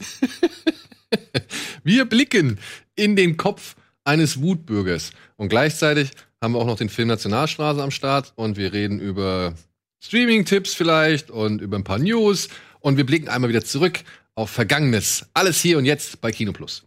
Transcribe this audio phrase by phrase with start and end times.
[1.84, 2.58] Wir blicken
[2.94, 5.10] in den Kopf eines Wutbürgers.
[5.36, 9.54] Und gleichzeitig haben wir auch noch den Film Nationalstraße am Start und wir reden über
[10.02, 12.48] Streaming-Tipps vielleicht und über ein paar News
[12.80, 14.00] und wir blicken einmal wieder zurück
[14.34, 15.26] auf Vergangenes.
[15.34, 16.84] Alles hier und jetzt bei Kino Plus.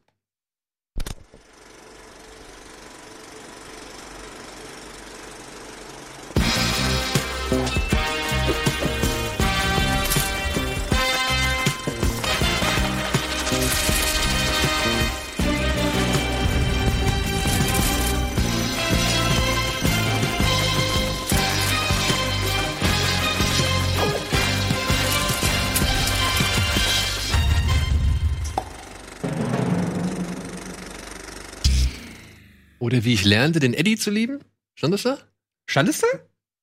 [32.85, 34.41] Oder wie ich lernte, den Eddie zu lieben.
[34.75, 35.17] Stand das da?
[35.65, 36.07] Stand es da?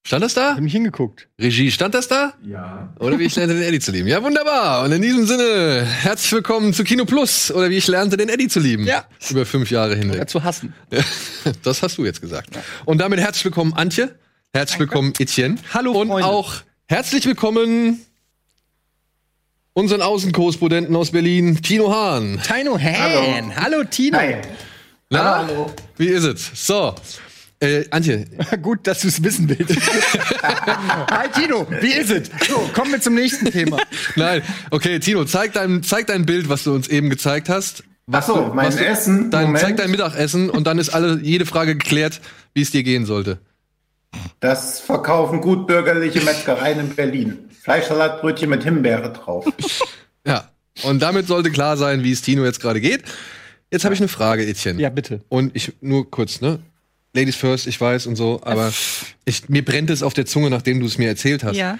[0.07, 0.55] Stand das da?
[0.55, 1.29] Hab mich hingeguckt.
[1.41, 2.35] Regie, stand das da?
[2.47, 2.93] Ja.
[3.01, 4.07] Oder wie ich lernte, den Eddie zu lieben.
[4.07, 4.85] Ja, wunderbar.
[4.85, 7.51] Und in diesem Sinne, herzlich willkommen zu Kino Plus.
[7.51, 8.85] Oder wie ich lernte, den Eddie zu lieben.
[8.87, 9.05] Ja.
[9.31, 10.19] Über fünf Jahre hinweg.
[10.19, 10.73] Ja, zu hassen.
[11.65, 12.51] Das hast du jetzt gesagt.
[12.85, 14.15] Und damit herzlich willkommen, Antje.
[14.53, 15.57] Herzlich willkommen, Etienne.
[15.75, 16.29] Hallo, Und Freunde.
[16.29, 16.55] auch
[16.87, 18.01] herzlich willkommen
[19.73, 22.41] unseren Außenkorrespondenten aus Berlin, Tino Hahn.
[22.47, 23.57] Tino Han.
[23.57, 24.19] Hallo, Tino.
[24.19, 24.37] Hi.
[25.13, 25.71] Na, Hallo.
[25.99, 26.51] wie ist es?
[26.55, 26.95] So,
[27.61, 28.27] äh, Antje,
[28.63, 29.77] Gut, dass du es wissen willst.
[30.43, 31.67] Hi, Tino.
[31.81, 32.31] Wie ist es?
[32.49, 33.77] So, kommen wir zum nächsten Thema.
[34.17, 37.85] nein, okay, Tino, zeig dein, zeig dein Bild, was du uns eben gezeigt hast.
[38.11, 39.31] Ach so, du- mein was du- Essen.
[39.31, 39.63] Dein, Moment.
[39.65, 42.21] zeig dein Mittagessen und dann ist alle, jede Frage geklärt,
[42.55, 43.39] wie es dir gehen sollte.
[44.41, 47.51] Das verkaufen gutbürgerliche Metzgereien in Berlin.
[47.63, 49.47] Fleischsalatbrötchen mit Himbeere drauf.
[50.27, 50.51] Ja,
[50.83, 53.05] und damit sollte klar sein, wie es Tino jetzt gerade geht.
[53.73, 54.81] Jetzt habe ich eine Frage, Etienne.
[54.81, 55.23] Ja, bitte.
[55.31, 56.59] Und ich nur kurz, ne?
[57.15, 58.73] Ladies first, ich weiß und so, aber
[59.25, 61.57] ich, mir brennt es auf der Zunge, nachdem du es mir erzählt hast.
[61.57, 61.79] Ja.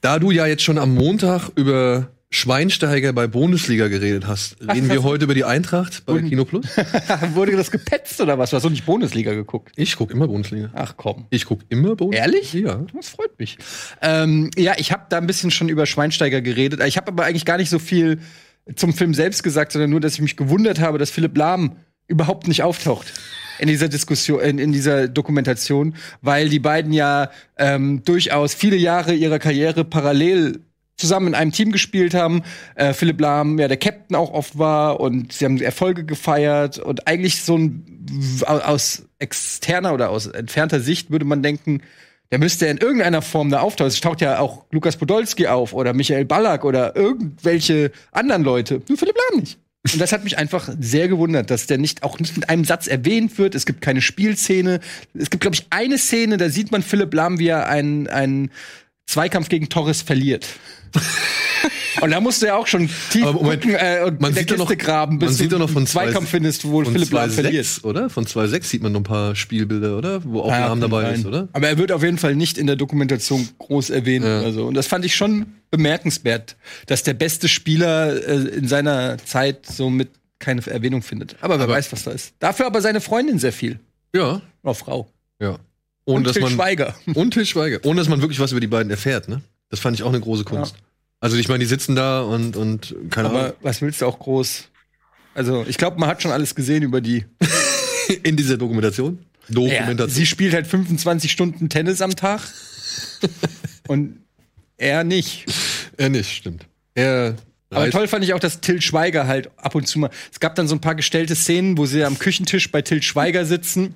[0.00, 5.02] Da du ja jetzt schon am Montag über Schweinsteiger bei Bundesliga geredet hast, reden wir
[5.02, 6.66] heute über die Eintracht bei Kino Plus?
[7.34, 8.50] Wurde das gepetzt oder was?
[8.50, 9.72] Du hast doch nicht Bundesliga geguckt.
[9.76, 10.70] Ich guck immer Bundesliga.
[10.74, 11.26] Ach komm.
[11.30, 12.24] Ich guck immer Bundesliga.
[12.24, 12.52] Ehrlich?
[12.52, 12.84] Ja.
[12.94, 13.58] Das freut mich.
[14.02, 16.82] Ähm, ja, ich habe da ein bisschen schon über Schweinsteiger geredet.
[16.84, 18.20] Ich habe aber eigentlich gar nicht so viel
[18.76, 22.48] zum Film selbst gesagt, sondern nur, dass ich mich gewundert habe, dass Philipp Lahm überhaupt
[22.48, 23.12] nicht auftaucht
[23.58, 29.14] in dieser Diskussion, in, in dieser Dokumentation, weil die beiden ja ähm, durchaus viele Jahre
[29.14, 30.60] ihrer Karriere parallel
[30.96, 32.42] zusammen in einem Team gespielt haben.
[32.74, 37.06] Äh, Philipp Lahm ja der Captain auch oft war und sie haben Erfolge gefeiert und
[37.06, 37.84] eigentlich so ein
[38.46, 41.82] aus externer oder aus entfernter Sicht würde man denken,
[42.30, 43.88] der müsste in irgendeiner Form da auftauchen.
[43.88, 48.82] Es taucht ja auch Lukas Podolski auf oder Michael Ballack oder irgendwelche anderen Leute.
[48.88, 49.58] Nur Philipp Lahm nicht.
[49.92, 52.86] Und das hat mich einfach sehr gewundert, dass der nicht auch nicht mit einem Satz
[52.86, 53.54] erwähnt wird.
[53.54, 54.80] Es gibt keine Spielszene.
[55.14, 58.50] Es gibt, glaube ich, eine Szene, da sieht man Philipp Lahm, wie er einen, einen
[59.06, 60.46] Zweikampf gegen Torres verliert.
[62.00, 64.34] und da musst du ja auch schon tief Aber Moment, gucken äh, und man in
[64.34, 66.92] der sieht Kiste noch- graben, bis man sieht du noch von Zweikampf findest, wo Von
[66.92, 67.84] Philipp Lahm 2,6, verliert.
[67.84, 68.10] oder?
[68.10, 70.24] Von 2.6 sieht man noch ein paar Spielbilder, oder?
[70.24, 71.14] Wo auch Ja, Lahm dabei sein.
[71.14, 71.48] ist, oder?
[71.52, 74.40] Aber er wird auf jeden Fall nicht in der Dokumentation groß erwähnt Ja.
[74.40, 74.66] oder so.
[74.66, 79.90] Und das fand ich schon bemerkenswert, dass der beste Spieler äh, in seiner Zeit so
[79.90, 81.36] mit keine Erwähnung findet.
[81.40, 82.32] Aber wer Aber- weiß, was da ist.
[82.38, 83.80] Dafür aber seine Freundin sehr viel.
[84.14, 85.08] Ja, Oder Frau.
[85.40, 85.58] ja.
[86.04, 86.94] Ohne Und dass Til man Schweiger.
[87.14, 89.42] und Til Schweiger, ohne dass man wirklich was über die beiden erfährt, ne?
[89.68, 90.74] Das fand ich auch eine große Kunst.
[91.20, 94.18] Also ich meine, die sitzen da und und keine Aber Ahnung was willst du auch
[94.18, 94.68] groß?
[95.34, 97.24] Also, ich glaube, man hat schon alles gesehen über die.
[98.22, 99.18] in dieser Dokumentation.
[99.48, 100.10] Dokumentation.
[100.10, 102.40] sie spielt halt 25 Stunden Tennis am Tag.
[103.88, 104.18] und
[104.76, 105.46] er nicht.
[105.96, 106.66] er nicht, stimmt.
[106.94, 107.36] Er
[107.70, 110.10] Aber toll fand ich auch, dass Till Schweiger halt ab und zu mal.
[110.32, 113.44] Es gab dann so ein paar gestellte Szenen, wo sie am Küchentisch bei Till Schweiger
[113.44, 113.94] sitzen.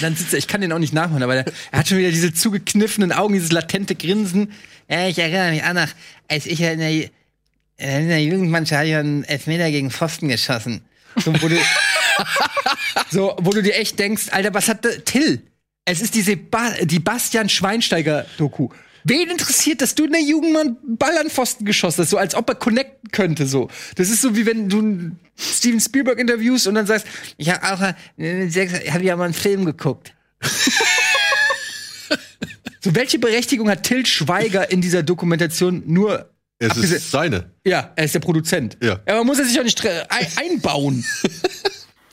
[0.00, 2.10] Dann sitzt er, ich kann den auch nicht nachmachen, aber der, er hat schon wieder
[2.10, 4.52] diese zugekniffenen Augen, dieses latente Grinsen.
[4.88, 5.94] Ja, ich erinnere mich an, nach,
[6.28, 10.82] als ich in der, in der Jugendmannschaft ich einen Elfmeter gegen Pfosten geschossen.
[11.16, 11.56] So, wo du,
[13.10, 15.42] so, wo du dir echt denkst, Alter, was hat der Till?
[15.84, 18.70] Es ist diese ba die Bastian Schweinsteiger-Doku.
[19.04, 22.16] Wen interessiert, dass du in der Jugend mal einen Ball an Pfosten geschossen hast, so
[22.16, 23.68] als ob er connecten könnte, so.
[23.96, 27.06] Das ist so wie wenn du einen Steven Spielberg interviewst und dann sagst,
[27.36, 27.82] ich habe auch
[28.18, 28.48] äh,
[28.90, 30.14] hab ja mal einen Film geguckt.
[32.84, 36.28] so, welche Berechtigung hat Till Schweiger in dieser Dokumentation nur
[36.58, 37.50] es ist seine.
[37.64, 38.76] ja, er ist der Produzent.
[38.82, 39.00] Ja.
[39.06, 39.82] Aber muss er sich auch nicht
[40.36, 41.04] einbauen.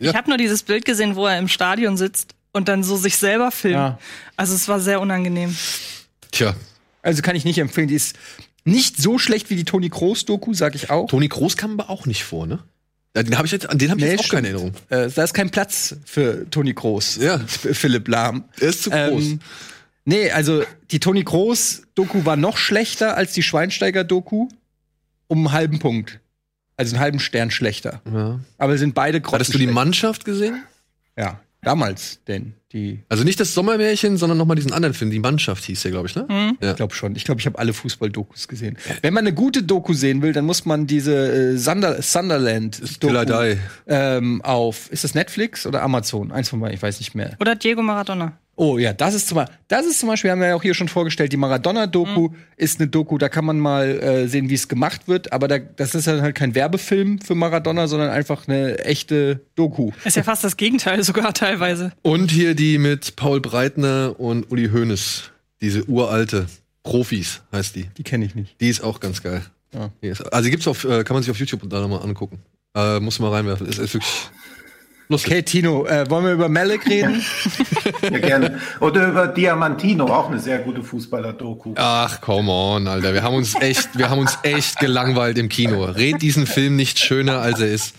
[0.03, 3.17] Ich habe nur dieses Bild gesehen, wo er im Stadion sitzt und dann so sich
[3.17, 3.75] selber filmt.
[3.75, 3.99] Ja.
[4.35, 5.55] Also es war sehr unangenehm.
[6.31, 6.55] Tja,
[7.03, 7.87] Also kann ich nicht empfehlen.
[7.87, 8.15] Die ist
[8.65, 11.05] nicht so schlecht wie die Toni Kroos Doku, sag ich auch.
[11.07, 12.57] Toni Kroos kam aber auch nicht vor, ne?
[13.15, 14.37] Ja, Den habe ich jetzt, an den habe ich Nee, jetzt auch stimmt.
[14.45, 14.73] keine Erinnerung.
[14.89, 17.17] Äh, da ist kein Platz für Toni Kroos.
[17.17, 17.37] Ja.
[17.37, 18.45] Für Philipp Lahm.
[18.59, 19.23] Er ist zu groß.
[19.23, 19.39] Ähm,
[20.05, 24.47] nee, also die Toni Kroos Doku war noch schlechter als die Schweinsteiger Doku.
[25.27, 26.19] Um einen halben Punkt.
[26.77, 28.01] Also einen halben Stern schlechter.
[28.11, 28.39] Ja.
[28.57, 29.73] Aber sind beide Hattest du die grottenschlecht.
[29.73, 30.63] Mannschaft gesehen?
[31.17, 32.53] Ja, damals denn.
[32.73, 35.11] Die, Also nicht das Sommermärchen, sondern noch mal diesen anderen Film.
[35.11, 36.55] Die Mannschaft hieß der, glaube ich, ne?
[36.61, 36.71] Ja.
[36.71, 37.15] ich glaube schon.
[37.17, 38.77] Ich glaube, ich habe alle Fußball-Dokus gesehen.
[39.01, 43.13] Wenn man eine gute Doku sehen will, dann muss man diese äh, Sunder Sunderland Till
[43.15, 43.59] I Die.
[43.87, 46.31] ähm, auf, ist das Netflix oder Amazon?
[46.31, 47.35] Eins von beiden, ich weiß nicht mehr.
[47.41, 48.37] Oder Diego Maradona.
[48.63, 50.75] Oh ja, das ist zum Beispiel, das ist zum Beispiel, haben wir ja auch hier
[50.75, 52.35] schon vorgestellt, die Maradona-Doku Mhm.
[52.57, 55.57] ist eine Doku, da kann man mal äh, sehen, wie es gemacht wird, aber da,
[55.57, 59.89] das ist dann halt kein Werbefilm für Maradona, sondern einfach eine echte Doku.
[60.05, 61.91] Ist ja fast das Gegenteil sogar teilweise.
[62.03, 65.31] Und hier die mit Paul Breitner und Uli Hoeneß.
[65.59, 66.45] Diese uralte
[66.83, 67.87] Profis heißt die.
[67.97, 68.61] Die kenne ich nicht.
[68.61, 69.41] Die ist auch ganz geil.
[69.73, 69.89] Ja.
[70.03, 72.37] Die ist, also die gibt's auf, äh, kann man sich auf YouTube da nochmal angucken.
[72.75, 73.65] Äh, muss man mal reinwerfen.
[73.67, 74.11] Ist, ist wirklich
[75.11, 75.31] lustig.
[75.31, 77.23] Okay, Tino, äh, wollen wir über Malek reden?
[78.01, 78.59] Ja, gerne.
[78.79, 81.73] Oder über Diamantino, auch eine sehr gute Fußballer-Doku.
[81.77, 83.13] Ach, come on, Alter.
[83.13, 85.83] Wir haben uns echt, wir haben uns echt gelangweilt im Kino.
[85.85, 87.95] Red diesen Film nicht schöner, als er ist.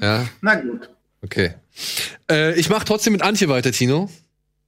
[0.00, 0.88] Ja, Na gut.
[1.22, 1.54] okay.
[2.30, 4.08] Äh, ich mach trotzdem mit Antje weiter, Tino.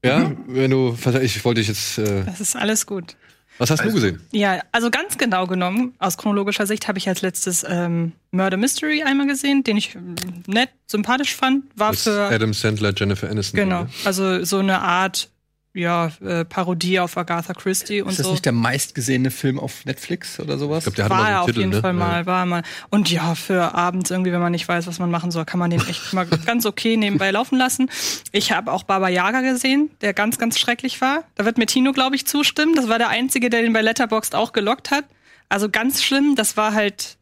[0.04, 3.16] Ja, wenn du, ich wollte dich jetzt, äh, Das ist alles gut.
[3.58, 4.20] Was hast du gesehen?
[4.32, 9.02] Ja, also ganz genau genommen, aus chronologischer Sicht habe ich als letztes ähm, Murder Mystery
[9.02, 10.14] einmal gesehen, den ich ähm,
[10.46, 11.64] nett, sympathisch fand.
[11.76, 13.58] War Mit für Adam Sandler, Jennifer Aniston.
[13.60, 15.30] genau, also so eine Art
[15.74, 18.32] ja äh, Parodie auf Agatha Christie und ist das so.
[18.32, 20.86] nicht der meistgesehene Film auf Netflix oder sowas?
[20.86, 21.80] Ich glaube, der hat war mal so er einen auf Titel, jeden ne?
[21.80, 22.26] Fall mal, Ja.
[22.26, 22.62] war er mal.
[22.90, 25.70] Und ja, für abends irgendwie, wenn man nicht weiß, was man machen soll, kann man
[25.70, 27.90] den echt mal ganz okay nebenbei laufen lassen.
[28.30, 31.24] Ich habe auch Baba Yaga gesehen, der ganz, ganz schrecklich war.
[31.34, 32.74] Da wird mir Tino, glaube ich, zustimmen.
[32.76, 35.04] Das war der Einzige, der den bei Letterboxd auch gelockt hat.
[35.48, 37.16] Also ganz schlimm, das war halt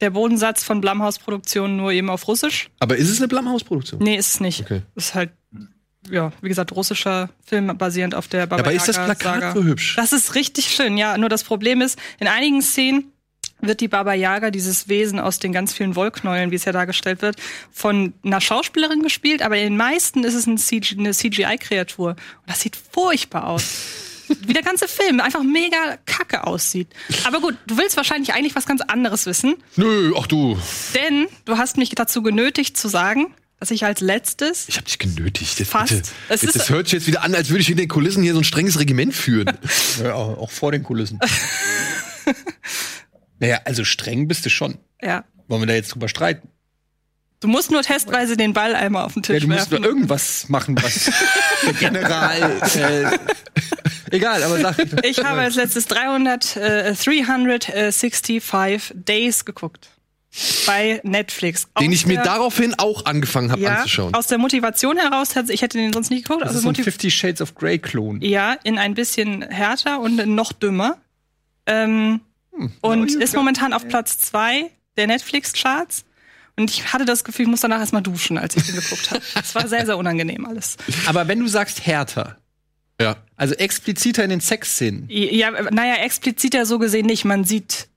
[0.00, 2.68] der Bodensatz von Blumhouse-Produktionen nur eben auf Russisch.
[2.80, 4.02] Aber ist es eine Blumhouse-Produktion?
[4.02, 4.60] Nee, ist es nicht.
[4.60, 4.82] Okay.
[4.94, 5.30] Ist halt,
[6.10, 9.52] ja, wie gesagt, russischer Film basierend auf der Baba Aber ist das Plakat Saga.
[9.54, 9.96] so hübsch?
[9.96, 11.16] Das ist richtig schön, ja.
[11.18, 13.10] Nur das Problem ist, in einigen Szenen
[13.60, 17.22] wird die Baba Yaga, dieses Wesen aus den ganz vielen Wollknäueln, wie es ja dargestellt
[17.22, 17.36] wird,
[17.72, 22.10] von einer Schauspielerin gespielt, aber in den meisten ist es ein CG, eine CGI-Kreatur.
[22.10, 23.64] Und das sieht furchtbar aus.
[24.46, 26.88] wie der ganze Film einfach mega kacke aussieht.
[27.24, 30.58] Aber gut, du willst wahrscheinlich eigentlich was ganz anderes wissen, Nö, ach du.
[30.94, 33.34] denn du hast mich dazu genötigt zu sagen,
[33.64, 35.58] dass ich als letztes Ich hab dich genötigt.
[35.58, 35.88] Jetzt Fast.
[35.90, 36.10] Bitte.
[36.28, 38.34] Es Jetzt, das hört sich jetzt wieder an, als würde ich in den Kulissen hier
[38.34, 39.56] so ein strenges Regiment führen.
[40.02, 41.18] Ja, auch vor den Kulissen.
[43.38, 44.76] naja, also streng bist du schon.
[45.00, 46.48] ja, Wollen wir da jetzt drüber streiten?
[47.40, 49.82] du musst nur testweise den Ball einmal auf den Ja, Tisch du musst werfen.
[49.82, 51.10] nur irgendwas machen, was
[51.66, 52.60] der General.
[52.74, 53.18] Äh,
[54.16, 54.76] egal, aber sag.
[55.04, 59.90] Ich habe als letztes 300, äh, 365 Days geguckt.
[60.66, 61.68] Bei Netflix.
[61.78, 64.14] den Aus ich mir der- daraufhin auch angefangen habe ja, anzuschauen.
[64.14, 66.42] Aus der Motivation heraus, ich hätte den sonst nicht geguckt.
[66.42, 68.20] Das Also ist ein Fifty Shades of Grey Klon.
[68.20, 70.98] ja, in ein bisschen härter und noch dümmer.
[71.66, 72.20] Ähm,
[72.56, 72.72] Hm.
[72.82, 76.04] und ist momentan auf Platz zwei der Netflix-Charts.
[76.56, 79.20] Und ich hatte das Gefühl, ich muss danach erstmal duschen, als ich den geguckt habe.
[79.34, 80.76] Es war sehr, sehr unangenehm alles.
[81.06, 82.38] Aber wenn du sagst härter,
[83.00, 83.16] ja.
[83.36, 87.24] also expliziter in den Sexszenen, Ja, naja, explizit ja so gesehen nicht.
[87.24, 87.88] Man sieht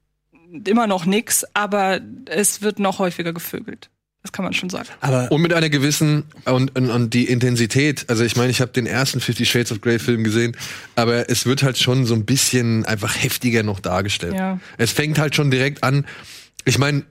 [0.65, 3.89] immer noch nix, aber es wird noch häufiger gevögelt.
[4.23, 4.89] Das kann man schon sagen.
[4.99, 8.05] aber Und mit einer gewissen und, und, und die Intensität.
[8.09, 10.57] Also ich meine, ich habe den ersten Fifty Shades of Grey Film gesehen,
[10.95, 14.33] aber es wird halt schon so ein bisschen einfach heftiger noch dargestellt.
[14.33, 14.59] Ja.
[14.77, 16.05] Es fängt halt schon direkt an.
[16.65, 17.03] Ich meine,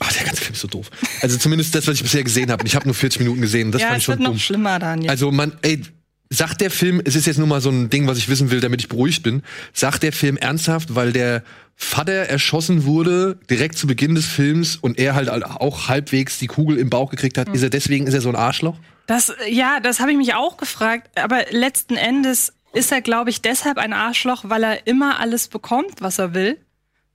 [0.00, 0.90] ach, der ganze Film ist so doof.
[1.22, 2.60] Also zumindest das, was ich bisher gesehen habe.
[2.62, 3.72] Und ich habe nur 40 Minuten gesehen.
[3.72, 4.38] Das ja, fand ich es wird schon noch dumm.
[4.38, 5.10] schlimmer, Daniel.
[5.10, 5.80] Also man, ey,
[6.30, 8.60] sagt der Film, es ist jetzt nur mal so ein Ding, was ich wissen will,
[8.60, 9.42] damit ich beruhigt bin.
[9.72, 11.42] Sagt der Film ernsthaft, weil der
[11.76, 16.76] Vater erschossen wurde direkt zu Beginn des Films und er halt auch halbwegs die Kugel
[16.76, 18.76] im Bauch gekriegt hat, ist er deswegen ist er so ein Arschloch?
[19.08, 21.18] das, ja, das habe ich mich auch gefragt.
[21.18, 26.00] Aber letzten Endes ist er, glaube ich, deshalb ein Arschloch, weil er immer alles bekommt,
[26.00, 26.58] was er will.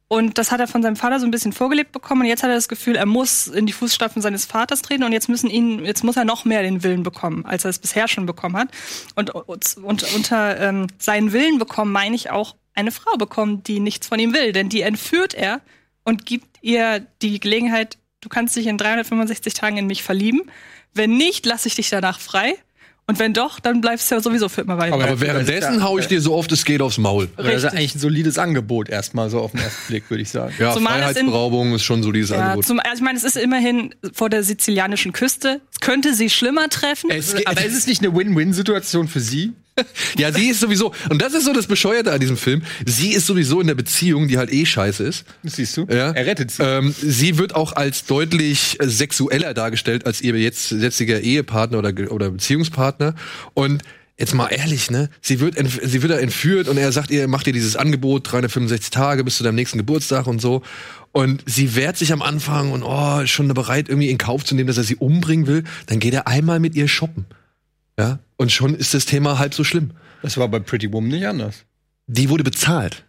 [0.08, 2.22] Und das hat er von seinem Vater so ein bisschen vorgelebt bekommen.
[2.22, 5.04] Und jetzt hat er das Gefühl, er muss in die Fußstapfen seines Vaters treten.
[5.04, 7.80] Und jetzt müssen ihn, jetzt muss er noch mehr den Willen bekommen, als er es
[7.80, 8.70] bisher schon bekommen hat.
[9.16, 13.80] Und, und, und unter ähm, seinen Willen bekommen meine ich auch eine Frau bekommen, die
[13.80, 14.52] nichts von ihm will.
[14.52, 15.62] Denn die entführt er
[16.04, 20.42] und gibt ihr die Gelegenheit, du kannst dich in 365 Tagen in mich verlieben.
[20.94, 22.56] Wenn nicht, lasse ich dich danach frei.
[23.06, 24.94] Und wenn doch, dann bleibst du ja sowieso für immer bei mir.
[24.94, 27.28] Aber Aber währenddessen hau ich dir so oft es geht aufs Maul.
[27.36, 27.72] das ist Richtig.
[27.80, 30.54] eigentlich ein solides Angebot erstmal so auf den ersten Blick, würde ich sagen.
[30.58, 32.66] Ja, Zumal es in- Freiheitsberaubung ist schon so dieses Ja, Angebot.
[32.66, 35.60] zum, also ich meine, es ist immerhin vor der sizilianischen Küste.
[35.74, 37.10] Es könnte sie schlimmer treffen.
[37.12, 39.52] Es geht- Aber ist es nicht eine Win-Win-Situation für sie?
[40.18, 43.26] Ja, sie ist sowieso, und das ist so das Bescheuerte an diesem Film, sie ist
[43.26, 45.26] sowieso in der Beziehung, die halt eh scheiße ist.
[45.44, 45.88] Das siehst du.
[45.90, 46.12] Ja.
[46.12, 46.64] Er rettet sie.
[46.64, 51.94] Ähm, sie wird auch als deutlich äh, sexueller dargestellt als ihr jetzt jetziger Ehepartner oder,
[52.12, 53.16] oder Beziehungspartner.
[53.54, 53.84] Und
[54.18, 55.10] jetzt mal ehrlich, ne?
[55.22, 58.92] Sie wird, sie wird da entführt und er sagt ihr, macht ihr dieses Angebot, 365
[58.92, 60.62] Tage bis zu deinem nächsten Geburtstag und so.
[61.12, 64.56] Und sie wehrt sich am Anfang und oh, ist schon bereit, irgendwie in Kauf zu
[64.56, 65.64] nehmen, dass er sie umbringen will.
[65.88, 67.26] Dann geht er einmal mit ihr shoppen.
[68.00, 68.20] Ja?
[68.38, 69.92] Und schon ist das Thema halb so schlimm.
[70.22, 71.66] Das war bei Pretty Woman nicht anders.
[72.08, 73.06] Die wurde bezahlt.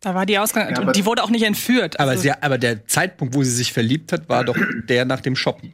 [0.00, 0.70] Da war die Ausgang.
[0.70, 1.98] Ja, aber- und die wurde auch nicht entführt.
[1.98, 4.56] Aber, Also- sie, aber der Zeitpunkt, wo sie sich verliebt hat, war doch
[4.88, 5.72] der nach dem Shoppen.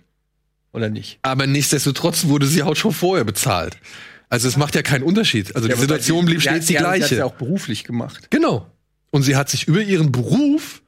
[0.73, 1.19] Oder nicht?
[1.23, 3.77] Aber nichtsdestotrotz wurde sie auch schon vorher bezahlt.
[4.31, 5.55] Also es macht ja keinen Unterschied.
[5.55, 7.17] Also die Situation blieb stets die Sie hat gleiche.
[7.17, 8.31] ja auch beruflich gemacht.
[8.31, 8.67] Genau.
[9.11, 10.83] Und sie hat sich über ihren Beruf,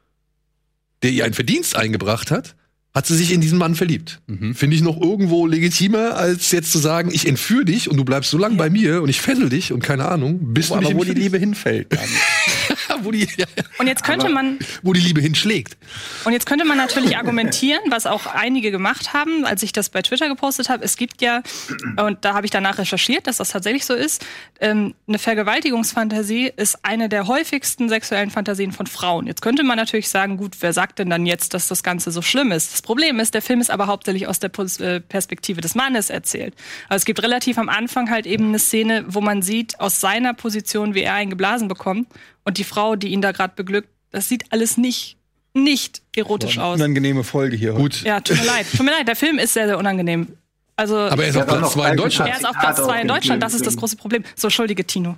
[1.03, 2.57] der ihr einen Verdienst eingebracht hat,
[2.95, 4.21] hat sie sich in diesen Mann verliebt.
[4.29, 4.55] Mhm.
[4.55, 8.31] Finde ich noch irgendwo legitimer, als jetzt zu sagen, ich entführe dich und du bleibst
[8.31, 10.99] so lange bei mir und ich fessel dich und keine Ahnung, bis du mich aber
[10.99, 11.13] wo die.
[11.13, 11.89] Liebe hinfällt.
[13.05, 13.47] Wo, die, ja,
[13.79, 15.77] und jetzt könnte man wo die Liebe hinschlägt.
[16.25, 20.03] Und jetzt könnte man natürlich argumentieren, was auch einige gemacht haben, als ich das bei
[20.03, 20.85] Twitter gepostet habe.
[20.85, 21.43] Es gibt ja,
[21.97, 24.25] und da habe ich danach recherchiert, dass das tatsächlich so ist,
[24.61, 29.27] ähm, eine Vergewaltigungsfantasie ist eine der häufigsten sexuellen Fantasien von Frauen.
[29.27, 32.23] Jetzt könnte man natürlich sagen, gut, wer sagt denn dann jetzt, dass das Ganze so
[32.23, 32.73] schlimm ist?
[32.73, 36.55] Das Problem ist, der Film ist aber hauptsächlich aus der äh, Perspektive des Mannes erzählt.
[36.89, 40.35] Also es gibt relativ am Anfang halt eben eine Szene, wo man sieht, aus seiner
[40.35, 42.09] Position, wie er einen geblasen bekommt
[42.45, 45.17] und die Frau, die ihn da gerade beglückt, das sieht alles nicht
[45.55, 46.77] nicht erotisch aus.
[46.77, 47.75] Unangenehme Folge hier.
[47.75, 48.03] Gut.
[48.03, 48.67] Ja, tut mir leid.
[48.71, 50.37] Tut mir leid, der Film ist sehr, sehr unangenehm.
[50.77, 52.31] Also, Aber er ist auf Platz noch zwei in ein Deutschland.
[52.31, 53.43] er ist auf Platz auf zwei in den Deutschland.
[53.43, 54.25] Das ist das große Problem.
[54.35, 55.17] So, entschuldige, Tino.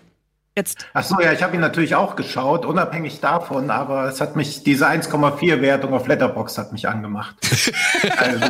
[0.54, 0.86] Jetzt.
[0.94, 4.62] Ach so, ja, ich habe ihn natürlich auch geschaut, unabhängig davon, aber es hat mich,
[4.62, 7.36] diese 1,4 Wertung auf Letterbox hat mich angemacht.
[8.16, 8.46] also,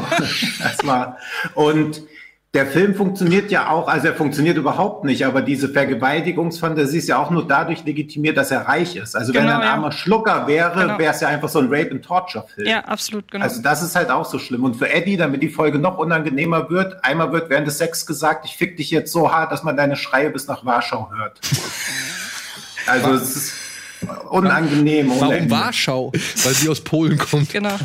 [0.60, 1.18] das war,
[1.54, 2.02] und
[2.56, 7.18] der Film funktioniert ja auch, also er funktioniert überhaupt nicht, aber diese Vergewaltigungsfantasie ist ja
[7.18, 9.14] auch nur dadurch legitimiert, dass er reich ist.
[9.14, 9.72] Also wenn Genau, er ein ja.
[9.74, 10.98] armer Schlucker wäre, Genau.
[10.98, 12.66] wäre es ja einfach so ein Rape-and-Torture-Film.
[12.66, 13.44] Ja, absolut, genau.
[13.44, 14.64] Also das ist halt auch so schlimm.
[14.64, 18.46] Und für Eddie, damit die Folge noch unangenehmer wird, einmal wird während des Sex gesagt,
[18.46, 21.38] ich fick dich jetzt so hart, dass man deine Schreie bis nach Warschau hört.
[22.88, 23.52] Also es ist
[24.30, 25.10] unangenehm.
[25.10, 25.50] Warum Ende.
[25.50, 26.12] Warschau?
[26.12, 27.50] Weil sie aus Polen kommt.
[27.50, 27.76] Genau.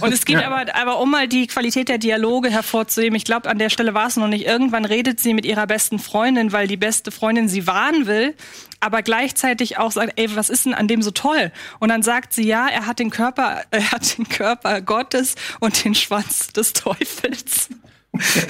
[0.00, 3.58] Und es geht aber, aber um mal die Qualität der Dialoge hervorzuheben, ich glaube, an
[3.58, 4.46] der Stelle war es noch nicht.
[4.46, 8.34] Irgendwann redet sie mit ihrer besten Freundin, weil die beste Freundin sie warnen will,
[8.80, 11.52] aber gleichzeitig auch sagt, ey, was ist denn an dem so toll?
[11.78, 15.84] Und dann sagt sie, ja, er hat den Körper, er hat den Körper Gottes und
[15.84, 17.68] den Schwanz des Teufels.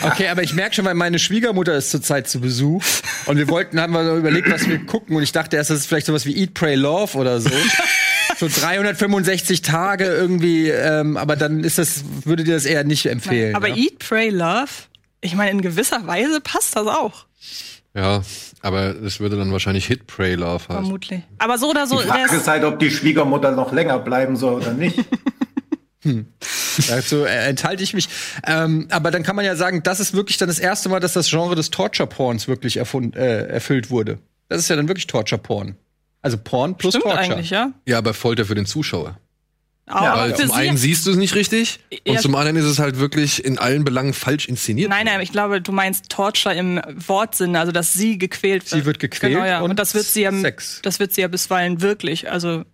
[0.02, 2.82] Okay, aber ich merke schon, weil meine Schwiegermutter ist zurzeit zu Besuch
[3.26, 5.86] und wir wollten, haben wir überlegt, was wir gucken und ich dachte erst, das ist
[5.86, 7.50] vielleicht sowas wie Eat, Pray, Love oder so.
[8.38, 13.56] So 365 Tage irgendwie, ähm, aber dann ist das, würde dir das eher nicht empfehlen.
[13.56, 13.76] aber ja?
[13.76, 14.68] Eat, Pray, Love,
[15.20, 17.26] ich meine, in gewisser Weise passt das auch,
[17.94, 18.22] Ja,
[18.62, 20.66] aber das würde dann wahrscheinlich Hit, Pray, Love heißen.
[20.66, 21.22] vermutlich.
[21.38, 24.54] Aber so oder so, Die Frage ist halt, ob die Schwiegermutter noch länger bleiben soll
[24.54, 24.98] oder nicht.
[26.88, 28.08] Dazu äh, enthalte ich mich.
[28.46, 31.12] Ähm, aber dann kann man ja sagen, das ist wirklich dann das erste Mal, dass
[31.12, 34.18] das Genre des Torture-Porns wirklich erfund, äh, erfüllt wurde.
[34.48, 35.76] Das ist ja dann wirklich Torture-Porn.
[36.22, 37.20] Also Porn plus stimmt Torture.
[37.32, 37.72] eigentlich, ja.
[37.86, 39.18] Ja, aber Folter für den Zuschauer.
[39.86, 42.20] Aber Weil für zum einen siehst du es nicht richtig und Ja.
[42.20, 44.90] zum anderen ist es halt wirklich in allen Belangen falsch inszeniert.
[44.90, 48.82] Nein, nein, ich glaube, du meinst Torture im Wortsinne, also dass sie gequält wird.
[48.82, 49.60] Sie wird gequält Genau, ja.
[49.60, 50.80] Und, und das wird sie ja, Sex.
[50.82, 52.30] das wird sie ja bisweilen wirklich.
[52.30, 52.64] Also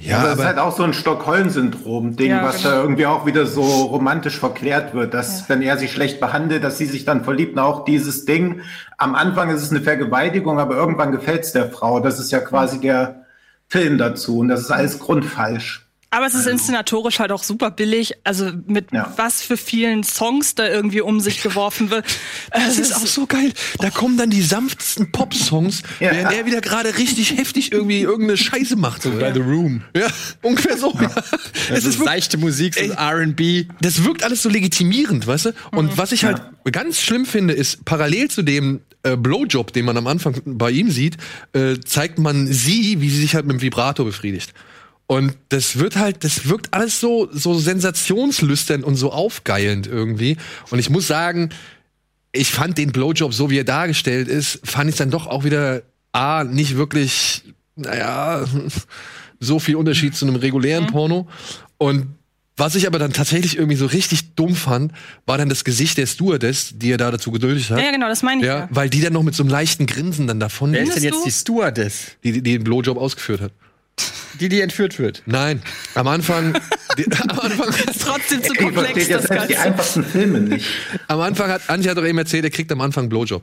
[0.00, 2.70] Ja, aber das ist aber halt auch so ein Stockholm-Syndrom-Ding, Ja, was genau.
[2.70, 6.78] da irgendwie auch wieder so romantisch verklärt wird, dass wenn er sie schlecht behandelt, dass
[6.78, 7.52] sie sich dann verliebt.
[7.54, 8.62] Und auch dieses Ding,
[8.96, 12.00] am Anfang ist es eine Vergewaltigung, aber irgendwann gefällt es der Frau.
[12.00, 13.26] Das ist ja quasi der
[13.68, 15.86] Film dazu und das ist alles grundfalsch.
[16.14, 18.12] Aber es ist inszenatorisch halt auch super billig.
[18.22, 19.12] Also mit Ja.
[19.16, 22.04] was für vielen Songs da irgendwie um sich geworfen wird.
[22.52, 23.52] das ist auch so geil.
[23.78, 26.12] Da kommen dann die sanftesten Pop-Songs, Ja.
[26.12, 29.02] während er wieder gerade richtig heftig irgendwie irgendeine Scheiße macht.
[29.02, 29.82] So, Bei The Room.
[29.96, 30.06] ja,
[30.42, 30.92] ungefähr so.
[31.00, 31.10] Ja.
[31.70, 32.92] Es Das ist leichte Musik, so.
[32.92, 33.64] R&B.
[33.80, 35.52] das wirkt alles so legitimierend, weißt du?
[35.72, 39.96] Und was ich halt ganz schlimm finde, ist, parallel zu dem äh, Blowjob, den man
[39.96, 41.16] am Anfang bei ihm sieht,
[41.54, 44.52] äh, zeigt man sie, wie sie sich halt mit dem Vibrator befriedigt.
[45.06, 50.36] Und das wird halt, das wirkt alles so, so sensationslüstern und so aufgeilend irgendwie.
[50.70, 51.50] Und ich muss sagen,
[52.32, 55.82] ich fand den Blowjob, so wie er dargestellt ist, fand ich dann doch auch wieder
[56.12, 57.42] A, nicht wirklich,
[57.76, 58.44] naja,
[59.40, 61.28] so viel Unterschied zu einem regulären Porno.
[61.78, 62.06] Und
[62.56, 64.92] was ich aber dann tatsächlich irgendwie so richtig dumm fand,
[65.26, 67.80] war dann das Gesicht der Stewardess, die er da dazu geduldet hat.
[67.80, 68.68] Ja, genau, das meine ich Ja, ja.
[68.70, 71.20] weil die dann noch mit so einem leichten Grinsen dann davon, Wer ist denn jetzt
[71.20, 71.24] du?
[71.24, 73.52] die Stewardess, die, die den Blowjob ausgeführt hat.
[74.40, 75.22] Die die entführt wird?
[75.26, 75.62] Nein,
[75.94, 76.54] am Anfang,
[76.98, 77.68] die, am Anfang,
[78.00, 79.68] Trotzdem zu Ich komplex, ja das selbst die Ganze.
[79.68, 80.66] einfachsten Filme nicht.
[81.08, 83.42] am Anfang hat Antje hat doch eben erzählt, er kriegt am Anfang einen Blowjob.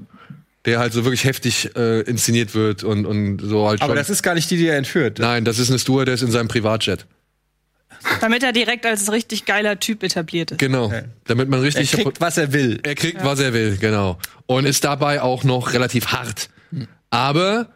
[0.65, 3.95] Der halt so wirklich heftig äh, inszeniert wird und, und so halt Aber schon.
[3.97, 5.17] das ist gar nicht die, die er entführt.
[5.19, 7.05] Nein, das ist eine Stewardess in seinem Privatjet.
[8.19, 10.57] Damit er direkt als richtig geiler Typ etabliert ist.
[10.57, 10.91] Genau.
[11.25, 11.91] Damit man Er richtig.
[11.91, 12.79] kriegt, was er will.
[12.83, 14.17] er kriegt, was er will, genau.
[14.47, 16.49] Und ist dabei auch noch relativ hart.
[17.09, 17.69] Aber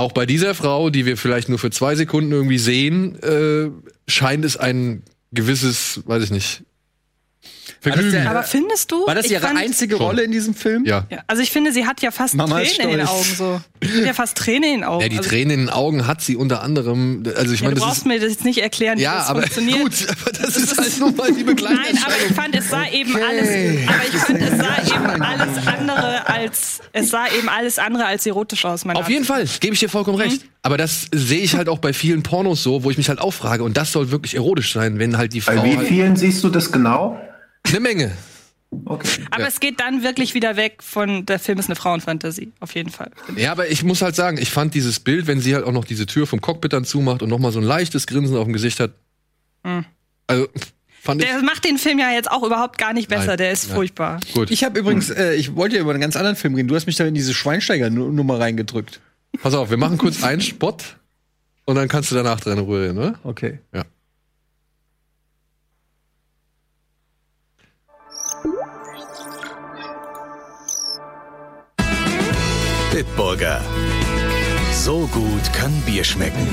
[0.00, 3.70] auch bei dieser Frau, die wir vielleicht nur für zwei Sekunden irgendwie sehen, äh,
[4.10, 5.02] scheint es ein
[5.32, 6.64] gewisses, weiß ich nicht,
[7.80, 8.12] Vergnügen.
[8.12, 9.06] der- Aber findest du?
[9.06, 10.06] War das ihre fand- einzige Schon.
[10.06, 10.84] Rolle in diesem Film?
[10.84, 11.06] ja.
[11.10, 13.60] Ja, also ich finde, sie hat ja fast Mama Tränen in den Augen so.
[13.82, 15.02] Sie hat ja fast Tränen in den Augen.
[15.02, 17.74] Ja, die also, Tränen in den Augen hat sie unter anderem, also ich ja, meine,
[17.74, 19.78] du das brauchst ist, mir das jetzt nicht erklären, wie ja, das aber funktioniert.
[19.80, 21.78] gut, aber das ist halt nun mal die Begleitung.
[21.84, 23.48] Nein, aber ich fand, es sah eben alles,
[23.86, 28.26] aber ich fand, es sah eben alles andere als, es sah eben alles andere als
[28.26, 30.42] erotisch aus, meine Auf jeden Fall, gebe ich dir vollkommen recht.
[30.62, 33.30] Aber das sehe ich halt auch bei vielen Pornos so, wo ich mich halt auch
[33.32, 36.16] frage, und das soll wirklich erotisch sein, wenn halt die Frau Bei wie halt vielen
[36.16, 37.18] siehst du das genau?
[37.64, 38.12] Eine Menge.
[38.84, 39.24] Okay.
[39.30, 42.90] Aber es geht dann wirklich wieder weg von, der Film ist eine Frauenfantasie, auf jeden
[42.90, 43.10] Fall.
[43.36, 45.86] Ja, aber ich muss halt sagen, ich fand dieses Bild, wenn sie halt auch noch
[45.86, 48.52] diese Tür vom Cockpit dann zumacht und noch mal so ein leichtes Grinsen auf dem
[48.52, 48.92] Gesicht hat.
[50.26, 50.48] Also
[51.02, 53.52] fand ich Der macht den Film ja jetzt auch überhaupt gar nicht besser, Nein, der
[53.52, 53.76] ist nein.
[53.76, 54.20] furchtbar.
[54.34, 54.50] gut.
[54.50, 56.68] Ich habe übrigens, äh, ich wollte ja über einen ganz anderen Film reden.
[56.68, 59.00] Du hast mich da in diese Schweinsteiger-Nummer reingedrückt.
[59.42, 60.76] Pass auf, wir machen kurz einen Spot
[61.64, 63.18] und dann kannst du danach dran rühren, oder?
[63.24, 63.60] Okay.
[63.74, 63.84] Ja.
[72.98, 73.60] Bitburger.
[74.72, 76.48] So gut kann Bier schmecken.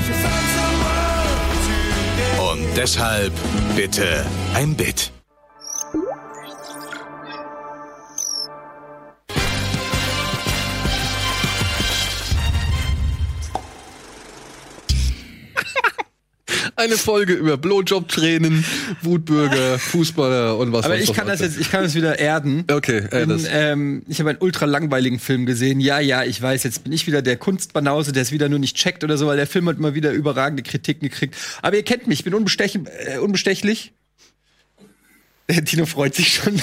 [2.52, 3.32] Und deshalb
[3.74, 4.24] bitte
[4.54, 5.10] ein Bit.
[16.76, 18.64] Eine Folge über Blowjob-Tränen,
[19.00, 22.64] Wutbürger, Fußballer und was Aber ich kann das jetzt, ich kann das wieder erden.
[22.70, 25.80] Okay, äh, In, das, ähm, ich habe einen ultra langweiligen Film gesehen.
[25.80, 28.76] Ja, ja, ich weiß, jetzt bin ich wieder der Kunstbanause, der es wieder nur nicht
[28.76, 31.34] checkt oder so, weil der Film hat immer wieder überragende Kritiken gekriegt.
[31.62, 33.94] Aber ihr kennt mich, ich bin unbestech äh, unbestechlich.
[35.48, 36.54] Der Tino freut sich schon.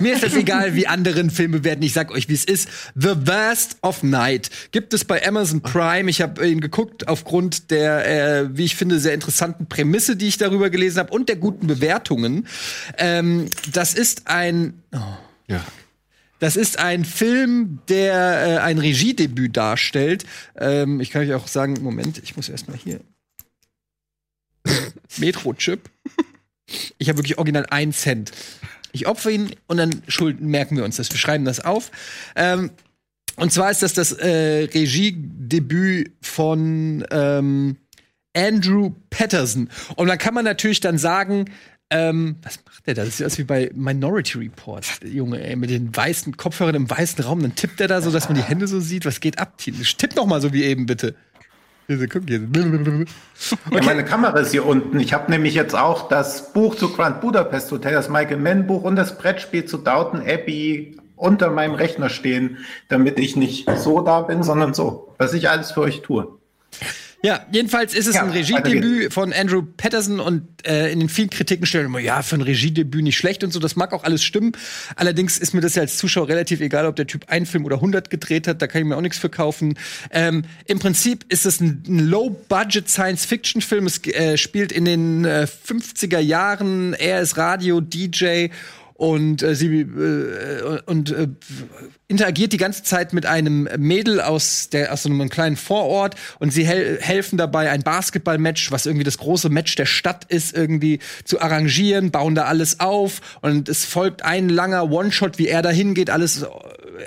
[0.00, 1.82] Mir ist das egal, wie anderen Filme werden.
[1.82, 2.68] Ich sag euch, wie es ist.
[2.94, 6.08] The Worst of Night gibt es bei Amazon Prime.
[6.08, 8.06] Ich habe ihn geguckt aufgrund der,
[8.42, 11.66] äh, wie ich finde, sehr interessanten Prämisse, die ich darüber gelesen habe und der guten
[11.66, 12.46] Bewertungen.
[12.96, 14.84] Ähm, das ist ein
[15.48, 15.64] ja.
[16.38, 18.14] das ist ein Film, der
[18.46, 20.24] äh, ein Regiedebüt darstellt.
[20.56, 23.00] Ähm, ich kann euch auch sagen, Moment, ich muss erstmal hier.
[25.18, 25.90] Metro-Chip.
[26.98, 28.32] Ich habe wirklich original einen Cent.
[28.92, 31.10] Ich opfer ihn und dann schulden, merken wir uns das.
[31.10, 31.90] Wir schreiben das auf.
[32.36, 32.70] Ähm,
[33.36, 37.76] und zwar ist das das äh, Regiedebüt von ähm,
[38.36, 39.68] Andrew Patterson.
[39.96, 41.46] Und dann kann man natürlich dann sagen,
[41.92, 43.04] ähm, was macht der da?
[43.04, 47.24] Das sieht aus wie bei Minority Report, Junge, ey, mit den weißen Kopfhörern im weißen
[47.24, 47.42] Raum.
[47.42, 49.04] Dann tippt er da so, dass man die Hände so sieht.
[49.04, 49.58] Was geht ab?
[49.58, 51.16] Tipp noch mal so wie eben, bitte.
[51.90, 53.06] Hier.
[53.72, 55.00] Ja, meine Kamera ist hier unten.
[55.00, 58.82] Ich habe nämlich jetzt auch das Buch zu Grand Budapest Hotel, das Michael Mann Buch
[58.82, 64.20] und das Brettspiel zu Downton Abbey unter meinem Rechner stehen, damit ich nicht so da
[64.20, 65.14] bin, sondern so.
[65.18, 66.28] Was ich alles für euch tue.
[67.22, 71.28] Ja, jedenfalls ist es Ja, ein Regiedebüt von Andrew Patterson und äh, in den vielen
[71.28, 74.24] Kritiken stellen immer, ja, für ein Regiedebüt nicht schlecht und so, das mag auch alles
[74.24, 74.52] stimmen.
[74.96, 77.76] Allerdings ist mir das ja als Zuschauer relativ egal, ob der Typ einen Film oder
[77.76, 79.78] 100 gedreht hat, da kann ich mir auch nichts für kaufen.
[80.10, 85.46] Ähm, Im Prinzip ist es ein, ein Low-Budget Science-Fiction-Film, es äh, spielt in den äh,
[85.46, 88.48] 50er Jahren, er ist Radio-DJ
[89.00, 91.28] und äh, sie äh, und äh,
[92.06, 96.66] interagiert die ganze Zeit mit einem Mädel aus der aus einem kleinen Vorort und sie
[96.66, 101.40] hel helfen dabei ein Basketballmatch, was irgendwie das große Match der Stadt ist, irgendwie zu
[101.40, 106.10] arrangieren, bauen da alles auf und es folgt ein langer One-Shot, wie er da hingeht,
[106.10, 106.46] alles äh,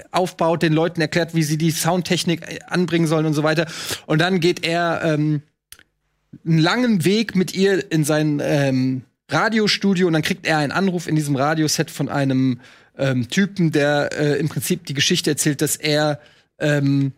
[0.10, 3.68] aufbaut, den Leuten erklärt, wie sie die Soundtechnik äh, anbringen sollen und so weiter.
[4.08, 5.44] Und dann geht er ähm,
[6.44, 11.08] einen langen Weg mit ihr in sein ähm, Radiostudio und dann kriegt er einen Anruf
[11.08, 12.60] in diesem Radioset von einem
[12.98, 16.20] ähm, Typen, der äh, im Prinzip die Geschichte erzählt, dass er
[16.60, 17.14] ähm,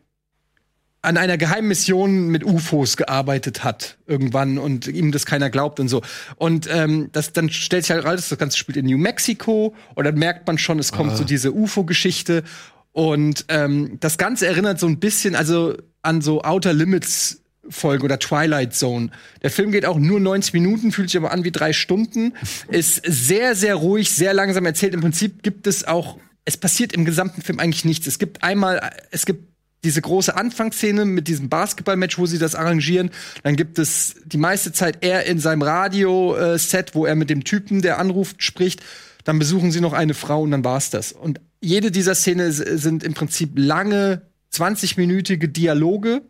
[1.06, 5.88] an einer geheimen Mission mit UFOs gearbeitet hat irgendwann und ihm das keiner glaubt und
[5.88, 6.02] so.
[6.38, 10.04] Und ähm, das dann stellt sich halt raus, das Ganze spielt in New Mexico und
[10.04, 12.44] dann merkt man schon, es kommt so diese UFO-Geschichte
[12.92, 18.20] und ähm, das Ganze erinnert so ein bisschen also an so Outer Limits Folge oder
[18.20, 19.10] Twilight Zone.
[19.42, 22.34] Der Film geht auch nur 90 Minuten, fühlt sich aber an wie drei Stunden.
[22.70, 24.94] Ist sehr, sehr ruhig, sehr langsam erzählt.
[24.94, 28.08] Im Prinzip gibt es auch, es passiert im gesamten Film eigentlich nichts.
[28.08, 29.44] Es gibt einmal, es gibt
[29.84, 33.12] diese große Anfangsszene mit diesem Basketballmatch, wo sie das arrangieren.
[33.44, 37.82] Dann gibt es die meiste Zeit er in seinem Radio-Set, wo er mit dem Typen,
[37.82, 38.82] der anruft, spricht.
[39.24, 41.12] Dann besuchen sie noch eine Frau und dann war's das.
[41.12, 44.24] Und jede dieser Szenen sind im Prinzip lange,
[44.54, 46.22] 20-minütige Dialoge,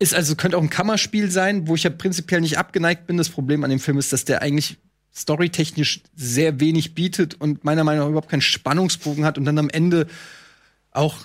[0.00, 3.16] ist also könnte auch ein Kammerspiel sein, wo ich ja prinzipiell nicht abgeneigt bin.
[3.16, 4.78] Das Problem an dem Film ist, dass der eigentlich
[5.14, 9.68] storytechnisch sehr wenig bietet und meiner Meinung nach überhaupt keinen Spannungsbogen hat und dann am
[9.68, 10.06] Ende
[10.90, 11.16] auch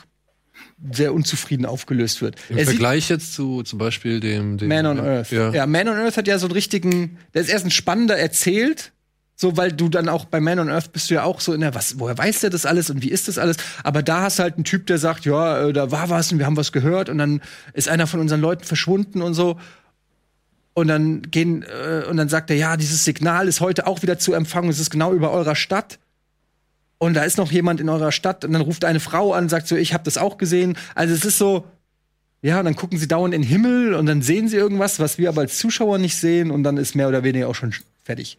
[0.91, 2.35] sehr unzufrieden aufgelöst wird.
[2.49, 5.31] Im Er Vergleich jetzt zu zum Beispiel dem, dem Man on Earth.
[5.31, 5.51] Ja.
[5.51, 5.65] Ja.
[5.65, 8.91] Man on Earth hat ja so einen richtigen, der ist erst ein spannender erzählt,
[9.35, 11.61] so weil du dann auch bei Man on Earth bist du ja auch so in
[11.61, 13.57] der, was, woher weiß der das alles und wie ist das alles?
[13.83, 16.39] Aber da hast du halt einen Typ, der sagt, ja, äh, da war was und
[16.39, 17.41] wir haben was gehört und dann
[17.73, 19.59] ist einer von unseren Leuten verschwunden und so.
[20.73, 24.19] Und dann gehen, äh, und dann sagt er, ja, dieses Signal ist heute auch wieder
[24.19, 25.99] zu empfangen, es ist genau über eurer Stadt.
[26.97, 29.49] Und da ist noch jemand in eurer Stadt und dann ruft eine Frau an und
[29.49, 30.77] sagt so, ich habe das auch gesehen.
[30.95, 31.65] Also es ist so,
[32.41, 35.17] ja, und dann gucken sie dauernd in den Himmel und dann sehen sie irgendwas, was
[35.17, 38.37] wir aber als Zuschauer nicht sehen und dann ist mehr oder weniger auch schon fertig.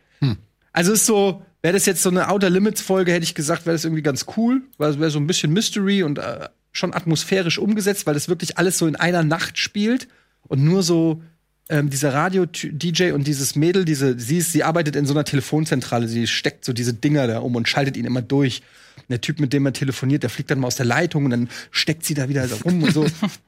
[0.76, 3.74] Also ist so, wäre das jetzt so eine Outer Limits Folge, hätte ich gesagt, wäre
[3.74, 7.58] das irgendwie ganz cool, weil es wäre so ein bisschen Mystery und äh, schon atmosphärisch
[7.58, 10.06] umgesetzt, weil das wirklich alles so in einer Nacht spielt
[10.42, 11.22] und nur so
[11.70, 16.08] ähm, dieser Radio-DJ und dieses Mädel, diese, sie ist, sie arbeitet in so einer Telefonzentrale,
[16.08, 18.60] sie steckt so diese Dinger da um und schaltet ihn immer durch.
[18.98, 21.30] Und der Typ, mit dem er telefoniert, der fliegt dann mal aus der Leitung und
[21.30, 23.06] dann steckt sie da wieder so rum und so.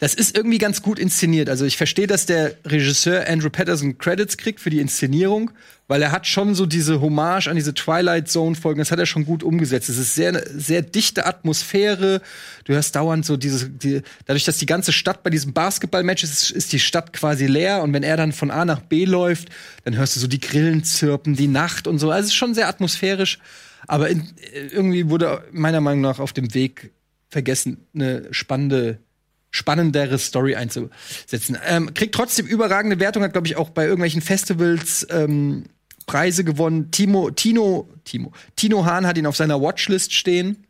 [0.00, 1.50] Das ist irgendwie ganz gut inszeniert.
[1.50, 5.50] Also ich verstehe, dass der Regisseur Andrew Patterson Credits kriegt für die Inszenierung,
[5.88, 9.04] weil er hat schon so diese Hommage an diese Twilight Zone Folgen, das hat er
[9.04, 9.90] schon gut umgesetzt.
[9.90, 12.22] Es ist sehr sehr dichte Atmosphäre.
[12.64, 16.50] Du hörst dauernd so diese die, dadurch, dass die ganze Stadt bei diesem Basketballmatch ist,
[16.50, 19.50] ist die Stadt quasi leer und wenn er dann von A nach B läuft,
[19.84, 22.10] dann hörst du so die Grillen zirpen, die Nacht und so.
[22.10, 23.38] Also es ist schon sehr atmosphärisch,
[23.86, 24.30] aber in,
[24.72, 26.92] irgendwie wurde meiner Meinung nach auf dem Weg
[27.28, 28.98] vergessen, eine spannende
[29.50, 31.58] spannendere Story einzusetzen.
[31.66, 35.64] Ähm, kriegt trotzdem überragende Wertung, hat, glaube ich, auch bei irgendwelchen Festivals ähm,
[36.06, 36.90] Preise gewonnen.
[36.90, 40.66] Timo, Tino, Timo, Tino Hahn hat ihn auf seiner Watchlist stehen.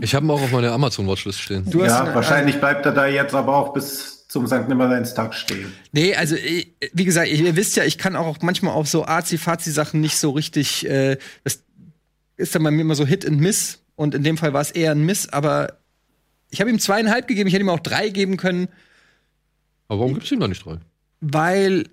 [0.00, 1.68] Ich habe ihn auch auf meiner Amazon-Watchlist stehen.
[1.68, 4.68] Du hast Ja, ihn, wahrscheinlich bleibt er da jetzt aber auch bis zum St.
[4.68, 5.72] Nimmerleinstag stehen.
[5.92, 10.00] Nee, also äh, wie gesagt, ihr wisst ja, ich kann auch manchmal auf so Arzi-Fazi-Sachen
[10.00, 10.86] nicht so richtig.
[10.86, 11.62] Äh, das
[12.36, 13.78] ist dann bei mir immer so Hit and Miss.
[13.94, 15.78] Und in dem Fall war es eher ein Miss, aber
[16.50, 18.68] ich habe ihm zweieinhalb gegeben, ich hätte ihm auch drei geben können,
[19.88, 20.78] Aber warum gibt's ihm da nicht drei?
[21.20, 21.88] weil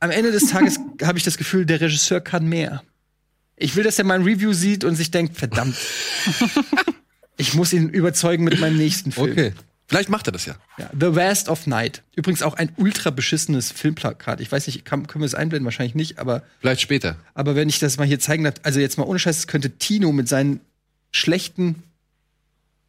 [0.00, 2.82] am Ende des Tages habe ich das Gefühl, der Regisseur kann mehr.
[3.56, 5.76] Ich will, dass er mein Review sieht und sich denkt, verdammt.
[7.36, 9.30] ich muss ihn überzeugen mit meinem nächsten Film.
[9.32, 9.52] Okay.
[9.88, 10.56] Vielleicht macht er das ja.
[10.78, 12.02] Ja, The Last of Night.
[12.16, 14.40] Übrigens auch ein ultra beschissenes Filmplakat.
[14.40, 15.64] Ich weiß nicht, kann, können wir es einblenden?
[15.64, 17.16] Wahrscheinlich nicht, aber Vielleicht später.
[17.34, 19.70] aber wenn ich das mal hier zeigen darf, also jetzt mal ohne Scheiß, es könnte
[19.70, 20.60] Tino mit seinen
[21.12, 21.82] schlechten.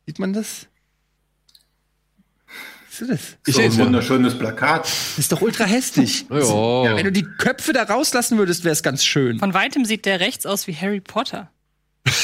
[0.07, 0.65] Sieht man das?
[2.99, 3.19] Was ist das?
[3.47, 4.85] Ich so ein wunderschönes Plakat.
[4.85, 6.25] Das ist doch ultra hässlich.
[6.31, 6.95] Ja.
[6.95, 9.39] Wenn du die Köpfe da rauslassen würdest, wäre es ganz schön.
[9.39, 11.51] Von weitem sieht der rechts aus wie Harry Potter.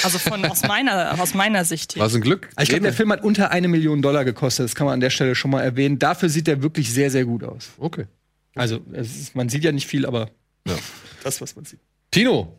[0.04, 2.00] Also von aus meiner, aus meiner Sicht hier.
[2.00, 2.50] War es ein Glück?
[2.62, 4.66] Ich glaube, der Film hat unter eine Million Dollar gekostet.
[4.66, 6.00] Das kann man an der Stelle schon mal erwähnen.
[6.00, 7.70] Dafür sieht er wirklich sehr, sehr gut aus.
[7.78, 8.06] Okay.
[8.56, 10.30] Also, es ist, man sieht ja nicht viel, aber
[10.68, 10.76] Ja.
[11.24, 11.80] das, was man sieht.
[12.12, 12.56] Tino,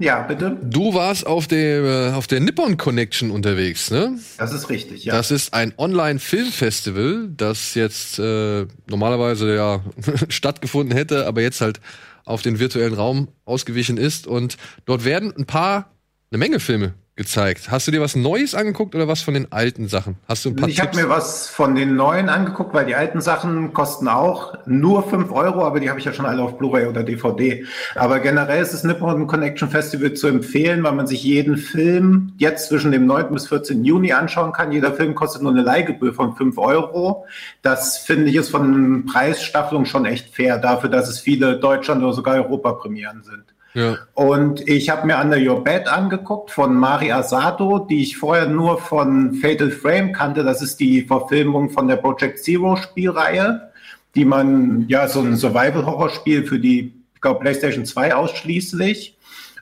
[0.00, 0.56] Ja, bitte.
[0.62, 4.16] du warst auf der, äh, auf der Nippon Connection unterwegs, ne?
[4.38, 5.12] Das ist richtig, ja.
[5.12, 9.80] Das ist ein Online-Filmfestival, das jetzt äh, normalerweise ja
[10.28, 11.80] stattgefunden hätte, aber jetzt halt
[12.24, 14.26] auf den virtuellen Raum ausgewichen ist.
[14.28, 15.90] Und dort werden ein paar,
[16.30, 17.70] eine Menge Filme gezeigt.
[17.70, 20.16] Hast du dir was Neues angeguckt oder was von den alten Sachen?
[20.28, 23.20] Hast du ein paar ich habe mir was von den neuen angeguckt, weil die alten
[23.20, 26.86] Sachen kosten auch nur 5 Euro, aber die habe ich ja schon alle auf Blu-ray
[26.86, 27.66] oder DVD.
[27.96, 32.68] Aber generell ist das Nippon Connection Festival zu empfehlen, weil man sich jeden Film jetzt
[32.68, 33.32] zwischen dem 9.
[33.32, 33.84] bis 14.
[33.84, 34.70] Juni anschauen kann.
[34.70, 37.26] Jeder Film kostet nur eine Leihgebühr von 5 Euro.
[37.62, 42.12] Das finde ich ist von Preisstaffelung schon echt fair, dafür, dass es viele Deutschland- oder
[42.12, 43.42] sogar Europapremieren sind.
[43.74, 43.98] Ja.
[44.14, 48.78] Und ich habe mir Under Your Bed angeguckt von Mari Asado, die ich vorher nur
[48.78, 50.42] von Fatal Frame kannte.
[50.44, 53.70] Das ist die Verfilmung von der Project Zero Spielreihe,
[54.14, 59.16] die man, ja, so ein Survival-Horror-Spiel für die, ich glaube, PlayStation 2 ausschließlich.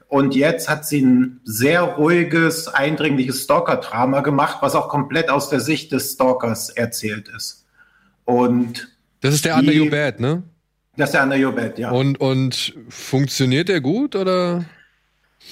[0.08, 5.58] Und jetzt hat sie ein sehr ruhiges, eindringliches Stalker-Drama gemacht, was auch komplett aus der
[5.60, 7.66] Sicht des Stalkers erzählt ist.
[8.24, 10.44] Und Das ist der Under Die- Your Bad, ne?
[10.96, 11.90] Das ist der Under Your Bed, ja.
[11.90, 14.64] Und, und funktioniert der gut oder?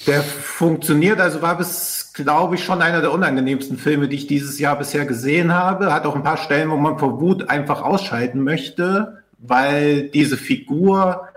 [0.07, 4.59] Der funktioniert, also war bis, glaube ich, schon einer der unangenehmsten Filme, die ich dieses
[4.59, 5.93] Jahr bisher gesehen habe.
[5.93, 11.29] Hat auch ein paar Stellen, wo man vor Wut einfach ausschalten möchte, weil diese Figur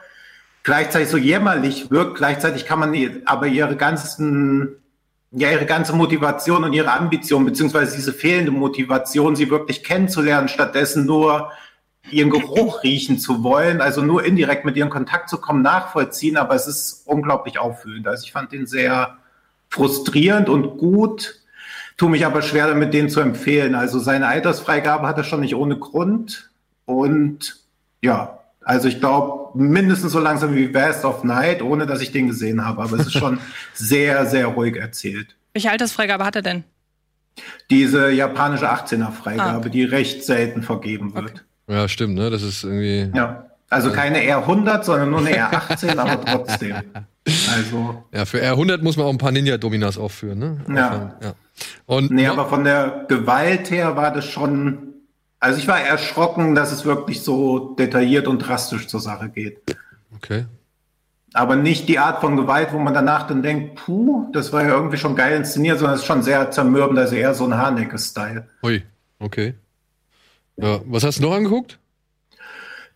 [0.64, 2.16] gleichzeitig so jämmerlich wirkt.
[2.16, 2.94] Gleichzeitig kann man
[3.24, 4.76] aber ihre ganzen,
[5.30, 11.06] ja, ihre ganze Motivation und ihre Ambition, beziehungsweise diese fehlende Motivation, sie wirklich kennenzulernen, stattdessen
[11.06, 11.52] nur
[12.12, 16.36] ihren Geruch riechen zu wollen, also nur indirekt mit ihr in Kontakt zu kommen, nachvollziehen,
[16.36, 18.06] aber es ist unglaublich auffühlend.
[18.06, 19.16] Also ich fand den sehr
[19.68, 21.40] frustrierend und gut,
[21.96, 23.74] tue mich aber schwer damit, den zu empfehlen.
[23.74, 26.50] Also seine Altersfreigabe hat er schon nicht ohne Grund
[26.86, 27.56] Und
[28.02, 32.28] ja, also ich glaube, mindestens so langsam wie Best of Night, ohne dass ich den
[32.28, 32.82] gesehen habe.
[32.82, 33.38] Aber es ist schon
[33.74, 35.36] sehr, sehr ruhig erzählt.
[35.52, 36.64] Welche Altersfreigabe hat er denn?
[37.70, 39.70] Diese japanische 18er-Freigabe, Ah, okay.
[39.70, 41.44] die recht selten vergeben wird.
[41.68, 42.30] Ja, stimmt, ne?
[42.30, 43.10] Das ist irgendwie.
[43.14, 43.44] Ja.
[43.70, 46.76] Also keine R100, sondern nur eine R18, aber trotzdem.
[47.54, 50.56] Also, Ja, für R100 muss man auch ein paar Ninja-Dominas aufführen, ne?
[50.74, 51.14] Ja.
[51.22, 51.34] Ja.
[51.84, 54.94] Und nee, aber von der Gewalt her war das schon.
[55.38, 59.60] Also ich war erschrocken, dass es wirklich so detailliert und drastisch zur Sache geht.
[60.16, 60.46] okay.
[61.34, 64.70] Aber nicht die Art von Gewalt, wo man danach dann denkt, puh, das war ja
[64.70, 68.48] irgendwie schon geil inszeniert, sondern es ist schon sehr zermürbend, also eher so ein Haneke-Style.
[68.62, 68.82] Ui,
[69.18, 69.52] okay.
[70.60, 71.78] Ja, was hast du noch angeguckt?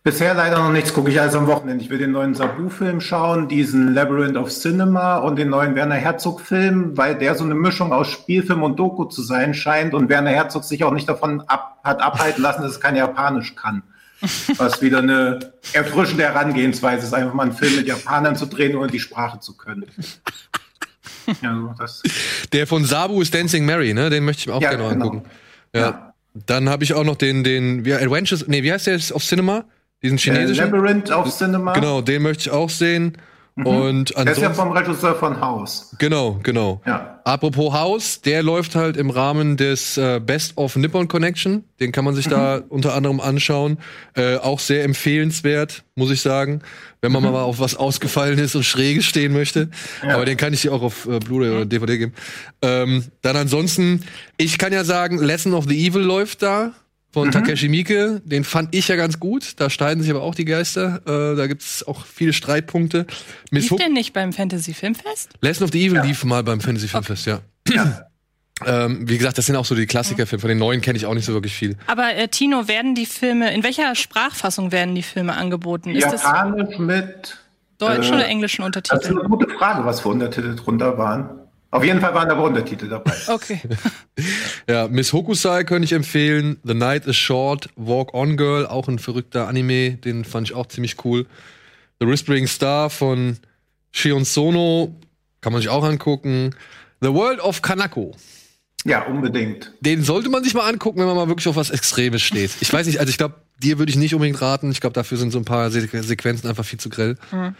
[0.03, 1.81] Bisher leider noch nichts, gucke ich also am Wochenende.
[1.81, 6.97] Ich will den neuen Sabu-Film schauen, diesen Labyrinth of Cinema und den neuen Werner Herzog-Film,
[6.97, 10.65] weil der so eine Mischung aus Spielfilm und Doku zu sein scheint und Werner Herzog
[10.65, 13.83] sich auch nicht davon ab, hat abhalten lassen, dass es kein Japanisch kann.
[14.57, 18.87] Was wieder eine erfrischende Herangehensweise ist, einfach mal einen Film mit Japanern zu drehen, ohne
[18.87, 19.85] die Sprache zu können.
[21.41, 22.03] Also das,
[22.51, 24.09] Der von Sabu ist Dancing Mary, ne?
[24.09, 25.05] Den möchte ich mir auch Ja, gerne noch genau.
[25.05, 25.29] angucken.
[25.73, 25.81] Ja.
[25.81, 26.12] Ja.
[26.33, 29.65] Dann habe ich auch noch den, den, wie, Adventures, nee, wie heißt der auf Cinema?
[30.01, 30.71] Diesen äh, chinesischen?
[30.71, 31.73] Labyrinth of Cinema.
[31.73, 33.17] Genau, den möchte ich auch sehen.
[33.55, 35.95] Und Der ist ja vom Regisseur von House.
[35.99, 36.81] Genau, genau.
[36.87, 37.19] Ja.
[37.23, 41.63] Apropos Haus, der läuft halt im Rahmen des äh, Best of Nippon Connection.
[41.79, 43.77] Den kann man sich da unter anderem anschauen.
[44.15, 46.61] Äh, auch sehr empfehlenswert, muss ich sagen,
[47.01, 49.69] wenn man mal auf was ausgefallen ist und schräge stehen möchte.
[50.01, 52.13] Aber den kann ich dir auch auf äh, Blu-ray oder DVD geben.
[52.63, 54.03] Ähm, dann ansonsten,
[54.37, 56.73] ich kann ja sagen, Lesson of the Evil läuft da.
[57.13, 59.53] Von Takeshi Miike, den fand ich ja ganz gut.
[59.57, 61.01] Da streiten sich aber auch die Geister.
[61.05, 63.05] Äh, da gibt's auch viele Streitpunkte.
[63.51, 65.29] Miss Lief Hook- der nicht beim Fantasy Filmfest?
[65.41, 67.41] Lesson of the Evil lief mal beim Fantasy Filmfest, ja.
[68.65, 70.41] ähm, wie gesagt, das sind auch so die Klassikerfilme.
[70.41, 71.77] Von den neuen kenne ich auch nicht so wirklich viel.
[71.85, 75.91] Aber äh, Tino, werden die Filme, in welcher Sprachfassung werden die Filme angeboten?
[75.91, 77.37] Ist das Japanisch mit
[77.77, 81.42] deutschen äh, oder englischen Das ist eine gute Frage, was für Untertitel drunter waren.
[81.73, 83.13] Auf jeden Fall waren aber Untertitel dabei.
[83.27, 83.59] Okay.
[84.69, 86.57] Ja, Miss Hokusai könnte ich empfehlen.
[86.63, 90.67] The Night is Short, Walk On Girl, auch ein verrückter Anime, den fand ich auch
[90.67, 91.25] ziemlich cool.
[91.99, 93.37] The Whispering Star von
[93.91, 94.95] Shion Sono
[95.41, 96.55] kann man sich auch angucken.
[97.01, 98.15] The World of Kanako.
[98.85, 99.71] Ja, unbedingt.
[99.79, 102.51] Den sollte man sich mal angucken, wenn man mal wirklich auf was Extremes steht.
[102.59, 104.69] Ich weiß nicht, also ich glaube, dir würde ich nicht unbedingt raten.
[104.71, 107.15] Ich glaube, dafür sind so ein paar Se Sequenzen einfach viel zu grell.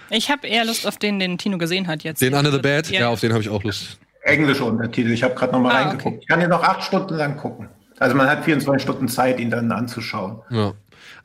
[0.09, 2.21] Ich habe eher Lust auf den, den Tino gesehen hat jetzt.
[2.21, 3.09] Den Under the Bed, ja, Ja.
[3.09, 3.97] auf den habe ich auch Lust.
[4.23, 5.11] Englische Untertitel.
[5.11, 6.05] Ich habe gerade noch mal Ah, reingeguckt.
[6.05, 6.17] okay.
[6.21, 7.69] Ich kann hier noch acht Stunden lang gucken.
[7.99, 10.41] Also man hat 24 Stunden Zeit, ihn dann anzuschauen.
[10.49, 10.73] Ja.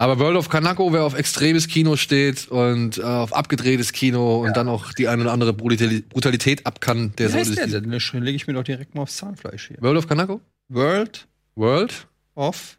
[0.00, 4.56] Aber World of Kanako, wer auf extremes Kino steht und äh, auf abgedrehtes Kino und
[4.56, 7.56] dann auch die eine oder andere Brutali- Brutalität ab kann, der Wie sollte heißt sich.
[7.72, 7.90] der denn?
[7.90, 9.76] Dann lege ich mir doch direkt mal aufs Zahnfleisch hier.
[9.80, 10.40] World of Kanako?
[10.68, 12.06] World World?
[12.36, 12.78] of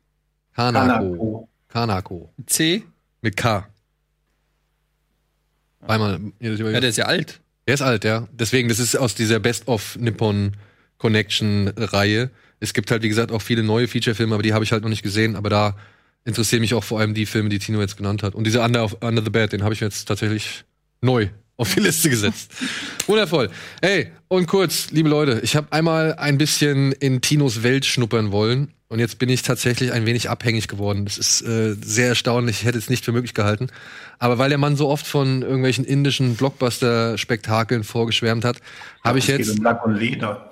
[0.55, 1.49] Kanako.
[1.67, 2.33] Kanako.
[2.45, 2.83] C.
[3.21, 3.67] Mit K.
[5.81, 6.19] Einmal.
[6.39, 7.41] Ja, der ist ja alt.
[7.67, 8.27] Der ist alt, ja.
[8.31, 10.53] Deswegen, das ist aus dieser Best of Nippon
[10.97, 12.29] Connection Reihe.
[12.59, 14.89] Es gibt halt, wie gesagt, auch viele neue Feature-Filme, aber die habe ich halt noch
[14.89, 15.35] nicht gesehen.
[15.35, 15.75] Aber da
[16.29, 18.35] interessieren mich auch vor allem die Filme, die Tino jetzt genannt hat.
[18.35, 20.63] Und dieser Under, Under the Bed, den habe ich mir jetzt tatsächlich
[21.01, 22.51] neu auf die Liste gesetzt.
[23.07, 23.49] Wundervoll.
[23.81, 28.73] Ey, und kurz, liebe Leute, ich habe einmal ein bisschen in Tinos Welt schnuppern wollen.
[28.87, 31.05] Und jetzt bin ich tatsächlich ein wenig abhängig geworden.
[31.05, 32.61] Das ist äh, sehr erstaunlich.
[32.61, 33.67] Ich hätte es nicht für möglich gehalten.
[34.17, 38.57] Aber weil der Mann so oft von irgendwelchen indischen Blockbuster-Spektakeln vorgeschwärmt hat,
[39.03, 39.51] habe ich jetzt.
[39.51, 40.48] um Lack und Leder.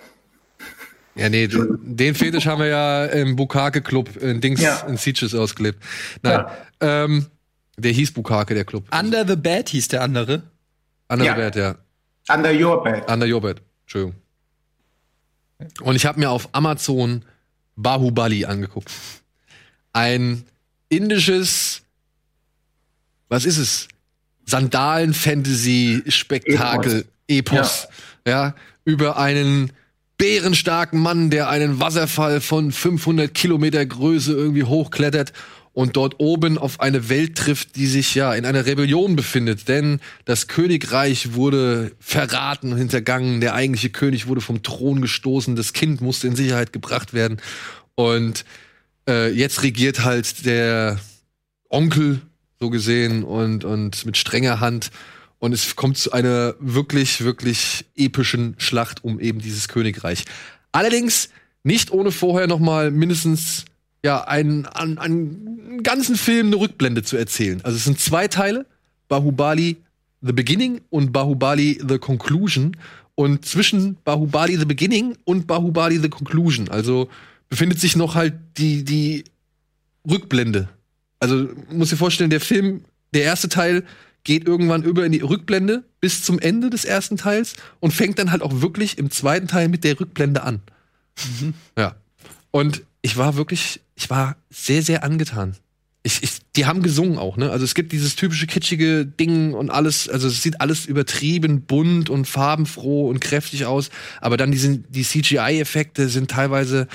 [1.17, 4.81] Ja, nee, den Fetisch haben wir ja im Bukake-Club in Dings Ja.
[4.87, 5.81] in Sieges ausgelebt.
[6.21, 6.45] Nein.
[6.79, 7.25] Ähm,
[7.77, 8.85] der hieß Bukake, der Club.
[8.97, 10.43] Under the Bed hieß der andere.
[11.09, 11.35] Under Ja.
[11.35, 11.75] the Bed, ja.
[12.33, 13.09] Under Your Bed.
[13.09, 13.61] Under Your Bed.
[13.83, 14.15] Entschuldigung.
[15.81, 17.23] Und ich habe mir auf Amazon
[17.75, 18.91] Bahubali angeguckt.
[19.93, 20.43] Ein
[20.89, 21.81] indisches,
[23.29, 23.87] was ist es?
[24.45, 27.87] Sandalen-Fantasy-Spektakel, Epos.
[28.25, 28.55] Ja.
[28.85, 29.71] über einen
[30.17, 35.33] bärenstarken Mann, der einen Wasserfall von 500 Kilometer Größe irgendwie hochklettert
[35.77, 39.67] und dort oben auf eine Welt trifft, die sich ja in einer Rebellion befindet.
[39.67, 43.41] Denn das Königreich wurde verraten und hintergangen.
[43.41, 45.55] Der eigentliche König wurde vom Thron gestoßen.
[45.55, 47.37] Das Kind musste in Sicherheit gebracht werden.
[47.93, 48.43] Und
[49.07, 50.99] äh, jetzt regiert halt der
[51.69, 52.21] Onkel,
[52.59, 54.89] so gesehen, und, und mit strenger Hand.
[55.39, 60.25] Und es kommt zu einer wirklich, wirklich epischen Schlacht um eben dieses Königreich.
[60.71, 61.29] Allerdings
[61.63, 63.65] nicht ohne vorher noch mal mindestens
[64.03, 67.61] ja einen, einen, einen ganzen Film eine Rückblende zu erzählen.
[67.63, 68.65] Also es sind zwei Teile,
[69.07, 69.77] Bahubali
[70.21, 72.75] The Beginning und Bahubali The Conclusion.
[73.15, 77.09] Und zwischen Bahubali The Beginning und Bahubali The Conclusion, also
[77.49, 79.23] befindet sich noch halt die, die
[80.09, 80.69] Rückblende
[81.19, 82.81] Also muss dir vorstellen, der Film,
[83.13, 83.83] der erste Teil
[84.27, 88.29] geht irgendwann über in die Rückblende bis zum Ende des ersten Teils und fängt dann
[88.29, 90.61] halt auch wirklich im zweiten Teil mit der Rückblende an.
[91.77, 91.95] Ja.
[92.51, 95.55] Und ich war wirklich, ich war sehr, sehr angetan.
[96.03, 97.51] Ich, ich, die haben gesungen auch, ne?
[97.51, 102.09] Also es gibt dieses typische kitschige Ding und alles, also es sieht alles übertrieben, bunt
[102.09, 106.87] und farbenfroh und kräftig aus, aber dann die, die CGI-Effekte sind teilweise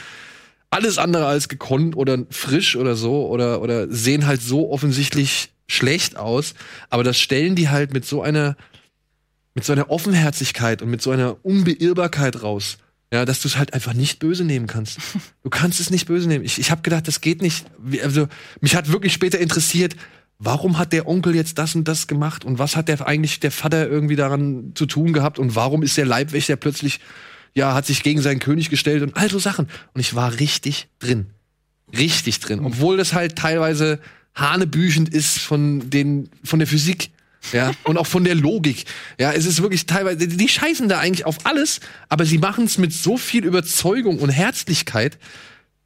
[0.70, 6.16] alles andere als gekonnt oder frisch oder so oder, oder sehen halt so offensichtlich schlecht
[6.16, 6.54] aus,
[6.90, 8.56] aber das stellen die halt mit so einer
[9.54, 12.78] mit so einer Offenherzigkeit und mit so einer Unbeirrbarkeit raus.
[13.12, 14.98] Ja, dass du es halt einfach nicht böse nehmen kannst.
[15.42, 16.46] Du kannst es nicht böse nehmen.
[16.46, 17.66] Ich, ich habe gedacht, das geht nicht.
[18.02, 18.26] Also,
[18.62, 19.96] mich hat wirklich später interessiert,
[20.38, 23.50] warum hat der Onkel jetzt das und das gemacht und was hat der eigentlich der
[23.50, 27.00] Vater irgendwie daran zu tun gehabt und warum ist der Leibwächter plötzlich,
[27.54, 29.68] ja, hat sich gegen seinen König gestellt und all so Sachen.
[29.92, 31.26] Und ich war richtig drin.
[31.94, 32.60] Richtig drin.
[32.64, 34.00] Obwohl das halt teilweise
[34.34, 37.10] hanebüchend ist von den, von der Physik.
[37.52, 38.84] Ja, und auch von der Logik.
[39.18, 42.78] Ja, es ist wirklich teilweise, die scheißen da eigentlich auf alles, aber sie machen es
[42.78, 45.18] mit so viel Überzeugung und Herzlichkeit,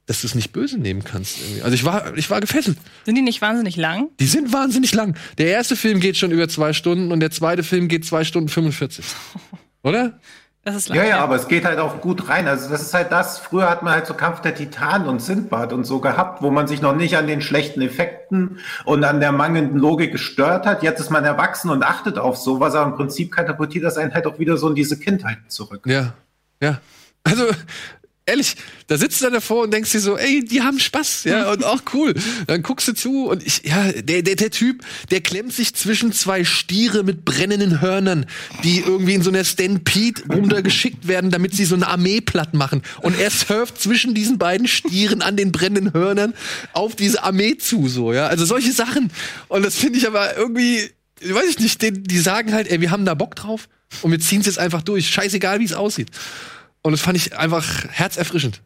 [0.05, 1.39] dass du es nicht böse nehmen kannst.
[1.41, 1.63] Irgendwie.
[1.63, 2.79] Also ich war, ich war gefesselt.
[3.05, 4.11] Sind die nicht wahnsinnig lang?
[4.21, 5.17] Die sind wahnsinnig lang.
[5.39, 8.49] Der erste Film geht schon über zwei Stunden und der zweite Film geht zwei Stunden
[8.49, 9.05] 45.
[9.83, 10.21] Oder?
[10.67, 10.99] Das ist lang.
[10.99, 12.49] Ja, ja, aber es geht halt auch gut rein.
[12.49, 15.73] Also das ist halt das, früher hat man halt so Kampf der Titanen und Sindbad
[15.73, 19.31] und so gehabt, wo man sich noch nicht an den schlechten Effekten und an der
[19.31, 20.83] mangelnden Logik gestört hat.
[20.83, 24.27] Jetzt ist man erwachsen und achtet auf sowas, aber im Prinzip katapultiert das einen halt
[24.27, 25.85] auch wieder so in diese Kindheit zurück.
[25.87, 26.15] Ja,
[26.61, 26.81] ja.
[27.23, 27.45] Also,
[28.27, 28.57] ehrlich,
[28.89, 31.83] da sitzt du davor und denkst dir so, ey, die haben Spaß, ja, und auch
[31.95, 32.13] cool.
[32.49, 36.13] Dann guckst du zu und ich, ja, der, der, der Typ, der klemmt sich zwischen
[36.13, 38.27] zwei Stiere mit brennenden Hörnern,
[38.65, 42.83] die irgendwie in so einer Stampede runtergeschickt werden, damit sie so eine Armee platt machen.
[43.01, 46.35] Und er surft zwischen diesen beiden Stieren an den brennenden Hörnern
[46.73, 48.27] auf diese Armee zu, so, ja.
[48.27, 49.13] Also solche Sachen.
[49.47, 50.91] Und das finde ich aber irgendwie,
[51.23, 53.69] weiß ich nicht, die, die sagen halt, ey, wir haben da Bock drauf
[54.03, 55.09] und wir ziehen es jetzt einfach durch.
[55.09, 56.11] Scheißegal, wie es aussieht.
[56.87, 58.63] Und das fand ich einfach herzerfrischend.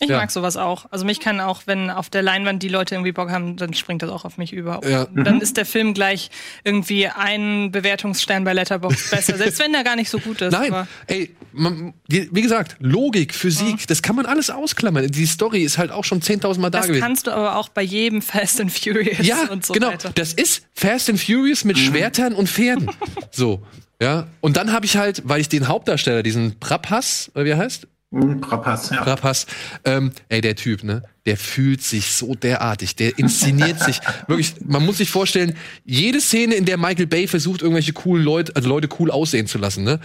[0.00, 0.16] Ich Ja.
[0.18, 0.86] mag sowas auch.
[0.90, 4.02] Also mich kann auch, wenn auf der Leinwand die Leute irgendwie Bock haben, dann springt
[4.02, 4.80] das auch auf mich über.
[4.88, 5.02] Ja.
[5.04, 6.30] Und Dann ist der Film gleich
[6.64, 10.52] irgendwie ein Bewertungsstern bei Letterboxd besser, selbst wenn der gar nicht so gut ist.
[10.52, 15.06] Nein, Aber ey, man, wie gesagt, Logik, Physik, das kann man alles ausklammern.
[15.08, 17.02] Die Story ist halt auch schon 10.000 Mal da das gewesen.
[17.02, 19.88] kannst du aber auch bei jedem Fast and Furious Ja, und so genau.
[19.88, 20.10] weiter.
[20.14, 22.90] Das ist Fast and Furious mit Schwertern und Pferden.
[23.30, 23.64] so,
[24.00, 24.26] ja.
[24.40, 27.86] Und dann habe ich halt, weil ich den Hauptdarsteller, diesen Prapas, oder wie er heißt?
[28.14, 29.02] Hm, Trapass, ja.
[29.02, 29.46] Rapace,
[29.84, 34.86] ähm, ey, der Typ, ne, der fühlt sich so derartig, der inszeniert sich wirklich, man
[34.86, 38.88] muss sich vorstellen, jede Szene, in der Michael Bay versucht, irgendwelche coolen Leute, also Leute
[39.00, 39.98] cool aussehen zu lassen, ne,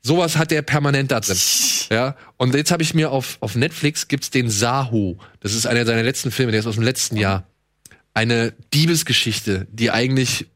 [0.00, 1.36] sowas hat der permanent da drin,
[1.90, 5.84] ja, und jetzt habe ich mir auf, auf Netflix gibt's den Saho, das ist einer
[5.84, 7.48] seiner letzten Filme, der ist aus dem letzten Jahr,
[8.14, 10.46] eine Diebesgeschichte, die eigentlich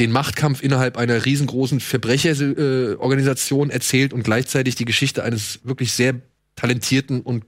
[0.00, 6.14] den Machtkampf innerhalb einer riesengroßen Verbrecherorganisation äh, erzählt und gleichzeitig die Geschichte eines wirklich sehr
[6.56, 7.44] talentierten und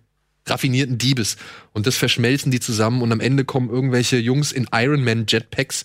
[0.46, 1.36] raffinierten Diebes.
[1.72, 5.82] Und das verschmelzen die zusammen und am Ende kommen irgendwelche Jungs in Ironman Jetpacks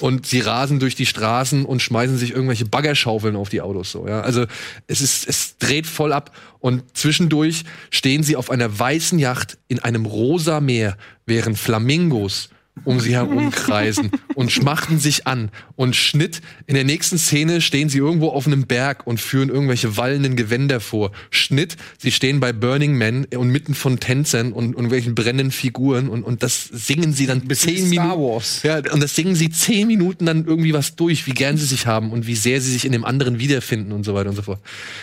[0.00, 4.06] und sie rasen durch die Straßen und schmeißen sich irgendwelche Baggerschaufeln auf die Autos so,
[4.06, 4.20] ja.
[4.20, 4.46] Also
[4.88, 9.78] es ist, es dreht voll ab und zwischendurch stehen sie auf einer weißen Yacht in
[9.78, 12.50] einem rosa Meer, während Flamingos
[12.84, 15.50] um sie herumkreisen und schmachten sich an.
[15.76, 19.96] Und Schnitt, in der nächsten Szene stehen sie irgendwo auf einem Berg und führen irgendwelche
[19.96, 21.12] wallenden Gewänder vor.
[21.30, 26.22] Schnitt, sie stehen bei Burning Man und mitten von Tänzern und irgendwelchen brennenden Figuren und,
[26.22, 28.32] und das singen sie dann zehn wie Star Minuten.
[28.32, 28.62] Wars.
[28.62, 31.86] Ja, und das singen sie zehn Minuten dann irgendwie was durch, wie gern sie sich
[31.86, 34.42] haben und wie sehr sie sich in dem anderen wiederfinden und so weiter und so
[34.42, 34.60] fort.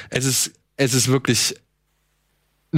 [0.10, 1.56] Es ist, es ist wirklich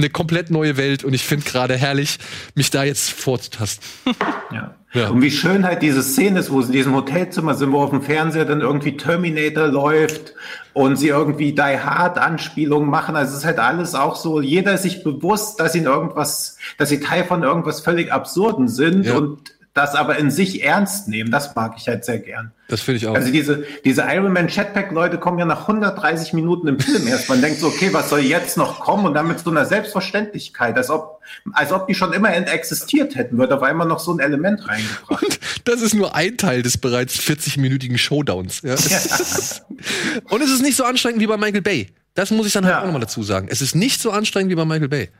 [0.00, 2.18] eine komplett neue Welt und ich finde gerade herrlich,
[2.54, 3.84] mich da jetzt vorzutasten.
[4.52, 4.74] Ja.
[4.92, 5.10] Ja.
[5.10, 7.90] Und wie schön halt diese Szene ist, wo sie in diesem Hotelzimmer sind, wo auf
[7.90, 10.34] dem Fernseher dann irgendwie Terminator läuft
[10.72, 13.14] und sie irgendwie Die Hard Anspielungen machen.
[13.14, 16.56] Also es ist halt alles auch so, jeder ist sich bewusst, dass sie in irgendwas,
[16.76, 19.18] dass sie Teil von irgendwas völlig Absurden sind Ja.
[19.18, 19.38] und
[19.72, 21.30] das aber in sich ernst nehmen.
[21.30, 22.50] Das mag ich halt sehr gern.
[22.68, 23.14] Das finde ich auch.
[23.14, 27.28] Also diese, diese Iron Man Chatpack Leute kommen ja nach 130 Minuten im Film erst.
[27.28, 29.06] Man denkt so, okay, was soll jetzt noch kommen?
[29.06, 31.20] Und dann mit so einer Selbstverständlichkeit, als ob,
[31.52, 35.38] als ob die schon immer existiert hätten, wird auf einmal noch so ein Element reingebracht.
[35.64, 38.62] Das ist nur ein Teil des bereits 40-minütigen Showdowns.
[38.62, 38.74] Ja.
[40.30, 41.88] Und es ist nicht so anstrengend wie bei Michael Bay.
[42.14, 42.80] Das muss ich dann halt Ja.
[42.80, 43.46] auch nochmal dazu sagen.
[43.50, 45.10] Es ist nicht so anstrengend wie bei Michael Bay.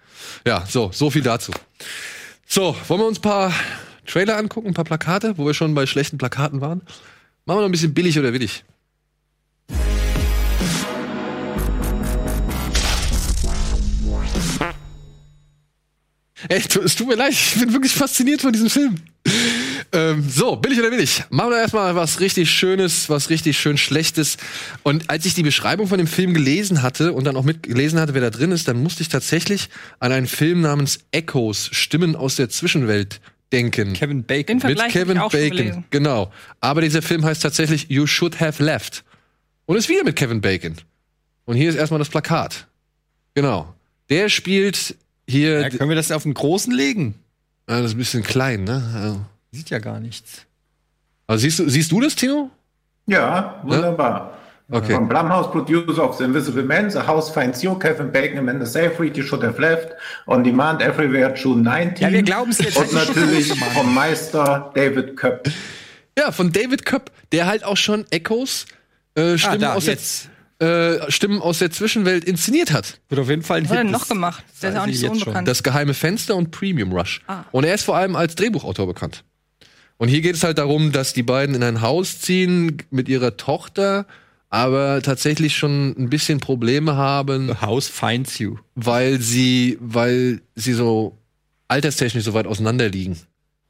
[0.46, 1.53] Ja, so, so viel dazu.
[2.46, 3.53] So, wollen wir uns ein paar
[4.11, 6.82] Trailer angucken, ein paar Plakate, wo wir schon bei schlechten Plakaten waren?
[7.46, 8.64] Machen wir noch ein bisschen billig oder willig.
[16.68, 18.96] Tu- es tut mir leid, ich bin wirklich fasziniert von diesem Film.
[19.92, 21.22] Ähm, so, billig oder billig?
[21.30, 24.38] Machen wir erstmal was richtig Schönes, was richtig schön Schlechtes.
[24.82, 28.14] Und als ich die Beschreibung von dem Film gelesen hatte und dann auch mitgelesen hatte,
[28.14, 32.36] wer da drin ist, dann musste ich tatsächlich an einen Film namens Echoes, Stimmen aus
[32.36, 33.20] der Zwischenwelt
[33.53, 33.92] denken.
[33.94, 34.46] Kevin Bacon.
[34.46, 35.57] Den mit Vergleich hab Kevin ich auch schon Bacon.
[35.57, 35.84] gelesen.
[35.90, 36.32] Genau.
[36.61, 39.05] Aber dieser Film heißt tatsächlich You Should Have Left.
[39.66, 40.76] Und ist wieder mit Kevin Bacon.
[41.44, 42.66] Und hier ist erstmal das Plakat.
[43.34, 43.72] Genau.
[44.09, 44.96] Der spielt
[45.28, 45.61] hier.
[45.61, 47.14] Ja, können wir das auf den großen legen?
[47.66, 48.82] Ah, das ist ein bisschen klein, ne?
[48.94, 49.20] Also-
[49.53, 50.46] Sieht ja gar nichts.
[51.26, 52.51] Also siehst du, siehst du das, Tino?
[53.07, 54.38] Ja, wunderbar.
[54.72, 54.94] Okay.
[54.94, 59.16] From Blumhouse, producer of The Invisible Man, The House Finds You, Kevin Bacon, Amanda Seyfried,
[59.16, 59.88] You Should Have Left,
[60.26, 61.96] On Demand, Everywhere, June 19.
[62.06, 62.76] Ja, wir glauben's jetzt.
[62.76, 65.50] Und natürlich vom Meister David Köpp.
[66.16, 68.66] Ja, von David Köpp, der halt auch schon Echoes,
[69.16, 70.28] äh, Stimmen, Ah, da, aus der, jetzt.
[70.60, 73.00] äh, Stimmen aus der Zwischenwelt inszeniert hat.
[73.08, 74.44] Wird auf jeden Fall ein Was hat er noch Das gemacht?
[74.62, 75.28] Der ist auch nicht ich so jetzt schon.
[75.28, 75.48] unbekannt.
[75.48, 77.22] Das geheime Fenster und Premium Rush.
[77.26, 77.42] Ah.
[77.50, 79.24] Und er ist vor allem als Drehbuchautor bekannt.
[79.96, 83.36] Und hier geht es halt darum, dass die beiden in ein Haus ziehen mit ihrer
[83.36, 84.06] Tochter,
[84.51, 88.57] aber tatsächlich schon ein bisschen Probleme haben, The House finds you.
[88.74, 91.16] weil sie, weil sie so
[91.68, 93.16] alterstechnisch so weit auseinander liegen.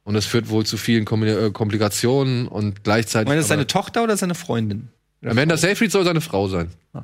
[0.03, 3.27] Und das führt wohl zu vielen äh, Komplikationen und gleichzeitig.
[3.29, 4.89] Meint das seine Tochter oder seine Freundin?
[5.23, 6.69] Amanda Seyfried soll seine Frau sein.
[6.93, 7.03] Ah.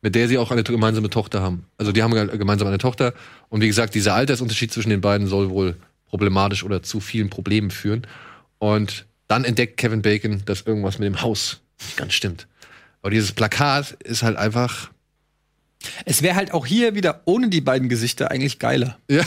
[0.00, 1.64] Mit der sie auch eine gemeinsame Tochter haben.
[1.78, 3.12] Also die haben ge- gemeinsam eine Tochter.
[3.48, 5.74] Und wie gesagt, dieser Altersunterschied zwischen den beiden soll wohl
[6.08, 8.06] problematisch oder zu vielen Problemen führen.
[8.58, 12.46] Und dann entdeckt Kevin Bacon, dass irgendwas mit dem Haus nicht ganz stimmt.
[13.06, 14.90] Aber dieses Plakat ist halt einfach.
[16.06, 18.98] Es wäre halt auch hier wieder ohne die beiden Gesichter eigentlich geiler.
[19.08, 19.22] Ja.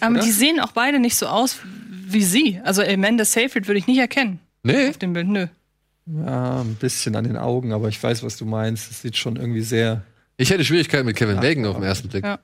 [0.00, 1.58] Aber die sehen auch beide nicht so aus
[2.06, 2.58] wie sie.
[2.64, 4.88] Also Amanda Seyfried würde ich nicht erkennen Nee.
[4.88, 5.28] auf dem Bild.
[5.28, 5.46] Nö.
[6.06, 8.90] Ja, ein bisschen an den Augen, aber ich weiß, was du meinst.
[8.90, 10.02] Es sieht schon irgendwie sehr.
[10.38, 12.24] Ich hätte Schwierigkeiten mit Kevin Bacon auf den ersten Blick.
[12.24, 12.38] Ja.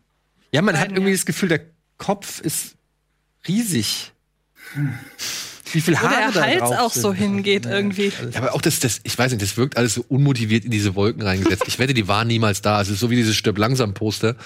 [0.52, 1.16] Ja, man hat Beiden, irgendwie ja.
[1.16, 1.62] das Gefühl, der
[1.96, 2.74] Kopf ist
[3.48, 4.12] riesig.
[5.72, 7.02] Wie viel Wo Haare der da Hals drauf auch sind.
[7.02, 8.12] so hingeht Ja, irgendwie.
[8.32, 10.94] Ja, aber auch das, das, ich weiß nicht, das wirkt alles so unmotiviert in diese
[10.94, 11.64] Wolken reingesetzt.
[11.66, 12.80] Ich wette, die waren niemals da.
[12.80, 14.36] Es ist so wie dieses Stirb langsam Poster,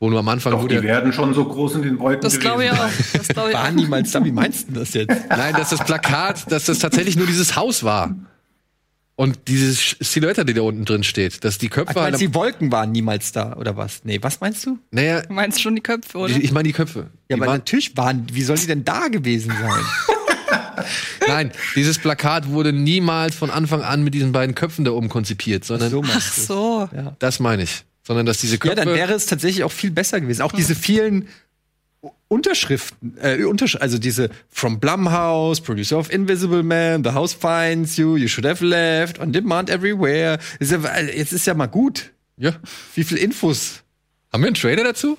[0.00, 2.22] wo nur am Anfang Doch, wo die der, werden schon so groß in den Wolken
[2.22, 2.88] Das glaube ich auch.
[3.12, 3.72] Das glaube ich War auch.
[3.72, 4.24] niemals da.
[4.24, 5.12] Wie meinst du das jetzt?
[5.28, 8.14] Nein, dass das Plakat, dass das tatsächlich nur dieses Haus war.
[9.18, 12.34] Und diese Silhouette, die da unten drin steht, dass die Ach, Köpfe du meinst, die
[12.34, 14.00] Wolken waren niemals da, oder was?
[14.04, 14.78] Nee, was meinst du?
[14.90, 16.30] naja, Du meinst schon die Köpfe, oder?
[16.36, 16.98] ich, ich meine die Köpfe.
[17.00, 19.84] Ja, die aber waren, natürlich waren, wie sollen die denn da gewesen sein?
[21.28, 25.64] nein, dieses Plakat wurde niemals von Anfang an mit diesen beiden Köpfen da oben konzipiert,
[25.64, 26.88] sondern so Ach so.
[27.18, 27.84] das meine ich.
[28.02, 28.76] Sondern dass diese Ja, Köpfe.
[28.76, 30.42] dann wäre es tatsächlich auch viel besser gewesen.
[30.42, 31.26] Auch diese vielen
[32.28, 38.16] Unterschriften, äh, Untersch also diese From Blumhouse, Producer of Invisible Man, The House Finds You,
[38.16, 40.38] You Should Have Left, On Demand Everywhere.
[40.58, 42.12] Ist ja, äh, jetzt ist ja mal gut.
[42.36, 42.52] ja.
[42.94, 43.82] Wie viel Infos?
[44.32, 45.16] Haben wir einen Trailer dazu?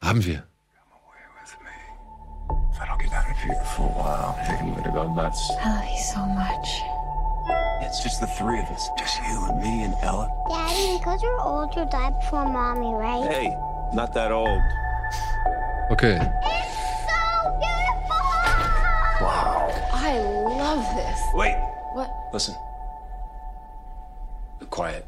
[0.00, 0.44] Haben wir.
[2.72, 5.40] If I don't get out of here for a while, I'm gonna go nuts.
[5.50, 7.01] I love you so much.
[7.82, 8.88] It's just the three of us.
[8.98, 10.28] Just you and me and Ella.
[10.48, 13.30] Daddy, because you're old, you died before mommy, right?
[13.30, 13.48] Hey,
[13.92, 14.60] not that old.
[15.90, 16.16] Okay.
[16.16, 16.76] It's
[17.10, 19.26] so beautiful!
[19.26, 19.68] Wow.
[19.92, 21.20] I love this.
[21.34, 21.56] Wait,
[21.94, 22.10] What?
[22.32, 22.54] listen.
[24.60, 25.04] Be quiet.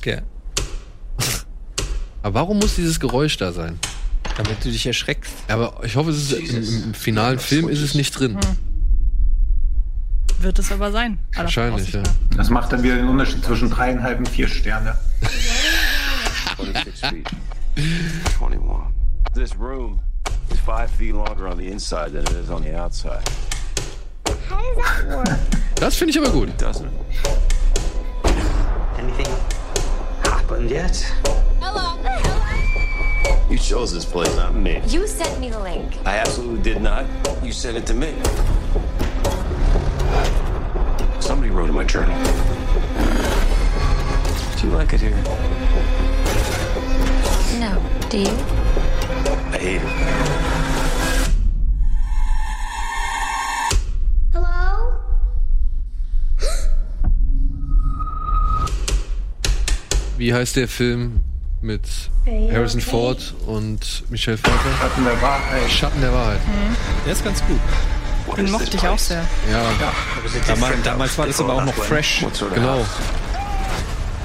[0.00, 0.22] Jumpscare.
[2.22, 3.78] Aber warum muss dieses Geräusch da sein?
[4.36, 5.32] Damit du dich erschreckst.
[5.48, 8.38] Aber ich hoffe, es ist im, im finalen Film ist es nicht drin.
[10.40, 11.18] Wird es aber sein.
[11.34, 12.02] Wahrscheinlich, ja.
[12.36, 14.96] Das macht dann wieder den Unterschied zwischen dreieinhalb und vier Sterne.
[16.56, 17.28] 26 feet.
[18.40, 18.70] 21.
[19.34, 20.00] This room
[20.50, 23.22] is five feet longer on the inside than it is on the outside.
[24.48, 25.38] How does that work?
[25.76, 26.48] Das finde ich aber gut.
[26.58, 26.92] Doesn't it?
[28.98, 29.49] Anything
[30.60, 30.96] happened yet?
[31.60, 31.96] Hello.
[33.48, 34.82] You chose this place, not me.
[34.86, 35.96] You sent me the link.
[36.06, 37.06] I absolutely did not.
[37.42, 38.14] You sent it to me.
[41.20, 42.16] Somebody wrote in my journal.
[44.56, 45.16] Do you like it here?
[47.58, 47.82] No.
[48.08, 48.30] Do you?
[49.52, 50.49] I hate it.
[60.20, 61.22] Wie heißt der Film
[61.62, 61.80] mit
[62.26, 64.78] Harrison Ford und Michelle Pfeiffer?
[64.78, 65.70] Hatten wir Wahrheit.
[65.70, 66.40] Schatten der Wahrheit.
[67.06, 68.36] Der ist ganz gut.
[68.36, 69.24] Den mochte ich auch sehr.
[69.50, 69.62] Ja,
[70.46, 72.22] Damals, damals war das aber auch noch fresh.
[72.54, 72.84] genau.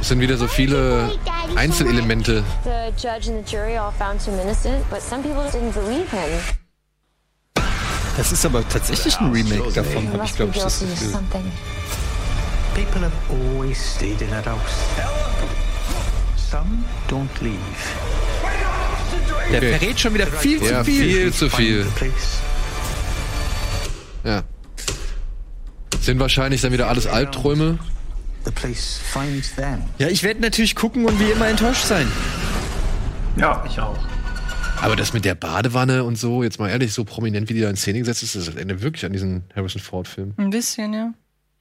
[0.02, 1.18] Es sind wieder so viele
[1.56, 2.44] Einzelelemente.
[2.66, 7.64] The judge and the jury all found him innocent, but some people didn't believe him.
[8.18, 11.14] Das ist aber tatsächlich ein Remake davon, habe ich glaube ich das Gefühl.
[12.74, 14.60] People have always stayed in that house.
[16.56, 17.58] Some don't leave.
[19.52, 19.78] Der Okay.
[19.78, 21.04] verrät schon wieder viel Ja, zu viel.
[21.04, 21.86] viel zu viel.
[24.24, 24.44] Ja.
[26.00, 27.78] Sind wahrscheinlich dann wieder alles Albträume.
[29.98, 32.08] Ja, ich werde natürlich gucken und wie immer enttäuscht sein.
[33.36, 33.98] Ja, ich auch.
[34.82, 37.70] Aber das mit der Badewanne und so, jetzt mal ehrlich, so prominent, wie die da
[37.70, 41.14] in Szene gesetzt ist, das erinnert wirklich an diesen Harrison Ford-Film, Ein bisschen, ja.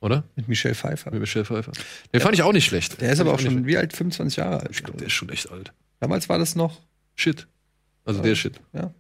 [0.05, 0.25] Oder?
[0.37, 1.11] Mit Michelle Pfeiffer.
[1.11, 1.73] Mit Michelle Pfeiffer.
[2.13, 3.01] Den fand ich auch nicht schlecht.
[3.01, 3.93] Der ist aber auch schon, wie alt?
[3.93, 4.69] 25 Jahre alt.
[4.71, 5.73] Ich glaube, der ist schon echt alt.
[6.01, 6.81] Damals war das noch.
[7.17, 7.47] Shit.
[8.05, 8.61] Also der Shit.
[8.75, 8.91] Ja.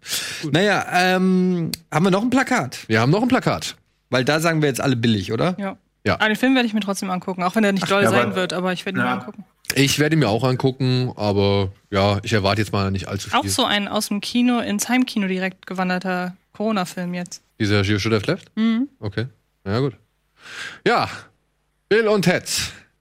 [0.51, 2.89] Naja, ähm, haben wir noch ein Plakat?
[2.89, 3.77] Wir haben noch ein Plakat.
[4.11, 5.55] Weil da sagen wir jetzt alle billig, oder?
[5.59, 5.77] Ja.
[6.07, 6.15] Ja.
[6.15, 8.27] Aber den Film werde ich mir trotzdem angucken, auch wenn er nicht doll ja, sein
[8.29, 9.15] aber- wird, aber ich werde ihn Ja.
[9.17, 9.45] mir angucken.
[9.75, 13.39] Ich werde ihn mir auch angucken, aber ja, ich erwarte jetzt mal nicht allzu viel.
[13.39, 17.43] Auch so ein aus dem Kino ins Heimkino direkt gewanderter Corona-Film jetzt.
[17.59, 18.51] Dieser You Should Have Left?
[18.57, 18.89] Mhm.
[19.01, 19.27] Okay.
[19.67, 19.97] Ja, gut.
[20.87, 21.11] Ja.
[21.89, 22.49] Bill und Ted.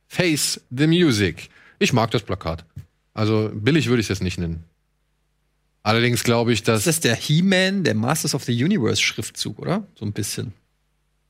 [0.07, 1.49] Face the Music.
[1.79, 2.65] Ich mag das Plakat.
[3.13, 4.63] Also billig würde ich es jetzt nicht nennen.
[5.83, 6.81] Allerdings glaube ich, dass.
[6.81, 9.85] Ist das der He-Man, der Masters of the Universe Schriftzug, oder?
[9.99, 10.53] So ein bisschen.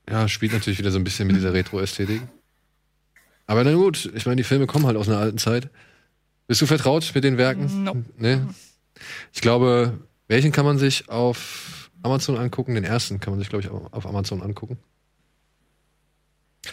[0.09, 2.22] Ja, spielt natürlich wieder so ein bisschen mit dieser Retro-Ästhetik.
[3.47, 5.70] Aber na gut, ich meine, die Filme kommen halt aus einer alten Zeit.
[6.47, 7.84] Bist du vertraut mit den Werken?
[7.84, 8.03] No.
[8.18, 8.39] Nee.
[9.32, 12.76] Ich glaube, welchen kann man sich auf Amazon angucken?
[12.76, 14.78] Den ersten kann man sich, glaube ich, auf Amazon angucken.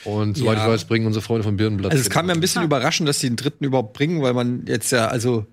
[0.05, 0.65] Und soweit Ja.
[0.67, 1.93] ich weiß, bringen unsere Freunde von Birnenblatt.
[1.93, 4.65] Also es kam mir ein bisschen überraschend, dass die den dritten überhaupt bringen, weil man
[4.67, 5.47] jetzt ja, also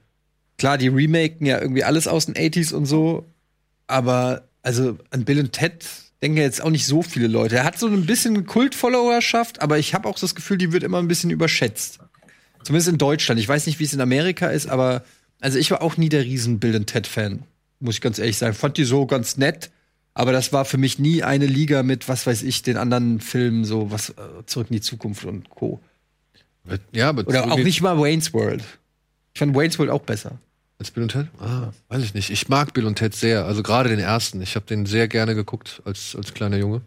[0.57, 3.25] klar, die remaken ja irgendwie alles aus den 80s und so,
[3.87, 5.85] aber also an Bill und Ted
[6.21, 7.57] denken jetzt auch nicht so viele Leute.
[7.57, 10.99] Er hat so ein bisschen Kult-Followerschaft, aber ich habe auch das Gefühl, die wird immer
[10.99, 11.99] ein bisschen überschätzt.
[12.63, 13.39] Zumindest in Deutschland.
[13.39, 15.03] Ich weiß nicht, wie es in Amerika ist, aber
[15.39, 17.43] also ich war auch nie der riesen Bill und Ted-Fan,
[17.79, 18.55] muss ich ganz ehrlich sagen.
[18.55, 19.69] Fand die so ganz nett,
[20.17, 23.65] aber das war für mich nie eine Liga mit, was weiß ich, den anderen Filmen,
[23.65, 24.13] so was äh,
[24.47, 25.79] zurück in die Zukunft und Co.
[26.91, 28.63] Ja, aber Oder auch nicht mal Wayne's World.
[29.35, 30.39] Ich fand Wayne's World auch besser.
[30.79, 31.27] Als Bill und Ted?
[31.39, 32.31] Ah, weiß ich nicht.
[32.31, 33.45] Ich mag Bill und Ted sehr.
[33.45, 34.41] Also gerade den ersten.
[34.41, 36.81] Ich habe den sehr gerne geguckt als, als kleiner Junge.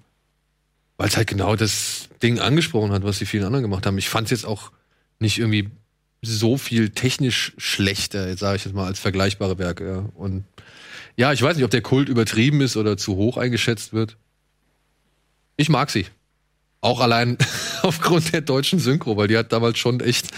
[0.97, 3.97] Weil es halt genau das Ding angesprochen hat, was die vielen anderen gemacht haben.
[3.97, 4.73] Ich fand es jetzt auch
[5.21, 5.71] nicht irgendwie
[6.21, 9.87] so viel technisch schlechter, sage ich jetzt mal, als vergleichbare Werke.
[9.87, 10.09] Ja.
[10.17, 10.45] Und
[11.21, 14.17] ja, ich weiß nicht, ob der Kult übertrieben ist oder zu hoch eingeschätzt wird.
[15.59, 16.07] Ich mag sie.
[16.81, 17.37] Auch allein
[17.83, 20.29] aufgrund der deutschen Synchro, weil die hat damals schon echt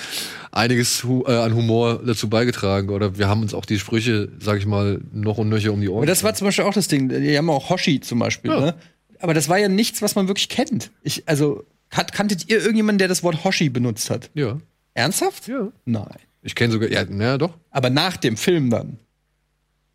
[0.50, 2.88] einiges äh, an Humor dazu beigetragen.
[2.88, 5.88] Oder wir haben uns auch die Sprüche, sag ich mal, noch und nöcher um die
[5.88, 5.98] Ohren.
[5.98, 7.08] Aber das war zum Beispiel auch das Ding.
[7.08, 8.50] Die haben auch Hoshi zum Beispiel.
[8.50, 8.60] Ja.
[8.60, 8.74] Ne?
[9.20, 10.90] Aber das war ja nichts, was man wirklich kennt.
[11.04, 14.30] Ich, also, hat, kanntet ihr irgendjemanden, der das Wort Hoshi benutzt hat?
[14.34, 14.58] ja,
[14.94, 15.46] Ernsthaft?
[15.46, 15.68] ja.
[15.84, 16.16] Nein.
[16.42, 17.56] Ich kenne sogar, ja, naja, doch.
[17.70, 18.98] Aber nach dem Film dann.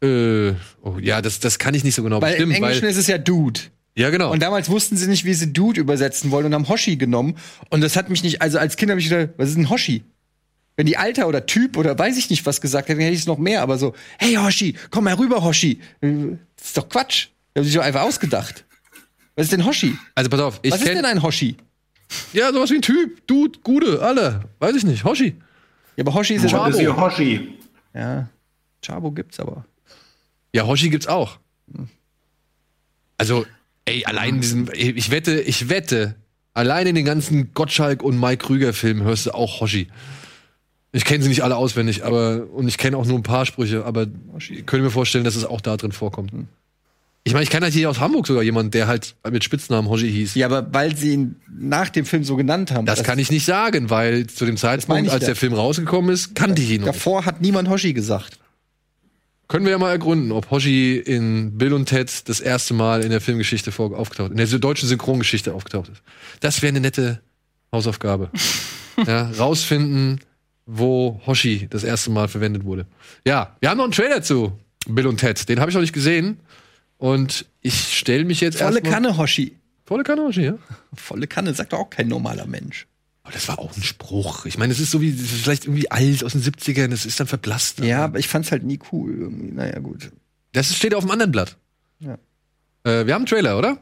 [0.02, 2.52] Äh, oh, ja, das, das kann ich nicht so genau Weil bestimmen.
[2.52, 3.60] im Englischen weil, ist es ja Dude.
[3.96, 4.32] ja, genau.
[4.32, 7.36] Und damals wussten sie nicht, wie sie Dude übersetzen wollen und haben Hoshi genommen.
[7.70, 10.04] Und das hat mich nicht, also als Kind habe ich gedacht, was ist ein Hoshi?
[10.76, 13.26] Wenn die Alter oder Typ oder weiß ich nicht was gesagt hätten, hätte ich es
[13.26, 13.64] noch mehr.
[13.64, 15.80] Aber so, hey Hoshi, komm mal rüber, Hoshi.
[16.02, 16.12] Das
[16.68, 17.30] ist doch Quatsch.
[17.56, 18.64] Das haben sie sich doch einfach ausgedacht.
[19.36, 19.98] Was ist denn Hoshi?
[20.14, 21.58] also pass auf, ich Was ist denn ein Hoshi?
[22.34, 25.36] ja sowas wie ein Typ, Dude, Gude, alle, weiß ich nicht, Hoshi.
[25.96, 27.02] Ja, aber Hoshi ist ja Das ist Chabo.
[27.02, 27.58] Hoshi.
[27.96, 28.30] Ja,
[28.86, 29.66] Chabo gibt's aber.
[30.54, 31.40] Ja, Hoshi gibt's auch.
[33.18, 33.46] Also,
[33.86, 36.16] ey, allein in diesem, ich wette, ich wette,
[36.54, 39.88] allein in den ganzen Gottschalk und Mike Krüger Filmen hörst du auch Hoshi.
[40.92, 43.86] Ich kenne sie nicht alle auswendig, aber und ich kenne auch nur ein paar Sprüche,
[43.86, 44.08] aber
[44.40, 46.32] ich könnte mir vorstellen, dass es auch da drin vorkommt.
[47.24, 50.10] Ich meine, ich kenne halt hier aus Hamburg sogar jemanden, der halt mit Spitznamen Hoshi
[50.10, 50.36] hieß.
[50.36, 52.86] Ja, aber weil sie ihn nach dem Film so genannt haben.
[52.86, 55.28] Das, kann ich nicht sagen, weil zu dem Zeitpunkt, als ja.
[55.28, 56.88] der Film rausgekommen ist, kannte ich ihn noch.
[56.88, 58.40] Davor hat niemand Hoshi gesagt.
[59.48, 63.12] Können wir ja mal ergründen, ob Hoshi in Bill und Ted das erste Mal in
[63.12, 66.02] der Filmgeschichte vor aufgetaucht, in der deutschen Synchrongeschichte aufgetaucht ist.
[66.42, 67.22] Das wäre eine nette
[67.72, 68.30] Hausaufgabe.
[69.08, 70.20] ja, rausfinden,
[70.66, 72.88] wo Hoshi das erste Mal verwendet wurde.
[73.26, 74.52] Ja, wir haben noch einen Trailer zu
[74.86, 75.48] Bill und Ted.
[75.48, 76.40] Den habe ich noch nicht gesehen.
[76.98, 79.56] Und ich stelle mich jetzt Volle erstmal- Kanne Hoshi.
[79.86, 80.58] Volle Kanne Hoshi, ja.
[80.94, 82.88] Volle Kanne, sagt doch auch kein normaler Mensch.
[83.28, 84.46] Aber das war auch ein Spruch.
[84.46, 87.06] Ich meine, es ist so wie das ist vielleicht irgendwie alt aus den 70ern, das
[87.06, 87.80] ist dann verblasst.
[87.80, 89.52] Ja, aber ich fand's halt nie cool irgendwie.
[89.52, 90.14] Naja, gut.
[90.54, 91.58] Das steht auf dem anderen Blatt.
[92.00, 92.14] Ja.
[92.86, 93.80] Äh, wir haben einen Trailer, oder?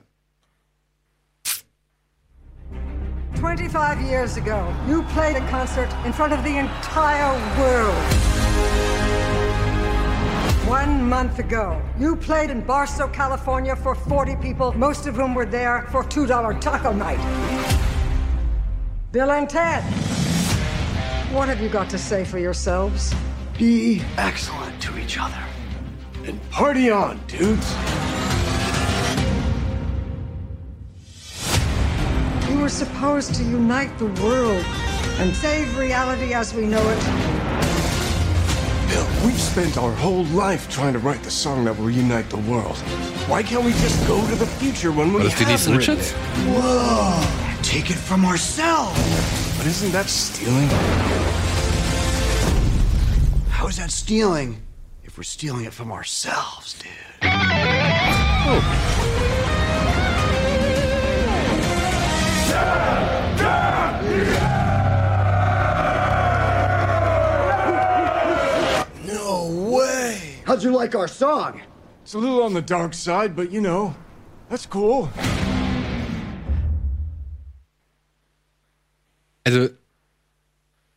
[3.36, 7.93] 25 years ago, you played a concert in front of the entire world.
[10.68, 15.46] One month ago, you played in Barstow, California for 40 people, most of whom were
[15.46, 17.20] there for $2 taco night.
[19.16, 19.82] Bill and Ted,
[21.34, 23.16] what have you got to say for yourselves?
[23.57, 25.41] Be excellent to each other.
[26.26, 27.74] And party on, dudes.
[32.49, 34.66] You were supposed to unite the world
[35.20, 36.99] and save reality as we know it.
[38.89, 42.51] Bill, we've spent our whole life trying to write the song that will unite the
[42.51, 42.76] world.
[43.30, 46.11] Why can't we just go to the future when we War have Denise written Richards?
[46.11, 46.16] it?
[46.49, 47.45] Whoa!
[47.76, 49.57] Take it from ourselves.
[49.57, 50.69] But isn't that stealing?
[53.49, 54.61] How is that stealing?
[55.03, 56.91] If we're stealing it from ourselves, dude.
[69.05, 70.39] No way!
[70.45, 71.61] How'd you like our song?
[72.03, 73.93] It's a little on the dark side, but you know,
[74.47, 75.09] that's cool.
[79.46, 79.70] Also,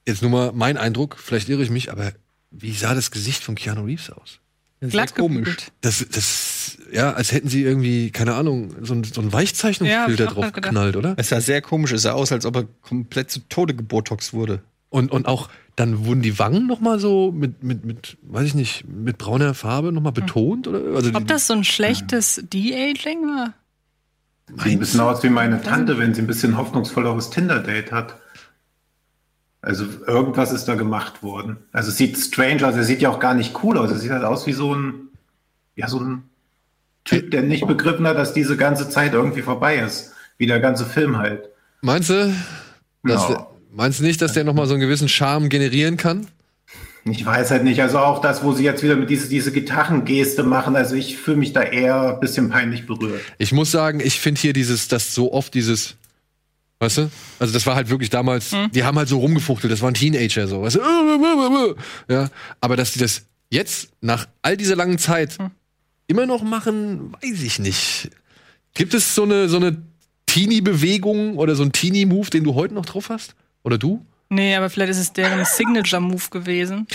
[0.06, 2.12] jetzt nur mal mein Eindruck, vielleicht irre ich mich, aber
[2.50, 4.40] wie sah das Gesicht von Keanu Reeves aus?
[4.80, 5.56] Glatt komisch.
[5.80, 10.30] Das, das, ja, als hätten sie irgendwie, keine Ahnung, so, ein, so ein Weichzeichnungsfilter Ja,
[10.30, 11.14] drauf geknallt, oder?
[11.16, 14.62] Es sah sehr komisch, es sah aus, als ob er komplett zu Tode gebotox wurde.
[14.88, 18.54] Und, und auch, dann wurden die Wangen noch mal so mit, mit, mit, weiß ich
[18.54, 20.94] nicht, mit brauner Farbe noch mal betont, oder?
[20.96, 23.54] Also die- Ob das so ein schlechtes De-Aging war?
[24.62, 28.14] Sieht ein bisschen aus wie meine Tante, wenn sie ein bisschen hoffnungsvolleres Tinder-Date hat.
[29.68, 31.58] Also irgendwas ist da gemacht worden.
[31.72, 33.90] Also es sieht strange aus, er sieht ja auch gar nicht cool aus.
[33.90, 34.94] Er sieht halt aus wie so ein,
[35.76, 36.22] ja, so ein
[37.04, 40.12] Typ, der nicht begriffen hat, dass diese ganze Zeit irgendwie vorbei ist.
[40.38, 41.50] Wie der ganze Film halt.
[41.82, 42.34] Meinst du,
[43.04, 43.58] dass, Genau.
[43.70, 46.28] meinst du nicht, dass der noch mal so einen gewissen Charme generieren kann?
[47.04, 47.82] Ich weiß halt nicht.
[47.82, 50.76] Also auch das, wo sie jetzt wieder mit diese, diese Gitarrengeste machen.
[50.76, 53.20] Also ich fühle mich da eher ein bisschen peinlich berührt.
[53.36, 55.96] Ich muss sagen, ich finde hier dieses, das so oft dieses,
[56.80, 57.10] weißt du?
[57.38, 60.62] Also das war halt wirklich damals, die haben halt so rumgefuchtelt, das waren Teenager so,
[60.62, 61.76] weißt du?
[62.08, 65.38] Ja, aber dass die das jetzt nach all dieser langen Zeit
[66.06, 68.10] immer noch machen, weiß ich nicht.
[68.74, 69.82] Gibt es so eine so eine
[70.26, 73.34] Teenie-Bewegung oder so ein Teenie-Move, den du heute noch drauf hast?
[73.64, 74.04] Oder du?
[74.28, 76.86] Nee, aber vielleicht ist es deren Signature-Move gewesen.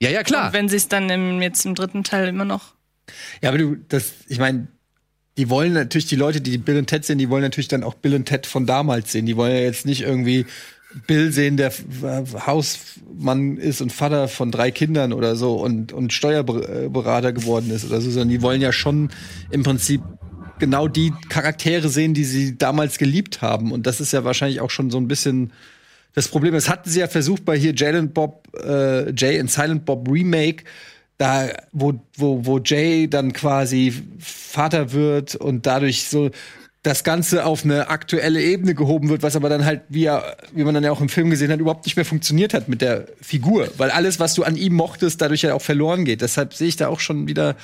[0.00, 0.48] Ja, ja, klar.
[0.48, 2.74] Und wenn sie es dann im, jetzt im dritten Teil immer noch.
[3.42, 4.68] Ja, aber du, das, ich meine,
[5.36, 7.94] die wollen natürlich, die Leute, die Bill und Ted sehen, die wollen natürlich dann auch
[7.94, 9.26] Bill und Ted von damals sehen.
[9.26, 10.46] Die wollen ja jetzt nicht irgendwie
[11.06, 11.72] Bill sehen, der
[12.46, 18.00] Hausmann ist und Vater von drei Kindern oder so und, und Steuerberater geworden ist oder
[18.00, 19.10] so, sondern die wollen ja schon
[19.50, 20.02] im Prinzip
[20.58, 23.72] genau die Charaktere sehen, die sie damals geliebt haben.
[23.72, 25.52] Und das ist ja wahrscheinlich auch schon so ein bisschen
[26.14, 26.52] das Problem.
[26.52, 30.08] Das hatten sie ja versucht bei hier Jay und Bob, äh, Jay and Silent Bob
[30.10, 30.64] Remake,
[31.22, 36.30] da, wo, wo, wo Jay dann quasi Vater wird und dadurch so
[36.82, 40.64] das Ganze auf eine aktuelle Ebene gehoben wird, was aber dann halt, wie, er, wie
[40.64, 43.06] man dann ja auch im Film gesehen hat, überhaupt nicht mehr funktioniert hat mit der
[43.20, 43.68] Figur.
[43.76, 46.22] Weil alles, was du an ihm mochtest, dadurch ja auch verloren geht.
[46.22, 47.54] Deshalb sehe ich da auch schon wieder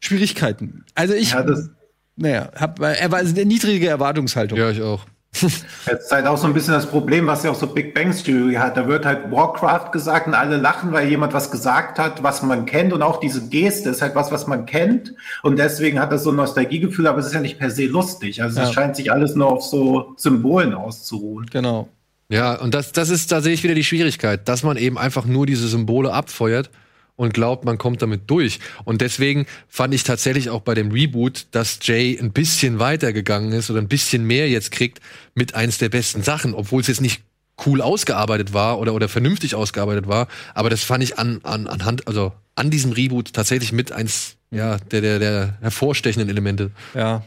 [0.00, 0.84] Schwierigkeiten.
[0.94, 1.70] Also ich, Ja, das-
[2.16, 4.58] naja, hab, er war eine niedrige Erwartungshaltung.
[4.58, 5.06] Ja, ich auch.
[5.32, 8.12] Das ist halt auch so ein bisschen das Problem, was ja auch so Big Bang
[8.16, 8.76] Theory hat.
[8.76, 12.66] Da wird halt Warcraft gesagt und alle lachen, weil jemand was gesagt hat, was man
[12.66, 12.92] kennt.
[12.92, 15.14] Und auch diese Geste ist halt was, was man kennt.
[15.42, 18.42] Und deswegen hat das so ein Nostalgiegefühl, aber es ist ja nicht per se lustig.
[18.42, 18.72] Also es Ja.
[18.72, 21.46] scheint sich alles nur auf so Symbolen auszuruhen.
[21.50, 21.88] Genau.
[22.30, 25.24] Ja, und das, das ist, da sehe ich wieder die Schwierigkeit, dass man eben einfach
[25.24, 26.70] nur diese Symbole abfeuert
[27.18, 28.60] und glaubt, man kommt damit durch.
[28.84, 33.70] Und deswegen fand ich tatsächlich auch bei dem Reboot, dass Jay ein bisschen weitergegangen ist
[33.70, 35.00] oder ein bisschen mehr jetzt kriegt
[35.34, 37.22] mit eins der besten Sachen, obwohl es jetzt nicht
[37.66, 40.28] cool ausgearbeitet war oder, oder vernünftig ausgearbeitet war.
[40.54, 44.78] Aber das fand ich an, an, anhand, also an diesem Reboot tatsächlich mit eins, ja,
[44.78, 46.70] der, der, der hervorstechenden Elemente.
[46.94, 47.24] Ja.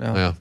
[0.00, 0.12] Ja.
[0.12, 0.36] Naja.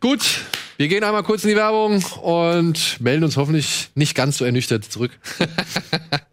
[0.00, 0.40] Gut,
[0.78, 4.86] wir gehen einmal kurz in die Werbung und melden uns hoffentlich nicht ganz so ernüchtert
[4.86, 5.10] zurück.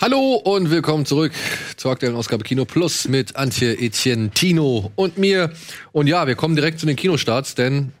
[0.00, 1.32] Hallo und willkommen zurück
[1.76, 5.52] zur aktuellen Ausgabe Kino Plus mit Antje, Etienne, Tino und mir.
[5.90, 7.92] Und ja, wir kommen direkt zu den Kinostarts, denn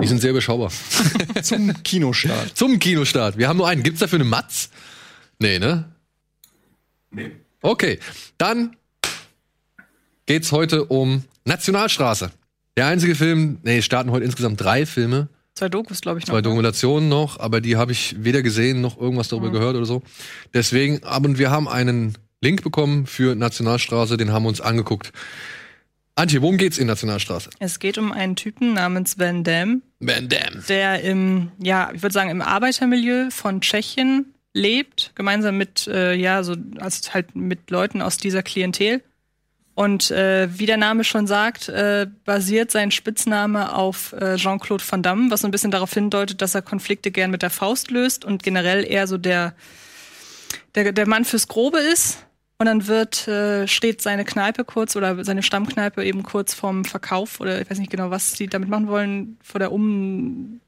[0.00, 0.72] die sind sehr überschaubar.
[1.42, 2.56] Zum Kinostart.
[2.56, 3.36] Zum Kinostart.
[3.36, 3.82] Wir haben nur einen.
[3.82, 4.70] Gibt's dafür eine Matz?
[5.38, 5.84] Nee, ne?
[7.10, 7.32] Nee.
[7.60, 7.98] Okay,
[8.38, 8.74] dann
[10.24, 12.30] geht's heute um Nationalstraße.
[12.78, 16.32] Der einzige Film, nee, starten heute insgesamt drei Filme, Zwei Dokus, glaube ich, noch.
[16.32, 16.42] zwei ne?
[16.42, 20.02] Dokumentationen noch, aber die habe ich weder gesehen noch irgendwas darüber gehört oder so.
[20.52, 25.12] Deswegen, aber wir haben einen Link bekommen für Nationalstraße, den haben wir uns angeguckt.
[26.16, 27.50] Antje, worum geht's in Nationalstraße?
[27.58, 30.62] Es geht um einen Typen namens Van Damme, Van Damme.
[30.68, 36.44] der im, ja, ich würde sagen, im Arbeitermilieu von Tschechien lebt, gemeinsam mit, äh, ja,
[36.44, 39.02] so, also halt mit Leuten aus dieser Klientel.
[39.74, 45.02] Und äh, wie der Name schon sagt, äh, basiert sein Spitzname auf äh, Jean-Claude Van
[45.02, 48.24] Damme, was so ein bisschen darauf hindeutet, dass er Konflikte gern mit der Faust löst
[48.24, 49.54] und generell eher so der,
[50.76, 52.18] der, der Mann fürs Grobe ist.
[52.56, 57.40] Und dann wird, äh, steht seine Kneipe kurz oder seine Stammkneipe eben kurz vorm Verkauf
[57.40, 60.60] oder ich weiß nicht genau, was sie damit machen wollen, vor der Um.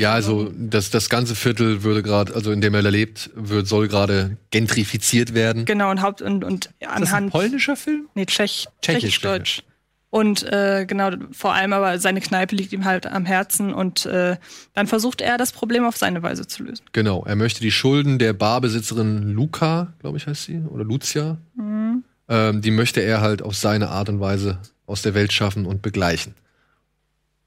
[0.00, 3.86] Ja, also das, das ganze Viertel würde gerade, also in dem er lebt, wird, soll
[3.86, 5.66] gerade gentrifiziert werden.
[5.66, 7.32] Genau, und Haupt und, und Ist das ein anhand.
[7.32, 8.08] polnischer Film?
[8.14, 9.62] Nee, Tschech, Tschechisch, Tschechisch-Deutsch.
[10.08, 14.38] Und äh, genau, vor allem aber seine Kneipe liegt ihm halt am Herzen und äh,
[14.72, 16.84] dann versucht er, das Problem auf seine Weise zu lösen.
[16.92, 22.04] Genau, er möchte die Schulden der Barbesitzerin Luca, glaube ich heißt sie, oder Lucia, Mhm.
[22.28, 25.82] ähm, die möchte er halt auf seine Art und Weise aus der Welt schaffen und
[25.82, 26.34] begleichen.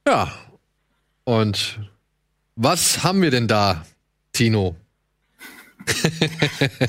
[0.07, 0.31] Ja,
[1.25, 1.79] und
[2.55, 3.83] was haben wir denn da,
[4.31, 4.75] Tino?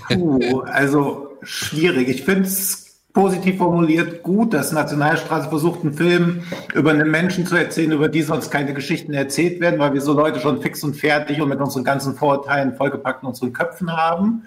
[0.08, 2.08] Puh, also schwierig.
[2.08, 6.42] Ich finde es positiv formuliert gut, dass Nationalstraße versucht, einen Film
[6.74, 10.12] über einen Menschen zu erzählen, über die sonst keine Geschichten erzählt werden, weil wir so
[10.12, 14.44] Leute schon fix und fertig und mit unseren ganzen Vorurteilen vollgepackt in unseren Köpfen haben.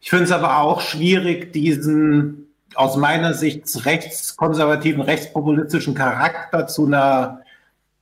[0.00, 7.42] Ich finde es aber auch schwierig, diesen aus meiner Sicht rechtskonservativen, rechtspopulistischen Charakter zu einer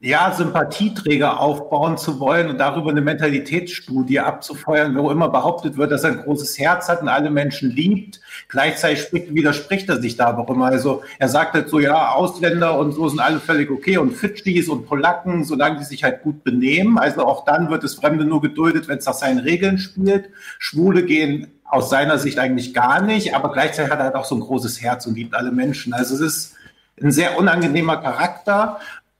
[0.01, 6.05] ja, Sympathieträger aufbauen zu wollen und darüber eine Mentalitätsstudie abzufeuern, wo immer behauptet wird, dass
[6.05, 8.21] er ein großes Herz hat und alle Menschen liebt.
[8.47, 10.67] Gleichzeitig spricht, widerspricht er sich da aber immer.
[10.67, 14.69] Also er sagt halt so, ja, Ausländer und so sind alle völlig okay und Fidschis
[14.69, 16.97] und Polacken, solange die sich halt gut benehmen.
[16.97, 20.31] Also auch dann wird das Fremde nur geduldet, wenn es nach seinen Regeln spielt.
[20.61, 24.37] Schwule gehen aus seiner Sicht eigentlich gar nicht, aber gleichzeitig hat er halt auch so
[24.37, 25.93] ein großes Herz und liebt alle Menschen.
[25.93, 26.55] Also es ist
[27.03, 28.79] ein sehr unangenehmer Charakter.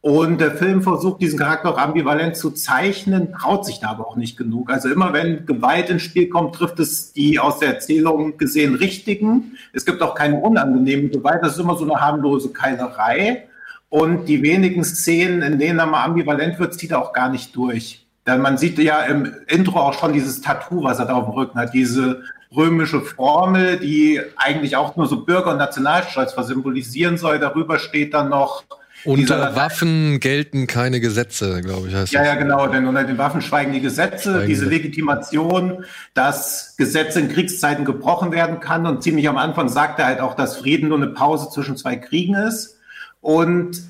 [0.09, 4.17] Und der Film versucht, diesen Charakter auch ambivalent zu zeichnen, traut sich da aber auch
[4.17, 4.71] nicht genug.
[4.71, 9.59] Also immer wenn Gewalt ins Spiel kommt, trifft es die aus der Erzählung gesehen Richtigen.
[9.75, 13.49] Es gibt auch keine unangenehme Gewalt, das ist immer so eine harmlose Keilerei.
[13.91, 17.55] Und die wenigen Szenen, in denen er mal ambivalent wird, zieht er auch gar nicht
[17.55, 18.07] durch.
[18.27, 21.35] Denn man sieht ja im Intro auch schon dieses Tattoo, was er da auf dem
[21.35, 22.23] Rücken hat, diese
[22.57, 27.39] römische Formel, die eigentlich auch nur so Bürger- und Nationalstolz symbolisieren soll.
[27.39, 28.65] Darüber steht dann noch
[29.05, 32.29] Unter Waffen gelten keine Gesetze, glaube ich, heißt Ja, das.
[32.29, 35.85] ja, genau, denn unter den Waffen schweigen die Gesetze, Schweigen diese die- Legitimation,
[36.15, 40.35] dass Gesetze in Kriegszeiten gebrochen werden kann und ziemlich am Anfang sagt er halt auch,
[40.35, 42.79] dass Frieden nur eine Pause zwischen zwei Kriegen ist
[43.21, 43.81] und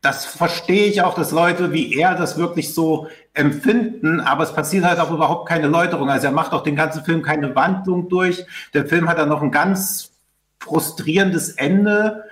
[0.00, 4.84] das verstehe ich auch, dass Leute wie er das wirklich so empfinden, aber es passiert
[4.84, 6.10] halt auch überhaupt keine Läuterung.
[6.10, 8.44] Also er macht auch den ganzen Film keine Wandlung durch.
[8.74, 10.10] Der Film hat dann noch ein ganz
[10.64, 12.24] frustrierendes Ende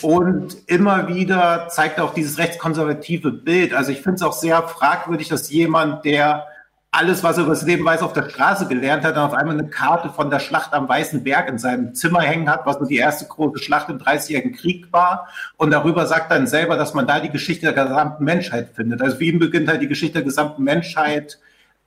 [0.00, 3.74] und immer wieder zeigt auch dieses rechtskonservative Bild.
[3.74, 6.46] Also ich finde es auch sehr fragwürdig, dass jemand, der
[6.92, 9.58] alles, was er über das Leben weiß, auf der Straße gelernt hat, dann auf einmal
[9.58, 12.84] eine Karte von der Schlacht am Weißen Berg in seinem Zimmer hängen hat, was so
[12.84, 15.28] die erste große Schlacht im Dreißigjährigen Krieg war.
[15.56, 19.02] Und darüber sagt dann selber, dass man da die Geschichte der gesamten Menschheit findet.
[19.02, 21.38] Also ihn beginnt halt die Geschichte der gesamten Menschheit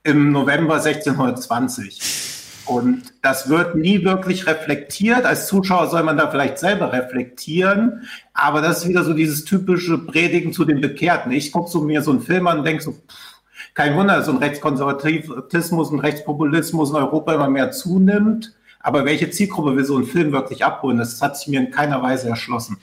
[0.04, 2.43] im November 1620.
[2.66, 5.26] Und das wird nie wirklich reflektiert.
[5.26, 8.08] Als Zuschauer soll man da vielleicht selber reflektieren.
[8.34, 11.32] Aber das ist wieder so dieses typische Predigen zu den Bekehrten.
[11.32, 13.34] Ich gucke so mir so einen Film an und denke so, pff,
[13.74, 18.54] kein Wunder, dass so ein Rechtskonservatismus und Rechtspopulismus in Europa immer mehr zunimmt.
[18.80, 20.98] Aber welche Zielgruppe will so ein Film wirklich abholen?
[20.98, 22.78] Das hat sich mir in keiner Weise erschlossen.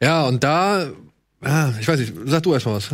[0.00, 0.86] Ja, und da,
[1.42, 2.90] ah, ich weiß nicht, sag du erst mal was.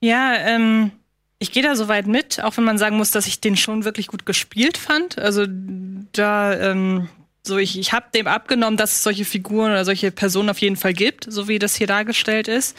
[0.00, 0.90] Ja, ähm,
[1.38, 4.06] ich gehe da soweit mit, auch wenn man sagen muss, dass ich den schon wirklich
[4.06, 5.18] gut gespielt fand.
[5.18, 7.08] Also da, ähm,
[7.42, 10.76] so ich, ich habe dem abgenommen, dass es solche Figuren oder solche Personen auf jeden
[10.76, 12.76] Fall gibt, so wie das hier dargestellt ist.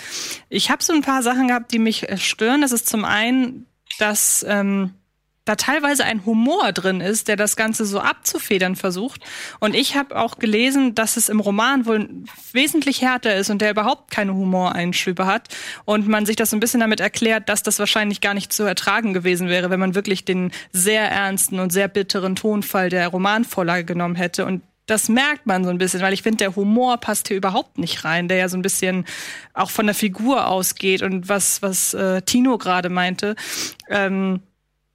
[0.50, 2.62] Ich habe so ein paar Sachen gehabt, die mich äh, stören.
[2.62, 3.68] Das ist zum einen,
[4.00, 4.92] dass ähm,
[5.46, 9.22] da teilweise ein Humor drin ist, der das Ganze so abzufedern versucht.
[9.60, 12.10] Und ich habe auch gelesen, dass es im Roman wohl
[12.52, 15.50] wesentlich härter ist und der überhaupt keine Humoreinschübe hat.
[15.86, 18.64] Und man sich das so ein bisschen damit erklärt, dass das wahrscheinlich gar nicht zu
[18.64, 23.86] ertragen gewesen wäre, wenn man wirklich den sehr ernsten und sehr bitteren Tonfall der Romanvorlage
[23.86, 24.46] genommen hätte.
[24.46, 27.78] Und das merkt man so ein bisschen, weil ich finde, der Humor passt hier überhaupt
[27.78, 29.06] nicht rein, der ja so ein bisschen
[29.54, 33.36] auch von der Figur ausgeht und was, was äh, Tino gerade meinte.
[33.90, 34.42] Ähm,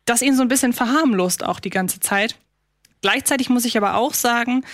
[0.04, 2.36] das ihn so ein bisschen verharmlost auch die ganze Zeit.
[3.02, 4.64] Gleichzeitig muss ich aber auch sagen,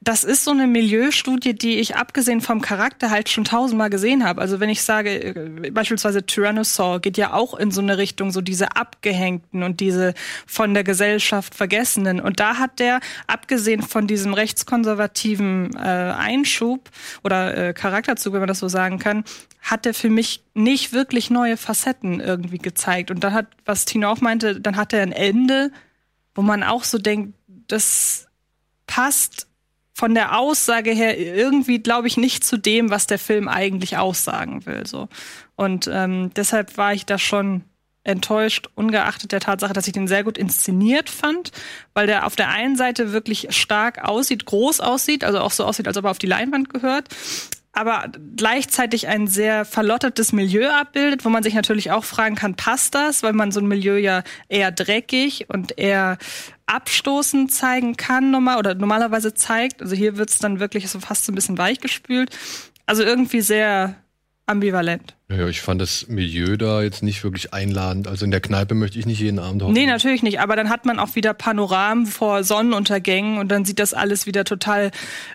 [0.00, 4.40] das ist so eine Milieustudie, die ich abgesehen vom Charakter halt schon tausendmal gesehen habe.
[4.40, 8.40] Also wenn ich sage, äh, beispielsweise Tyrannosaur geht ja auch in so eine Richtung, so
[8.40, 10.14] diese Abgehängten und diese
[10.46, 12.20] von der Gesellschaft Vergessenen.
[12.20, 16.90] Und da hat der, abgesehen von diesem rechtskonservativen äh, Einschub
[17.24, 19.24] oder äh, Charakterzug, wenn man das so sagen kann,
[19.62, 23.10] hat der für mich nicht wirklich neue Facetten irgendwie gezeigt.
[23.10, 25.72] Und dann hat, was Tino auch meinte, dann hat er ein Ende,
[26.36, 27.34] wo man auch so denkt,
[27.66, 28.28] das
[28.86, 29.47] passt
[29.98, 34.64] von der Aussage her irgendwie, glaube ich, nicht zu dem, was der Film eigentlich aussagen
[34.64, 34.86] will.
[34.86, 35.08] So.
[35.56, 37.64] Und ähm, deshalb war ich da schon
[38.04, 41.50] enttäuscht, ungeachtet der Tatsache, dass ich den sehr gut inszeniert fand,
[41.94, 45.88] weil der auf der einen Seite wirklich stark aussieht, groß aussieht, also auch so aussieht,
[45.88, 47.08] als ob er auf die Leinwand gehört,
[47.78, 52.96] aber gleichzeitig ein sehr verlottetes Milieu abbildet, wo man sich natürlich auch fragen kann, passt
[52.96, 56.18] das, weil man so ein Milieu ja eher dreckig und eher
[56.66, 59.80] abstoßend zeigen kann normal oder normalerweise zeigt.
[59.80, 62.36] Also hier wird's dann wirklich so fast so ein bisschen weichgespült.
[62.84, 63.94] Also irgendwie sehr
[64.48, 65.14] ambivalent.
[65.30, 68.08] Ja, ich fand das Milieu da jetzt nicht wirklich einladend.
[68.08, 69.74] Also in der Kneipe möchte ich nicht jeden Abend hocken.
[69.74, 70.40] Nee, natürlich nicht.
[70.40, 74.44] Aber dann hat man auch wieder Panoramen vor Sonnenuntergängen und dann sieht das alles wieder
[74.44, 74.90] total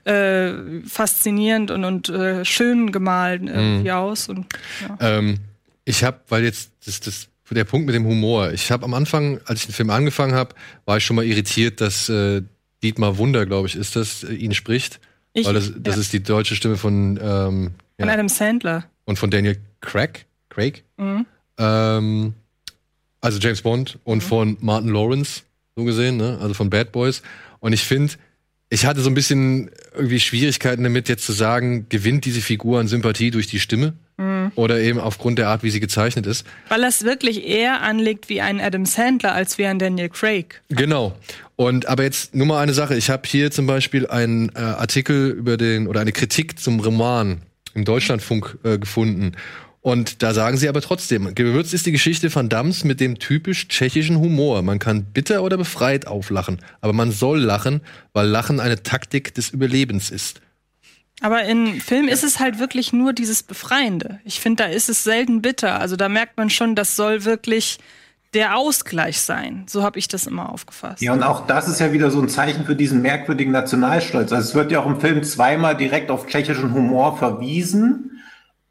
[0.06, 0.54] äh,
[0.88, 3.96] faszinierend und, und äh, schön gemalt irgendwie Mhm.
[3.96, 4.30] aus.
[4.30, 4.48] Und,
[4.82, 4.98] ja.
[5.18, 5.40] Ähm,
[5.86, 8.52] ich habe, weil jetzt das, das der Punkt mit dem Humor.
[8.52, 10.56] Ich habe am Anfang, als ich den Film angefangen habe,
[10.86, 12.42] war ich schon mal irritiert, dass äh,
[12.82, 15.00] Dietmar Wunder, glaube ich, ist das, äh, ihn spricht.
[15.34, 16.02] Ich- weil das, das ja.
[16.02, 18.86] ist die deutsche Stimme von ähm, Von Adam Sandler.
[19.06, 20.84] Und von Daniel Craig, Craig.
[20.98, 21.26] Mhm.
[21.58, 22.34] Ähm,
[23.22, 25.44] also James Bond und von Martin Lawrence,
[25.76, 26.38] so gesehen, ne?
[26.42, 27.22] also von Bad Boys.
[27.60, 28.14] Und ich finde,
[28.70, 32.88] ich hatte so ein bisschen irgendwie Schwierigkeiten damit, jetzt zu sagen, gewinnt diese Figur an
[32.88, 34.52] Sympathie durch die Stimme Mhm.
[34.56, 36.46] oder eben aufgrund der Art, wie sie gezeichnet ist.
[36.70, 40.62] Weil das wirklich eher anlegt wie ein Adam Sandler als wie ein Daniel Craig.
[40.70, 41.18] Genau.
[41.56, 42.96] Und aber jetzt nur mal eine Sache.
[42.96, 47.42] Ich habe hier zum Beispiel einen äh, Artikel über den oder eine Kritik zum Roman
[47.74, 49.34] im Deutschlandfunk äh, gefunden.
[49.82, 53.68] Und da sagen sie aber trotzdem, gewürzt ist die Geschichte Van Dams mit dem typisch
[53.68, 54.62] tschechischen Humor.
[54.62, 57.82] Man kann bitter oder befreit auflachen, aber man soll lachen,
[58.14, 60.40] weil Lachen eine Taktik des Überlebens ist.
[61.20, 64.20] Aber in Film ist es halt wirklich nur dieses Befreiende.
[64.24, 65.80] Ich finde, da ist es selten bitter.
[65.80, 67.78] Also da merkt man schon, das soll wirklich
[68.34, 69.66] der Ausgleich sein.
[69.68, 71.02] So habe ich das immer aufgefasst.
[71.02, 74.32] Ja, und auch das ist ja wieder so ein Zeichen für diesen merkwürdigen Nationalstolz.
[74.32, 78.22] Also es wird ja auch im Film zweimal direkt auf tschechischen Humor verwiesen.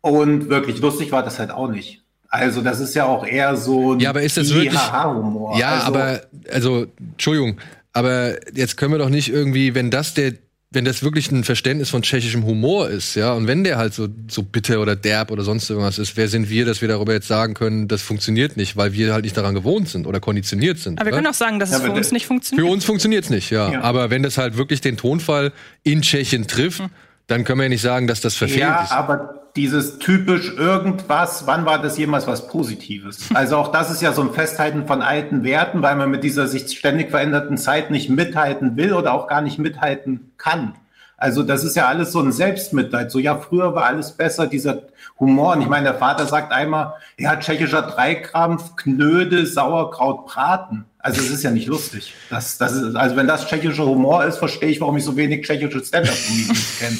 [0.00, 2.02] Und wirklich lustig war das halt auch nicht.
[2.28, 5.58] Also das ist ja auch eher so ein Ja, aber ist das wirklich Haha-Humor.
[5.58, 7.58] Ja, also, aber also Entschuldigung,
[7.92, 10.32] aber jetzt können wir doch nicht irgendwie, wenn das der
[10.72, 14.08] wenn das wirklich ein Verständnis von tschechischem Humor ist, ja, und wenn der halt so,
[14.28, 17.28] so bitter oder derb oder sonst irgendwas ist, wer sind wir, dass wir darüber jetzt
[17.28, 20.98] sagen können, das funktioniert nicht, weil wir halt nicht daran gewohnt sind oder konditioniert sind.
[20.98, 21.18] Aber wir oder?
[21.18, 22.66] können auch sagen, dass Ja, es für uns nicht funktioniert.
[22.66, 23.70] Für uns funktioniert's nicht, ja.
[23.70, 23.80] Ja.
[23.82, 25.52] Aber wenn das halt wirklich den Tonfall
[25.82, 26.82] in Tschechien trifft,
[27.26, 28.92] dann können wir ja nicht sagen, dass das verfehlt ja, ist.
[28.92, 33.30] aber dieses typisch irgendwas, wann war das jemals was Positives?
[33.34, 36.46] Also auch das ist ja so ein Festhalten von alten Werten, weil man mit dieser
[36.46, 40.74] sich ständig veränderten Zeit nicht mithalten will oder auch gar nicht mithalten kann.
[41.16, 43.11] Also das ist ja alles so ein Selbstmitleid.
[43.12, 44.82] So, ja, früher war alles besser, dieser
[45.20, 45.53] Humor.
[45.53, 50.84] Und ich meine, der Vater sagt einmal, ja, tschechischer Dreikrampf, Knödel, Sauerkraut, Braten.
[51.05, 52.14] Also es ist ja nicht lustig.
[52.30, 55.44] Das, das ist, also wenn das tschechischer Humor ist, verstehe ich, warum ich so wenig
[55.44, 56.96] tschechische Stand-Up-Comedians kenne.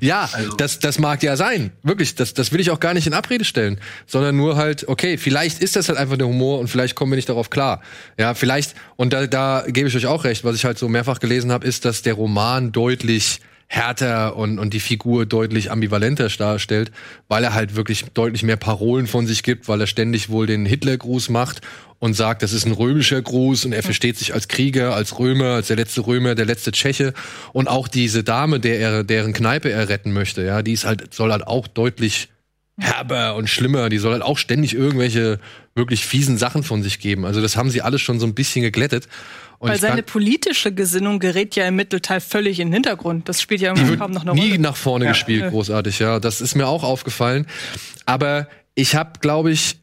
[0.00, 1.70] Ja, Also- das, das mag ja sein.
[1.84, 3.78] Wirklich, das, das will ich auch gar nicht in Abrede stellen.
[4.06, 7.16] Sondern nur halt, okay, vielleicht ist das halt einfach der Humor und vielleicht kommen wir
[7.16, 7.82] nicht darauf klar.
[8.18, 11.20] Ja, vielleicht, und da, da gebe ich euch auch recht, was ich halt so mehrfach
[11.20, 13.40] gelesen habe, ist, dass der Roman deutlich
[13.72, 16.90] härter und, und die Figur deutlich ambivalenter darstellt,
[17.28, 20.66] weil er halt wirklich deutlich mehr Parolen von sich gibt, weil er ständig wohl den
[20.66, 21.60] Hitlergruß macht
[22.00, 25.50] und sagt, das ist ein römischer Gruß und er versteht sich als Krieger, als Römer,
[25.50, 27.14] als der letzte Römer, der letzte Tscheche.
[27.52, 31.14] Und auch diese Dame, der er, deren Kneipe er retten möchte, ja, die ist halt,
[31.14, 32.28] soll halt auch deutlich
[32.80, 35.38] herber und schlimmer, die soll halt auch ständig irgendwelche
[35.74, 37.24] wirklich fiesen Sachen von sich geben.
[37.24, 39.08] Also das haben sie alles schon so ein bisschen geglättet.
[39.58, 43.28] Und Weil seine politische Gesinnung gerät ja im Mittelteil völlig in den Hintergrund.
[43.28, 44.58] Das spielt ja irgendwie kaum noch eine nie Rolle.
[44.58, 45.10] nach vorne Ja.
[45.12, 46.18] gespielt, großartig, ja.
[46.18, 47.46] Das ist mir auch aufgefallen.
[48.06, 49.76] Aber ich habe, glaube ich,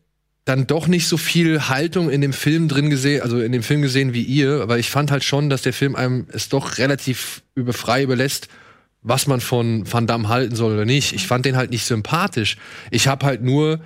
[0.46, 3.82] dann doch nicht so viel Haltung in dem Film drin gesehen, also in dem Film
[3.84, 7.44] gesehen wie ihr, aber ich fand halt schon, dass der Film einem es doch relativ
[7.54, 8.48] über frei überlässt,
[9.08, 11.14] was man von Van Damme halten soll oder nicht.
[11.14, 12.58] Ich fand den halt nicht sympathisch.
[12.92, 13.80] Ich habe halt nur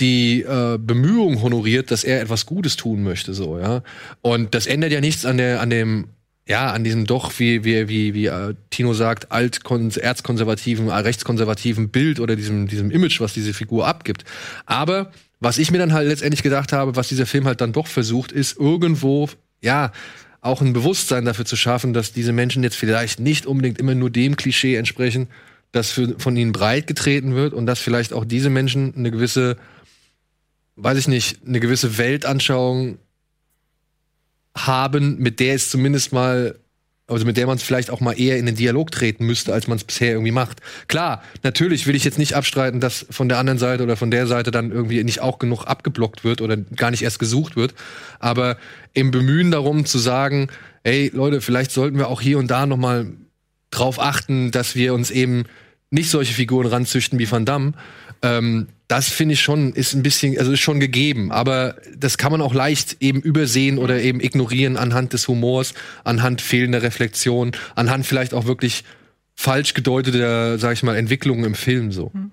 [0.00, 3.82] die äh, Bemühungen honoriert, dass er etwas Gutes tun möchte, so, ja.
[4.20, 6.08] Und das ändert ja nichts an der, an dem,
[6.46, 12.20] ja, an diesem doch, wie, wie, wie, wie äh, Tino sagt, erzkonservativen, äh, rechtskonservativen Bild
[12.20, 14.24] oder diesem, diesem Image, was diese Figur abgibt.
[14.66, 15.10] Aber
[15.40, 18.32] was ich mir dann halt letztendlich gedacht habe, was dieser Film halt dann doch versucht,
[18.32, 19.30] ist irgendwo,
[19.62, 19.92] ja,
[20.46, 24.10] auch ein Bewusstsein dafür zu schaffen, dass diese Menschen jetzt vielleicht nicht unbedingt immer nur
[24.10, 25.28] dem Klischee entsprechen,
[25.72, 29.56] das für, von ihnen breit getreten wird und dass vielleicht auch diese Menschen eine gewisse,
[30.76, 32.98] weiß ich nicht, eine gewisse Weltanschauung
[34.56, 36.58] haben, mit der es zumindest mal
[37.08, 39.68] also mit der man es vielleicht auch mal eher in den Dialog treten müsste, als
[39.68, 40.60] man es bisher irgendwie macht.
[40.88, 44.26] Klar, natürlich will ich jetzt nicht abstreiten, dass von der anderen Seite oder von der
[44.26, 47.74] Seite dann irgendwie nicht auch genug abgeblockt wird oder gar nicht erst gesucht wird.
[48.18, 48.56] Aber
[48.92, 50.48] im Bemühen darum zu sagen,
[50.82, 53.12] ey Leute, vielleicht sollten wir auch hier und da noch mal
[53.70, 55.44] drauf achten, dass wir uns eben
[55.90, 57.72] nicht solche Figuren ranzüchten wie Van Damme.
[58.26, 62.30] Ähm, das finde ich schon, ist ein bisschen, also ist schon gegeben, aber das kann
[62.30, 65.74] man auch leicht eben übersehen oder eben ignorieren anhand des Humors,
[66.04, 68.84] anhand fehlender Reflexion, anhand vielleicht auch wirklich
[69.34, 72.10] falsch gedeuteter, sag ich mal, Entwicklungen im Film so.
[72.14, 72.30] Mhm.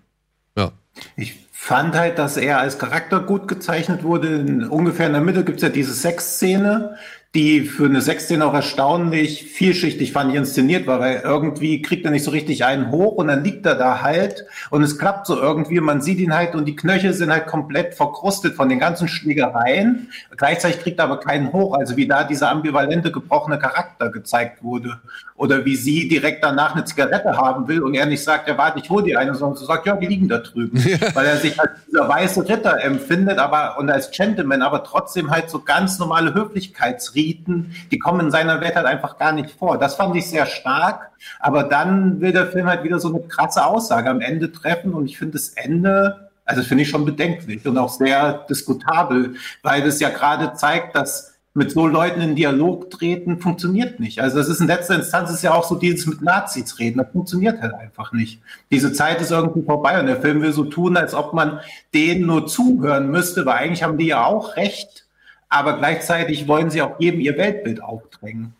[0.55, 0.71] Ja.
[1.17, 4.35] Ich fand halt, dass er als Charakter gut gezeichnet wurde.
[4.35, 6.97] In, ungefähr in der Mitte gibt's ja diese Sexszene,
[7.35, 12.11] die für eine Sexszene auch erstaunlich vielschichtig fand ich inszeniert war, weil irgendwie kriegt er
[12.11, 15.41] nicht so richtig einen hoch und dann liegt er da halt und es klappt so
[15.41, 19.07] irgendwie, man sieht ihn halt und die Knöchel sind halt komplett verkrustet von den ganzen
[19.07, 20.11] Schlägereien.
[20.37, 25.01] Gleichzeitig kriegt er aber keinen hoch, also wie da dieser ambivalente, gebrochene Charakter gezeigt wurde.
[25.35, 28.79] Oder wie sie direkt danach eine Zigarette haben will und er nicht sagt, ja warte,
[28.79, 30.77] ich hol dir eine, sondern so sagt, ja, die liegen da drüben.
[31.13, 35.49] weil er sich als dieser weiße Ritter empfindet, aber und als Gentleman, aber trotzdem halt
[35.49, 39.79] so ganz normale Höflichkeitsriten, die kommen in seiner Welt halt einfach gar nicht vor.
[39.79, 43.65] Das fand ich sehr stark, aber dann will der Film halt wieder so eine krasse
[43.65, 47.65] Aussage am Ende treffen und ich finde das Ende, also das finde ich schon bedenklich
[47.65, 52.89] und auch sehr diskutabel, weil das ja gerade zeigt, dass mit so Leuten in Dialog
[52.89, 54.19] treten, funktioniert nicht.
[54.19, 57.11] Also das ist in letzter Instanz ist ja auch so dieses mit Nazis reden, das
[57.11, 58.41] funktioniert halt einfach nicht.
[58.71, 61.59] Diese Zeit ist irgendwie vorbei und der Film will so tun, als ob man
[61.93, 65.05] denen nur zuhören müsste, weil eigentlich haben die ja auch recht,
[65.47, 68.55] aber gleichzeitig wollen sie auch jedem ihr Weltbild aufdrängen.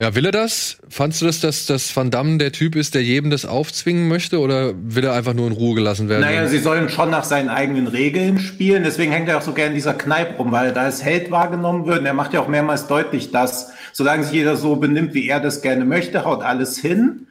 [0.00, 0.78] Ja, will er das?
[0.88, 4.38] Fandst du das, dass, dass Van Damme der Typ ist, der jedem das aufzwingen möchte?
[4.38, 6.20] Oder will er einfach nur in Ruhe gelassen werden?
[6.20, 8.84] Naja, sie sollen schon nach seinen eigenen Regeln spielen.
[8.84, 11.32] Deswegen hängt er auch so gerne in dieser Kneipe rum, weil er da als Held
[11.32, 11.98] wahrgenommen wird.
[11.98, 15.40] Und er macht ja auch mehrmals deutlich, dass solange sich jeder so benimmt, wie er
[15.40, 17.26] das gerne möchte, haut alles hin.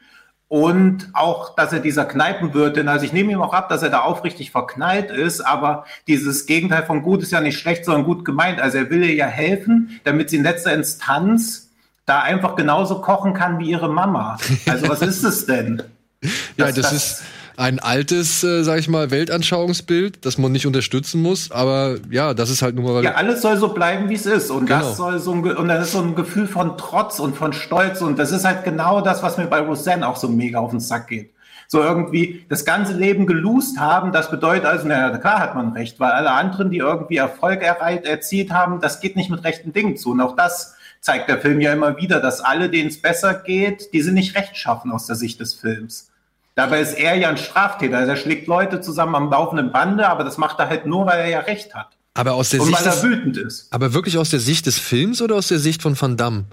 [0.48, 4.00] Und auch, dass er dieser Kneipenwirtin, also ich nehme ihm auch ab, dass er da
[4.00, 8.60] aufrichtig verknallt ist, aber dieses Gegenteil von gut ist ja nicht schlecht, sondern gut gemeint.
[8.60, 11.67] Also er will ihr ja helfen, damit sie in letzter Instanz
[12.08, 14.38] da einfach genauso kochen kann wie ihre Mama.
[14.66, 15.82] Also was ist es denn?
[16.56, 17.22] ja, das, das, ist
[17.58, 22.50] ein altes, äh, sag ich mal, Weltanschauungsbild, das man nicht unterstützen muss, aber ja, das
[22.50, 23.02] ist halt nun mal.
[23.02, 24.50] Ja, alles soll so bleiben, wie es ist.
[24.50, 24.80] Und genau.
[24.80, 28.00] das soll so ein, und das ist so ein Gefühl von Trotz und von Stolz.
[28.00, 30.78] Und das ist halt genau das, was mir bei Roseanne auch so mega auf den
[30.78, 31.32] Sack geht.
[31.66, 36.00] So irgendwie das ganze Leben geloost haben, das bedeutet also, naja, klar hat man recht,
[36.00, 40.12] weil alle anderen, die irgendwie Erfolg erzielt haben, das geht nicht mit rechten Dingen zu.
[40.12, 40.76] Und auch das
[41.08, 44.36] zeigt der Film ja immer wieder, dass alle, denen es besser geht, die sind nicht
[44.36, 46.10] rechtschaffen aus der Sicht des Films.
[46.54, 47.96] Dabei ist er ja ein Straftäter.
[47.96, 51.20] Also er schlägt Leute zusammen am laufenden Bande, aber das macht er halt nur, weil
[51.20, 51.96] er ja recht hat.
[52.12, 53.72] Aber aus der Und Sicht weil er des, wütend ist.
[53.72, 56.44] aber wirklich aus der Sicht des Films oder aus der Sicht von Van Damme?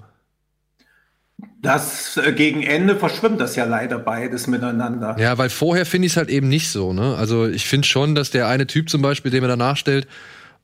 [1.60, 5.16] Das äh, gegen Ende verschwimmt das ja leider beides miteinander.
[5.18, 6.94] Ja, weil vorher finde ich es halt eben nicht so.
[6.94, 7.14] Ne?
[7.18, 10.08] Also ich finde schon, dass der eine Typ zum Beispiel, den er da nachstellt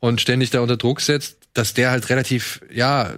[0.01, 3.11] und ständig da unter Druck setzt, dass der halt relativ, ja,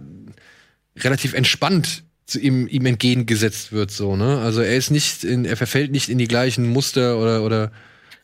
[0.99, 4.39] relativ entspannt zu ihm, ihm entgegengesetzt wird, so, ne?
[4.39, 7.71] Also er ist nicht in, er verfällt nicht in die gleichen Muster oder, oder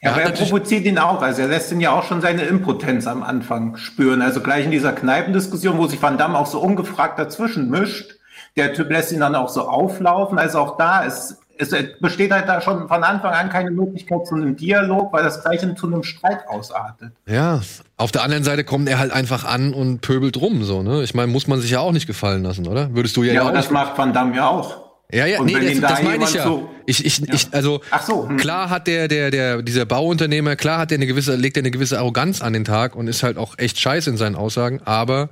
[0.02, 1.20] ja, aber er provoziert ihn auch.
[1.20, 4.22] Also er lässt ihn ja auch schon seine Impotenz am Anfang spüren.
[4.22, 8.14] Also gleich in dieser Kneipendiskussion, wo sich Van Damme auch so ungefragt dazwischen mischt.
[8.56, 10.38] Der Typ lässt ihn dann auch so auflaufen.
[10.38, 14.34] Also auch da ist, es besteht halt da schon von Anfang an keine Möglichkeit zu
[14.34, 17.12] einem Dialog, weil das gleich zu einem Streit ausartet.
[17.26, 17.60] Ja,
[17.96, 21.02] auf der anderen Seite kommt er halt einfach an und pöbelt rum, so, ne?
[21.02, 22.94] Ich meine, muss man sich ja auch nicht gefallen lassen, oder?
[22.94, 24.90] Würdest du ja, Ja, auch und das macht Van Damme ja auch.
[25.12, 26.44] Ja, ja, Und nee, das, da das meine ich ja.
[26.44, 28.36] so- ich, ich, ich, also Ach so, hm.
[28.36, 31.72] klar hat der, der, der, dieser Bauunternehmer, klar hat der eine gewisse, legt er eine
[31.72, 35.30] gewisse Arroganz an den Tag und ist halt auch echt scheiße in seinen Aussagen, aber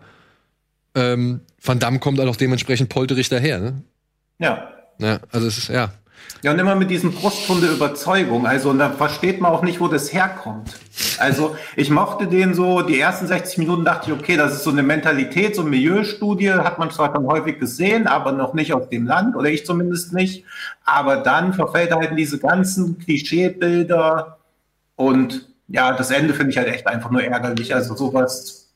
[0.94, 3.82] ähm, Van Damme kommt halt auch dementsprechend polterig daher, ne?
[4.38, 4.68] Ja.
[4.98, 5.92] Ja, also es ist, ja.
[6.42, 8.46] Ja, und immer mit diesem Brustton der Überzeugung.
[8.46, 10.78] Also, und da versteht man auch nicht, wo das herkommt.
[11.18, 14.70] Also, ich mochte den so, die ersten 60 Minuten dachte ich, okay, das ist so
[14.70, 18.88] eine Mentalität, so eine Milieustudie, hat man zwar schon häufig gesehen, aber noch nicht aus
[18.88, 20.44] dem Land, oder ich zumindest nicht.
[20.84, 24.38] Aber dann verfällt er halt in diese ganzen Klischeebilder
[24.94, 27.74] und ja, das Ende finde ich halt echt einfach nur ärgerlich.
[27.74, 28.68] Also, sowas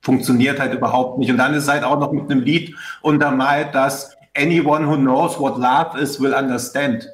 [0.00, 1.30] funktioniert halt überhaupt nicht.
[1.30, 5.38] Und dann ist es halt auch noch mit einem Lied untermalt, dass anyone who knows
[5.38, 7.08] what love is will understand.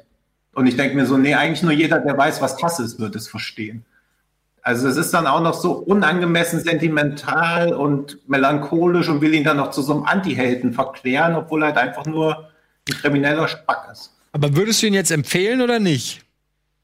[0.53, 3.15] Und ich denke mir so, nee, eigentlich nur jeder, der weiß, was Hass ist, wird
[3.15, 3.85] es verstehen.
[4.61, 9.57] Also es ist dann auch noch so unangemessen sentimental und melancholisch und will ihn dann
[9.57, 12.49] noch zu so einem Anti-Helden verklären, obwohl er halt einfach nur
[12.89, 14.11] ein krimineller Spack ist.
[14.31, 16.24] Aber würdest du ihn jetzt empfehlen oder nicht?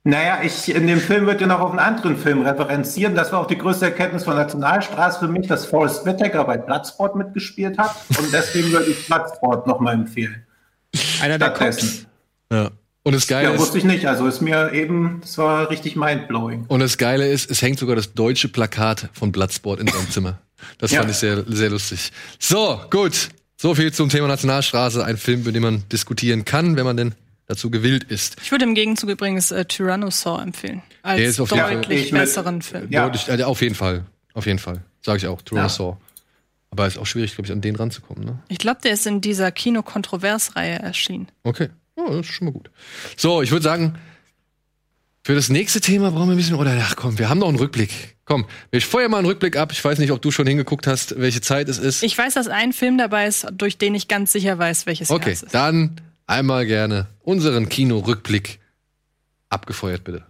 [0.03, 3.13] Naja, ich, in dem Film wird ja noch auf einen anderen Film referenzieren.
[3.13, 7.15] Das war auch die größte Erkenntnis von Nationalstraße für mich, dass Forrest Whitaker bei Bloodsport
[7.15, 7.95] mitgespielt hat.
[8.17, 10.43] Und deswegen würde ich Bloodsport nochmal empfehlen.
[11.21, 12.07] Einer der Stattdessen.
[12.51, 12.71] Ja.
[13.03, 14.05] Und das Geile Ja, wusste ich nicht.
[14.07, 16.65] Also ist mir eben, das war richtig mindblowing.
[16.67, 20.39] und das Geile ist, es hängt sogar das deutsche Plakat von Bloodsport in seinem Zimmer.
[20.79, 20.99] Das Ja.
[20.99, 22.11] fand ich sehr, sehr lustig.
[22.39, 23.29] So, gut.
[23.57, 25.03] So viel zum Thema Nationalstraße.
[25.05, 27.15] Ein Film, über den man diskutieren kann, wenn man denn
[27.51, 28.37] dazu gewillt ist.
[28.41, 30.81] Ich würde im Gegenzug übrigens äh, Tyrannosaur empfehlen.
[31.03, 32.87] Als Der ist auf jeden Fall- deutlich Ich mit- besseren Film.
[32.89, 33.03] Ja.
[33.09, 34.05] Deutlich, äh, auf jeden Fall.
[34.33, 34.81] Auf jeden Fall.
[35.01, 35.41] Sage ich auch.
[35.41, 35.99] Tyrannosaur.
[36.69, 38.39] Aber ist auch schwierig, glaube ich, an den ranzukommen, ne?
[38.47, 41.27] Ich glaube, der ist in dieser Kino-Kontrovers-Reihe erschienen.
[41.43, 41.67] Okay.
[41.97, 42.71] Oh, das ist schon mal gut.
[43.17, 43.95] So, ich würde sagen,
[45.23, 47.57] für das nächste Thema brauchen wir ein bisschen, oder ach komm, wir haben noch einen
[47.59, 48.15] Rückblick.
[48.25, 49.73] Komm, ich feuer mal einen Rückblick ab.
[49.73, 52.01] Ich weiß nicht, ob du schon hingeguckt hast, welche Zeit es ist.
[52.03, 55.17] Ich weiß, dass ein Film dabei ist, durch den ich ganz sicher weiß, welches Jahr
[55.19, 55.53] okay, es ist.
[55.53, 55.99] dann
[56.31, 58.59] einmal gerne unseren Kino-Rückblick
[59.49, 60.25] abgefeuert, bitte.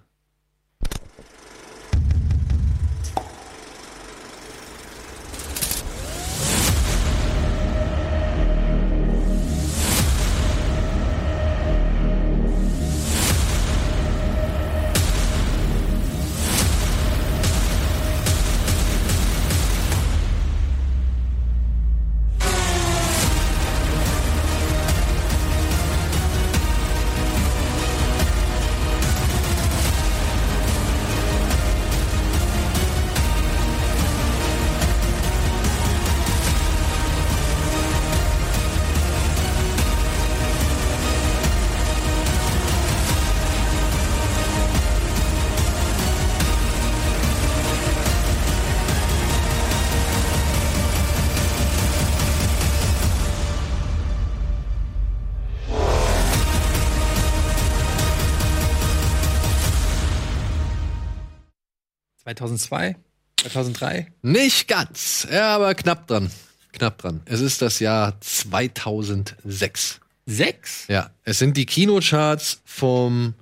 [62.42, 62.96] 2002?
[63.38, 64.08] 2003?
[64.24, 66.32] Nicht ganz, ja, aber knapp dran.
[66.74, 67.22] Knapp dran.
[67.26, 70.00] Es ist das Jahr 2006.
[70.26, 70.86] Sechs?
[70.88, 73.34] Ja, es sind die Kinocharts vom,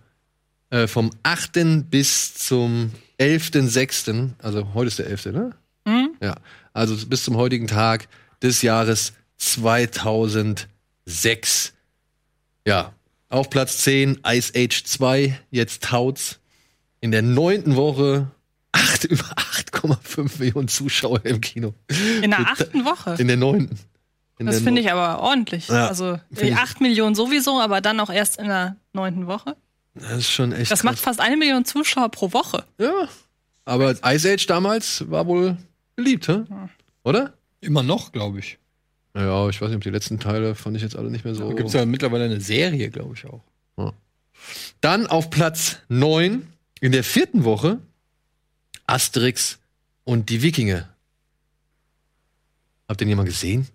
[0.70, 1.90] äh, vom 8.
[1.90, 5.56] bis zum 11.6., also heute ist der 11., ne?
[5.86, 6.10] Mhm.
[6.22, 6.36] Ja,
[6.74, 8.10] also bis zum heutigen Tag
[8.42, 11.74] des Jahres 2006.
[12.66, 12.94] Ja,
[13.30, 16.40] auf Platz 10 Ice Age 2, jetzt taut's.
[17.02, 18.30] In der neunten Woche
[18.72, 21.74] acht, über 8,5 Millionen Zuschauer im Kino.
[22.22, 23.16] In der achten Woche.
[23.20, 23.78] In der neunten.
[24.38, 25.68] In Das finde ich aber ordentlich.
[25.68, 29.56] Ja, also die ich- 8 Millionen sowieso, aber dann auch erst in der neunten Woche.
[29.96, 30.72] Das ist schon echt.
[30.72, 32.64] Das macht fast eine Million Zuschauer pro Woche.
[32.80, 33.10] Ja.
[33.66, 35.58] Aber Ice Age damals war wohl
[35.96, 36.44] beliebt, hä?
[37.04, 37.34] Oder?
[37.62, 38.58] Immer noch, glaube ich.
[39.16, 41.50] Ja, ich weiß nicht, ob die letzten Teile fand ich jetzt alle nicht mehr so.
[41.50, 43.42] Da gibt es ja mittlerweile eine Serie, glaube ich auch.
[44.80, 46.48] Dann auf Platz 9
[46.80, 47.80] in der vierten Woche
[48.90, 49.60] Asterix
[50.04, 50.90] und die Wikinger.
[52.88, 53.68] Habt ihr den jemand gesehen?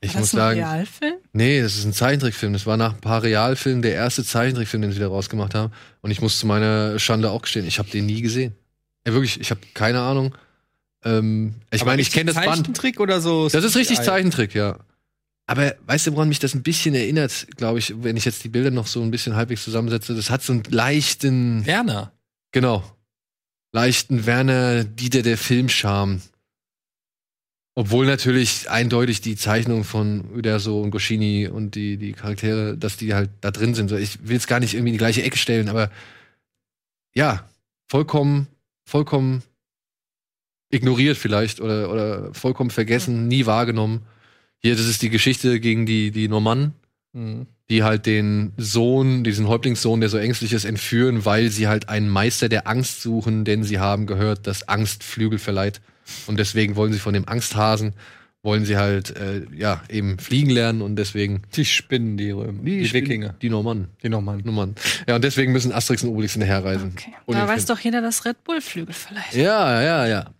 [0.00, 0.60] Ich War muss das ein sagen.
[0.60, 1.14] Realfilm?
[1.32, 2.52] Nee, das ist ein Zeichentrickfilm.
[2.52, 5.72] Das war nach ein paar Realfilmen der erste Zeichentrickfilm, den sie da rausgemacht haben.
[6.02, 8.54] Und ich muss zu meiner Schande auch gestehen, ich habe den nie gesehen.
[9.06, 10.34] Ja, wirklich, ich habe keine Ahnung.
[11.04, 12.58] Ähm, ich meine, ich kenne das Band.
[12.58, 13.48] Zeichentrick oder so?
[13.48, 14.00] Das ist richtig?
[14.00, 14.78] Zeichentrick, ja.
[15.46, 18.48] Aber weißt du, woran mich das ein bisschen erinnert, glaube ich, wenn ich jetzt die
[18.48, 20.14] Bilder noch so ein bisschen halbwegs zusammensetze?
[20.14, 22.12] Das hat so einen leichten, Werner.
[22.50, 22.84] genau,
[23.76, 26.22] leichten Werner Dieter der Filmscham.
[27.74, 33.12] Obwohl natürlich eindeutig die Zeichnung von Uderso und Goscini und die, die Charaktere, dass die
[33.12, 33.90] halt da drin sind.
[33.90, 35.90] So, Ich will es gar nicht irgendwie in die gleiche Ecke stellen, aber
[37.14, 37.46] ja,
[37.86, 38.46] vollkommen,
[38.86, 39.42] vollkommen
[40.70, 44.06] ignoriert vielleicht oder, oder vollkommen vergessen, nie wahrgenommen.
[44.62, 46.72] Hier, das ist die Geschichte gegen die, die Normannen,
[47.12, 47.46] Mhm.
[47.70, 52.08] Die halt den Sohn, diesen Häuptlingssohn, der so ängstlich ist, entführen, weil sie halt einen
[52.08, 55.80] Meister der Angst suchen, denn sie haben gehört, dass Angst Flügel verleiht.
[56.28, 57.94] Und deswegen wollen sie von dem Angsthasen,
[58.44, 61.42] wollen sie halt, äh, ja, eben fliegen lernen und deswegen.
[61.56, 62.62] Die Spinnen, die Römer.
[62.62, 63.34] Die, Spinnen- Wikinger.
[63.42, 63.88] Die Normannen.
[64.04, 64.42] Die Normannen.
[64.44, 64.76] Normannen.
[65.08, 66.92] Ja, und deswegen müssen Asterix und Obelix hinterherreisen.
[66.96, 67.12] Okay.
[67.26, 69.34] Da weiß doch jeder, dass Red Bull Flügel verleiht.
[69.34, 70.30] Ja, ja, ja.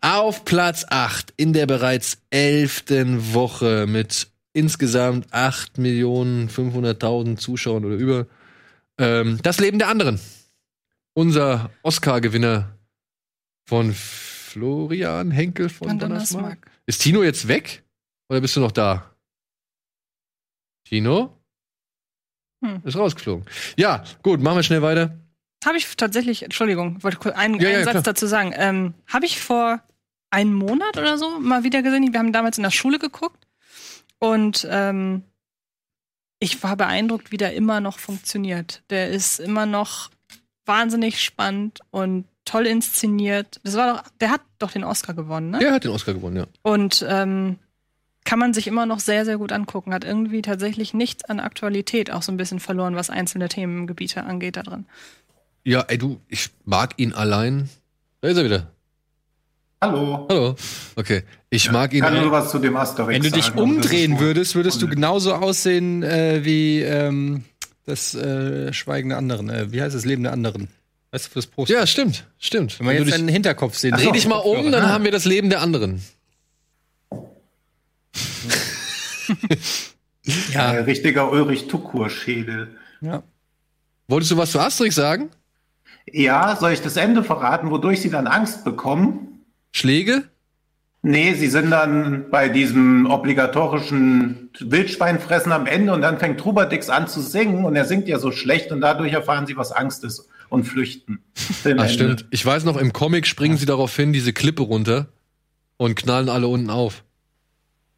[0.00, 4.28] Auf Platz 8 in der bereits elften Woche mit
[4.58, 8.26] insgesamt 8.500.000 Zuschauern oder über.
[8.98, 10.20] Ähm, das Leben der anderen.
[11.14, 12.76] Unser Oscar-Gewinner
[13.66, 15.98] von Florian Henkel von Von.
[15.98, 16.70] Donnersmarck.
[16.86, 17.84] Ist Tino jetzt weg?
[18.28, 19.14] Oder bist du noch da?
[20.84, 21.36] Tino?
[22.64, 22.80] Hm.
[22.84, 23.44] Ist rausgeflogen.
[23.76, 25.18] Ja, gut, machen wir schnell weiter.
[25.64, 28.02] Habe ich tatsächlich, Entschuldigung, wollte kurz einen, Ja, ja, einen Satz klar.
[28.02, 28.52] dazu sagen.
[28.56, 29.82] Ähm, Habe ich vor
[30.30, 32.12] einem Monat oder so mal wieder gesehen.
[32.12, 33.47] Wir haben damals in der Schule geguckt
[34.18, 35.22] und ähm,
[36.40, 38.82] ich war beeindruckt, wie der immer noch funktioniert.
[38.90, 40.10] Der ist immer noch
[40.66, 43.60] wahnsinnig spannend und toll inszeniert.
[43.64, 45.58] Das war doch, der hat doch den Oscar gewonnen, ne?
[45.58, 46.46] Der hat den Oscar gewonnen, ja.
[46.62, 47.58] Und ähm,
[48.24, 49.92] kann man sich immer noch sehr, sehr gut angucken.
[49.92, 54.56] Hat irgendwie tatsächlich nichts an Aktualität auch so ein bisschen verloren, was einzelne Themengebiete angeht
[54.56, 54.86] da drin.
[55.64, 57.68] Ja, ey, du, ich mag ihn allein.
[58.20, 58.70] Da ist er wieder.
[59.80, 60.26] Hallo.
[60.28, 60.56] Hallo.
[60.96, 61.22] Okay.
[61.50, 62.02] Ich mag ihn.
[62.02, 65.34] Kann nur was zu dem Asterix Wenn du dich sagen, umdrehen würdest, würdest du genauso
[65.34, 67.44] aussehen äh, wie ähm,
[67.86, 69.48] das äh, Schweigen der anderen.
[69.48, 70.68] Äh, wie heißt das Leben der anderen?
[71.12, 71.74] Weißt du, für das Poster?
[71.74, 72.78] Ja, stimmt, stimmt.
[72.80, 73.92] Wenn wir jetzt deinen Hinterkopf sehen.
[73.96, 74.88] Dreh dich mal um, dann Ah.
[74.88, 76.02] haben wir das Leben der anderen.
[80.52, 80.72] Ja.
[80.72, 82.76] Ein richtiger Ulrich Tukur-Schädel.
[83.00, 83.22] Ja.
[84.08, 85.30] Wolltest du was zu Asterix sagen?
[86.12, 89.37] Ja, soll ich das Ende verraten, wodurch sie dann Angst bekommen?
[89.72, 90.24] Schläge?
[91.02, 97.06] Nee, sie sind dann bei diesem obligatorischen Wildschweinfressen am Ende und dann fängt Trubadix an
[97.06, 100.28] zu singen und er singt ja so schlecht und dadurch erfahren sie, was Angst ist
[100.48, 101.20] und flüchten.
[101.76, 102.26] Ah, stimmt.
[102.30, 105.08] Ich weiß noch, im Comic springen sie darauf hin, diese Klippe runter
[105.76, 107.04] und knallen alle unten auf.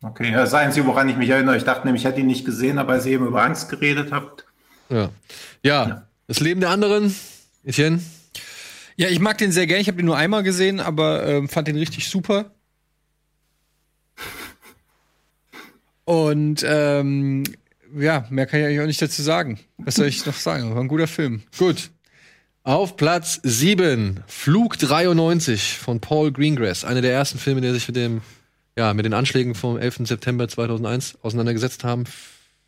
[0.03, 1.57] Okay, das das Einzige, woran ich mich erinnere.
[1.57, 4.13] Ich dachte nämlich, ich hätte ihn nicht gesehen, aber als ihr eben über Angst geredet
[4.13, 4.47] habt.
[4.89, 5.11] Ja.
[5.63, 7.15] Ja, das Leben der anderen,
[7.65, 8.01] Etienne?
[8.97, 9.81] Ja, ich mag den sehr gern.
[9.81, 12.53] Ich habe den nur einmal gesehen, aber ähm, fand den richtig super.
[16.05, 17.45] Und ähm,
[17.97, 19.61] ja, mehr kann ich eigentlich auch nicht dazu sagen.
[19.79, 20.75] Was soll ich noch sagen?
[20.75, 21.43] War ein guter Film.
[21.59, 21.91] Gut.
[22.63, 26.85] Auf Platz 7, Flug 93 von Paul Greengrass.
[26.85, 28.21] Einer der ersten Filme, die sich mit dem,
[28.77, 30.01] ja, mit den Anschlägen vom 11.
[30.05, 32.05] September 2001 auseinandergesetzt haben.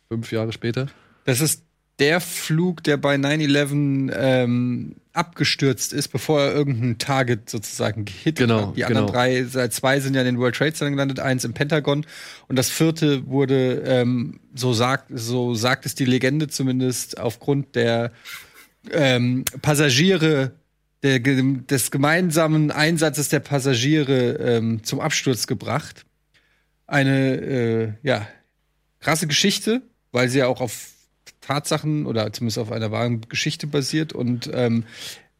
[0.09, 0.87] Fünf Jahre später.
[1.25, 1.63] Das ist
[1.99, 8.69] der Flug, der bei 9-11 ähm, abgestürzt ist, bevor er irgendein Target sozusagen gehittet Genau,
[8.69, 8.77] hat.
[8.77, 9.17] Die anderen genau.
[9.17, 12.05] drei, seit zwei sind ja in den World Trade Center gelandet, eins im Pentagon
[12.47, 18.11] und das vierte wurde, ähm, so sagt, so sagt es die Legende zumindest, aufgrund der
[18.91, 20.51] ähm, Passagiere
[21.03, 26.05] der, des gemeinsamen Einsatzes der Passagiere ähm, zum Absturz gebracht.
[26.87, 28.27] Eine äh, ja
[28.99, 30.92] krasse Geschichte, weil sie ja auch auf
[31.45, 34.85] Tatsachen oder zumindest auf einer wahren Geschichte basiert und ähm,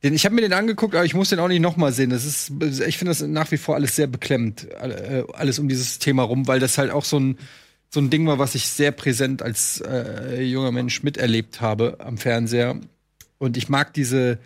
[0.03, 2.09] den, ich habe mir den angeguckt, aber ich muss den auch nicht noch mal sehen.
[2.09, 2.51] Das ist,
[2.85, 6.47] ich finde das nach wie vor alles sehr beklemmend, äh, alles um dieses Thema rum,
[6.47, 7.37] weil das halt auch so ein
[7.93, 12.17] so ein Ding war, was ich sehr präsent als äh, junger Mensch miterlebt habe am
[12.17, 12.81] Fernseher.
[13.37, 14.39] Und ich mag diese,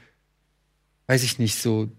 [1.07, 1.89] weiß ich nicht, so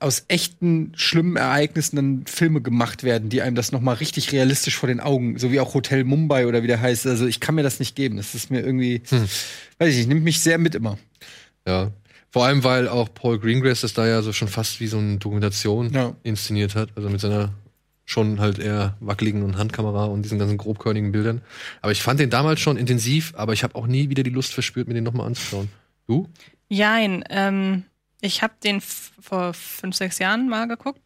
[0.00, 4.76] aus echten schlimmen Ereignissen dann Filme gemacht werden, die einem das noch mal richtig realistisch
[4.76, 7.06] vor den Augen, so wie auch Hotel Mumbai oder wie der heißt.
[7.06, 8.16] Also ich kann mir das nicht geben.
[8.16, 9.02] Das ist mir irgendwie,
[9.78, 10.98] weiß ich nicht, nimmt mich sehr mit immer.
[11.66, 11.90] Ja.
[12.30, 15.16] Vor allem, weil auch Paul Greengrass das da ja so schon fast wie so eine
[15.16, 16.14] Dokumentation Ja.
[16.22, 16.90] inszeniert hat.
[16.94, 17.52] Also mit seiner
[18.04, 21.42] schon halt eher wackeligen und Handkamera und diesen ganzen grobkörnigen Bildern.
[21.80, 24.52] Aber ich fand den damals schon intensiv, aber ich habe auch nie wieder die Lust
[24.52, 25.68] verspürt, mir den nochmal anzuschauen.
[26.08, 26.28] Du?
[26.68, 27.84] Jein, ähm,
[28.20, 31.00] ich habe den vor fünf, sechs Jahren mal geguckt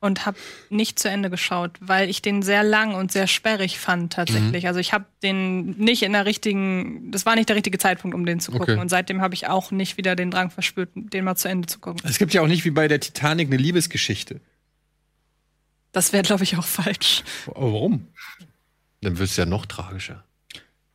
[0.00, 0.36] und habe
[0.68, 4.66] nicht zu Ende geschaut, weil ich den sehr lang und sehr sperrig fand tatsächlich.
[4.66, 8.26] Also ich habe den nicht in der richtigen, das war nicht der richtige Zeitpunkt, um
[8.26, 8.74] den zu gucken.
[8.74, 8.80] Okay.
[8.80, 11.78] Und seitdem habe ich auch nicht wieder den Drang verspürt, den mal zu Ende zu
[11.78, 12.02] gucken.
[12.04, 14.40] Es gibt ja auch nicht wie bei der Titanic eine Liebesgeschichte.
[15.92, 17.22] Das wäre, glaube ich, auch falsch.
[17.54, 18.08] Oh, warum?
[19.00, 20.24] Dann wird es ja noch tragischer.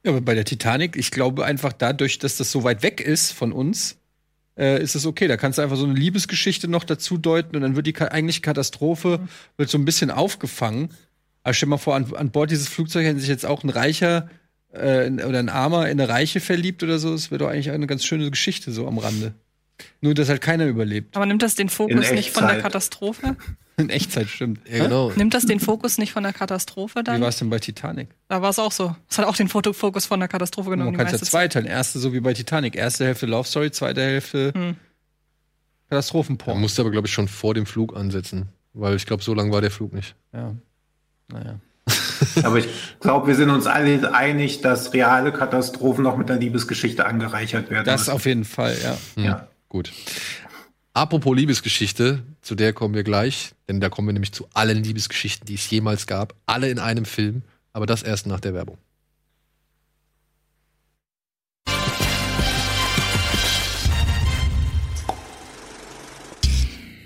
[0.03, 3.31] Ja, aber bei der Titanic, ich glaube einfach dadurch, dass das so weit weg ist
[3.31, 3.98] von uns,
[4.59, 5.27] äh, ist es okay.
[5.27, 8.09] Da kannst du einfach so eine Liebesgeschichte noch dazu deuten und dann wird die ka
[8.09, 9.21] eigentliche Katastrophe
[9.57, 10.89] wird so ein bisschen aufgefangen.
[11.43, 13.69] Aber stell dir mal vor, an, an Bord dieses Flugzeugs hätte sich jetzt auch ein
[13.69, 14.29] Reicher
[14.73, 17.11] äh, oder ein Armer in eine Reiche verliebt oder so.
[17.11, 19.33] Das wäre doch eigentlich eine ganz schöne Geschichte so am Rande.
[20.01, 21.15] Nur, dass halt keiner überlebt.
[21.15, 22.61] Aber nimmt das den Fokus nicht von der.
[22.61, 23.35] Katastrophe?
[23.77, 24.59] In Echtzeit, stimmt.
[24.69, 25.09] Ja, genau.
[25.15, 27.21] Nimmt das den Fokus nicht von der Katastrophe Wie dann?
[27.21, 28.09] war es denn bei Titanic?
[28.27, 28.93] Da war es auch so.
[29.09, 30.97] Es hat auch den Fokus von der Katastrophe genommen.
[30.97, 31.65] Man kann es ja zweiteilen.
[31.65, 32.75] Erste so wie bei Titanic.
[32.75, 34.75] Erste Hälfte Love Story, zweite Hälfte Hm.
[35.89, 36.59] Katastrophenporn.
[36.59, 38.49] musste aber, glaube ich, schon vor dem Flug ansetzen.
[38.73, 40.15] Weil ich glaube, so lang war der Flug nicht.
[40.33, 40.53] Ja.
[41.31, 41.59] Naja.
[42.43, 42.67] Aber ich
[42.99, 47.85] glaube, wir sind uns alle einig, dass reale Katastrophen noch mit einer Liebesgeschichte angereichert werden.
[47.85, 48.11] Das müssen.
[48.11, 48.97] auf jeden Fall, ja.
[49.15, 49.47] Hm, Ja.
[49.69, 49.91] Gut.
[50.93, 55.45] Apropos Liebesgeschichte, zu der kommen wir gleich, denn da kommen wir nämlich zu allen Liebesgeschichten,
[55.45, 58.79] die es jemals gab, alle in einem Film, aber das erst nach der Werbung.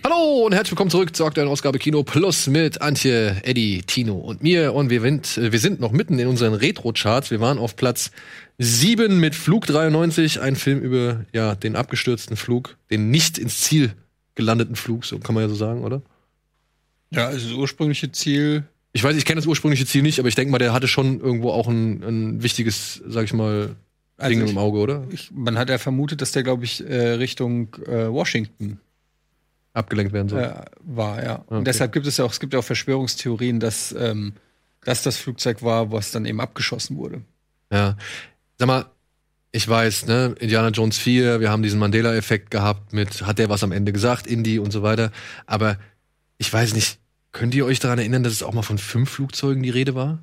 [0.06, 4.44] Hallo und herzlich willkommen zurück zur aktuellen Ausgabe Kino Plus mit Antje, Eddie, Tino und
[4.44, 4.73] mir.
[4.73, 7.31] Und wir sind, wir sind noch mitten in unseren Retro-Charts.
[7.31, 8.11] Wir waren auf Platz
[8.59, 13.93] 7 mit Flug 93, ein Film über ja, den abgestürzten Flug, den nicht ins Ziel
[14.35, 16.01] gelandeten Flug, so kann man ja so sagen, oder?
[17.11, 18.63] Ja, also das ursprüngliche Ziel.
[18.93, 21.19] Ich weiß, ich kenne das ursprüngliche Ziel nicht, aber ich denke mal, der hatte schon
[21.19, 23.75] irgendwo auch ein, ein wichtiges, sag ich mal,
[24.19, 25.07] Ding Also ich- im Auge, oder?
[25.09, 28.80] Ich, man hat ja vermutet, dass der, glaube ich, äh, Richtung äh, Washington
[29.73, 30.41] Abgelenkt werden soll.
[30.43, 30.53] äh,
[30.84, 31.39] war, ja.
[31.39, 31.55] Okay.
[31.57, 34.34] Und deshalb gibt es ja auch, es gibt ja auch Verschwörungstheorien, dass, ähm,
[34.85, 37.21] dass das Flugzeug war, was dann eben abgeschossen wurde.
[37.71, 37.97] Ja.
[38.64, 38.85] Sag mal,
[39.52, 43.61] ich weiß, ne, Indiana Jones 4, wir haben diesen Mandela-Effekt gehabt mit, hat der was
[43.61, 45.11] am Ende gesagt, Indy und so weiter.
[45.45, 45.76] Aber
[46.38, 46.98] ich weiß nicht,
[47.34, 50.19] könnt ihr euch daran erinnern, dass es auch mal von fünf Flugzeugen die Rede war?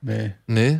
[0.00, 0.34] Nee.
[0.46, 0.78] Nee?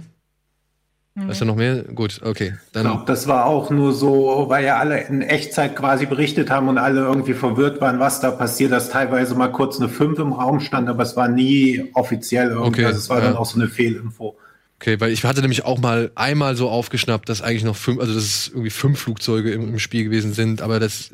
[1.17, 1.83] Weißt du noch mehr?
[1.83, 2.55] Gut, okay.
[2.67, 6.51] Ich Dann, glaube, das war auch nur so, weil ja alle in Echtzeit quasi berichtet
[6.51, 10.21] haben und alle irgendwie verwirrt waren, was da passiert, dass teilweise mal kurz eine 5
[10.21, 12.69] im Raum stand, aber es war nie offiziell irgendwie.
[12.69, 13.25] Okay, also es war ja.
[13.25, 14.39] dann auch so eine Fehlinfo.
[14.81, 18.15] Okay, weil ich hatte nämlich auch mal einmal so aufgeschnappt, dass eigentlich noch fünf, also
[18.15, 21.11] dass es irgendwie fünf Flugzeuge im, im Spiel gewesen sind, aber das,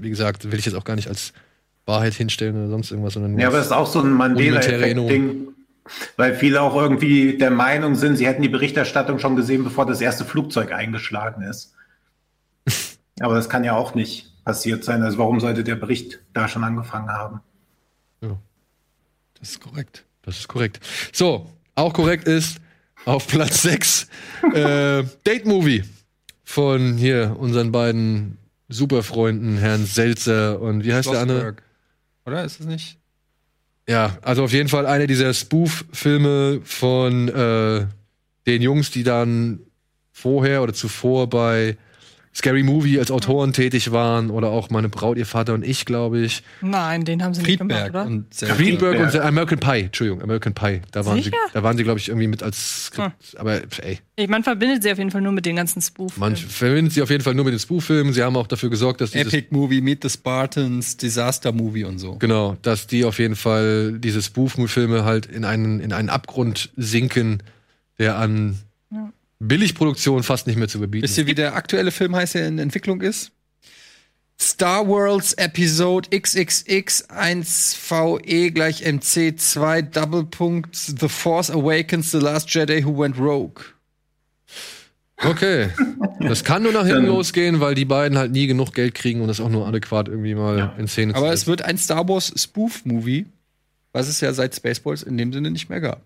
[0.00, 1.32] wie gesagt, will ich jetzt auch gar nicht als
[1.86, 5.48] Wahrheit hinstellen oder sonst irgendwas, sondern Ja, aber das ist auch so ein Mandela-Effekt-Ding,
[6.16, 10.00] weil viele auch irgendwie der Meinung sind, sie hätten die Berichterstattung schon gesehen, bevor das
[10.00, 11.74] erste Flugzeug eingeschlagen ist.
[13.20, 15.02] aber das kann ja auch nicht passiert sein.
[15.02, 17.40] Also warum sollte der Bericht da schon angefangen haben?
[19.38, 20.04] Das ist korrekt.
[20.22, 20.80] Das ist korrekt.
[21.12, 22.58] So, auch korrekt ist
[23.04, 24.08] auf Platz 6
[24.54, 25.84] äh, Date Movie
[26.44, 31.56] von hier unseren beiden Superfreunden, Herrn Seltzer und wie heißt der andere?
[32.24, 32.98] Oder ist es nicht?
[33.88, 37.86] Ja, also auf jeden Fall eine dieser Spoof-Filme von äh,
[38.46, 39.60] den Jungs, die dann
[40.10, 41.76] vorher oder zuvor bei
[42.36, 46.20] Scary Movie als Autoren tätig waren oder auch meine Braut, ihr Vater und ich, glaube
[46.20, 46.42] ich.
[46.60, 48.06] Nein, den haben sie nicht gemacht, Friedberg oder?
[48.06, 48.34] und.
[48.34, 50.82] Friedberg und American Pie, Entschuldigung, American Pie.
[50.92, 51.36] Da waren sie, Sicher?
[51.54, 53.36] da waren sie, glaube ich, irgendwie mit als Skript.
[53.38, 56.36] Aber ey, Ich, man verbindet sie auf jeden Fall nur mit den ganzen spoof man
[56.36, 58.12] verbindet sie auf jeden Fall nur mit den Spoof-Filmen.
[58.12, 61.98] Sie haben auch dafür gesorgt, dass dieses Epic Movie, Meet the Spartans, Disaster Movie und
[61.98, 62.16] so.
[62.16, 67.42] Genau, dass die auf jeden Fall diese Spoof-Filme halt in einen, in einen Abgrund sinken,
[67.98, 68.58] der an
[69.38, 72.58] Billigproduktion fast nicht mehr zu überbieten Wisst ihr, wie der aktuelle Film heißt, der in
[72.58, 73.32] Entwicklung ist?
[74.40, 82.52] Star Wars Episode XXX 1VE E gleich MC 2 Doppelpunkt The Force Awakens The Last
[82.54, 83.64] Jedi Who Went Rogue.
[85.24, 85.70] Okay.
[86.20, 89.28] Das kann nur nach hinten losgehen, weil die beiden halt nie genug Geld kriegen und
[89.28, 92.32] das auch nur adäquat irgendwie mal in Szene zu Aber es wird ein Star Wars
[92.36, 93.24] Spoof Movie,
[93.92, 96.02] was es ja seit Spaceballs in dem Sinne nicht mehr gab.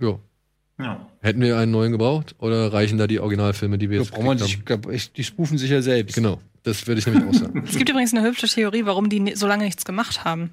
[0.00, 0.18] Ja.
[0.82, 1.06] Ja.
[1.20, 4.58] Hätten wir einen neuen gebraucht oder reichen da die Originalfilme, die wir jetzt gekriegt sich,
[4.90, 6.14] ich, die spoofen sich ja selbst.
[6.14, 7.64] Genau, das würde ich nämlich auch sagen.
[7.66, 10.50] Es gibt übrigens eine hübsche Theorie, warum die so lange nichts gemacht haben.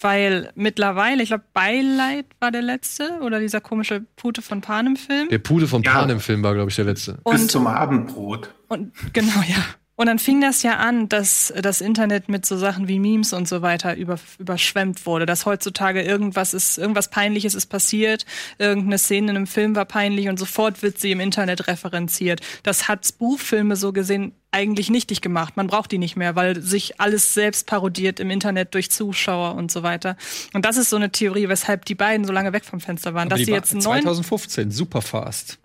[0.00, 5.28] Weil mittlerweile, ich glaube, Beileid war der letzte oder dieser komische Pute von Panem-Film.
[5.28, 5.92] Der Pute von Ja.
[5.92, 7.14] Panem-Film war, glaube ich, der letzte.
[7.24, 8.54] Bis Und, zum Abendbrot.
[8.68, 9.64] und genau, ja.
[9.98, 13.48] Und dann fing das ja an, dass das Internet mit so Sachen wie Memes und
[13.48, 15.26] so weiter über, überschwemmt wurde.
[15.26, 18.24] Dass heutzutage irgendwas ist, irgendwas Peinliches ist passiert,
[18.58, 22.42] irgendeine Szene in einem Film war peinlich und sofort wird sie im Internet referenziert.
[22.62, 25.56] Das hat Spoof-Filme so gesehen eigentlich nichtig gemacht.
[25.56, 29.72] Man braucht die nicht mehr, weil sich alles selbst parodiert im Internet durch Zuschauer und
[29.72, 30.16] so weiter.
[30.54, 33.26] Und das ist so eine Theorie, weshalb die beiden so lange weg vom Fenster waren.
[33.26, 34.02] Aber dass die sie war jetzt einen neuen.
[34.02, 35.58] 2015, super fast.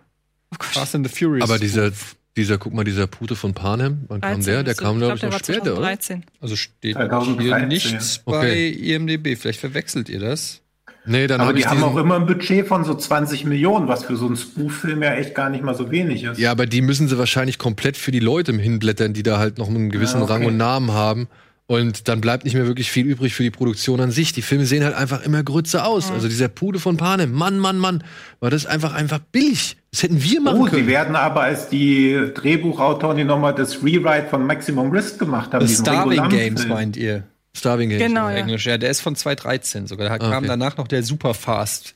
[0.60, 1.48] Fast and the Furious.
[1.48, 1.92] Aber dieser,
[2.36, 4.54] dieser, guck mal, dieser Pute von Panem, wann kam 13 der?
[4.62, 5.82] Der müsste- kam, glaube glaub, ich, der noch war später, oder?
[5.98, 6.24] 2013.
[6.40, 7.58] Also steht 2013.
[7.58, 8.70] hier nichts bei Okay.
[8.70, 9.36] IMDB.
[9.36, 10.60] Vielleicht verwechselt ihr das.
[11.06, 13.88] Nee, dann Aber habe die ich haben auch immer ein Budget von so 20 Millionen,
[13.88, 16.38] was für so einen Spoof-Film ja echt gar nicht mal so wenig ist.
[16.38, 19.68] Ja, aber die müssen sie wahrscheinlich komplett für die Leute hinblättern, die da halt noch
[19.68, 20.32] einen gewissen Ja, okay.
[20.32, 21.28] Rang und Namen haben.
[21.66, 24.32] Und dann bleibt nicht mehr wirklich viel übrig für die Produktion an sich.
[24.34, 26.10] Die Filme sehen halt einfach immer grütze aus.
[26.10, 28.04] Also dieser Pude von Panem, Mann, Mann, Mann,
[28.40, 29.78] war das einfach einfach billig.
[29.90, 30.86] Das hätten wir machen Oh, sie können.
[30.88, 35.66] werden aber als die Drehbuchautoren, die nochmal das Rewrite von Maximum Risk gemacht haben.
[35.66, 36.28] The Starving.
[36.28, 37.24] Games meint ihr?
[37.56, 38.02] Starving Games.
[38.02, 38.36] Genau, ja.
[38.36, 38.66] Englisch.
[38.66, 40.08] Ja, der ist von 2013 sogar.
[40.10, 40.46] Da kam okay.
[40.46, 41.94] danach noch der Super Fast.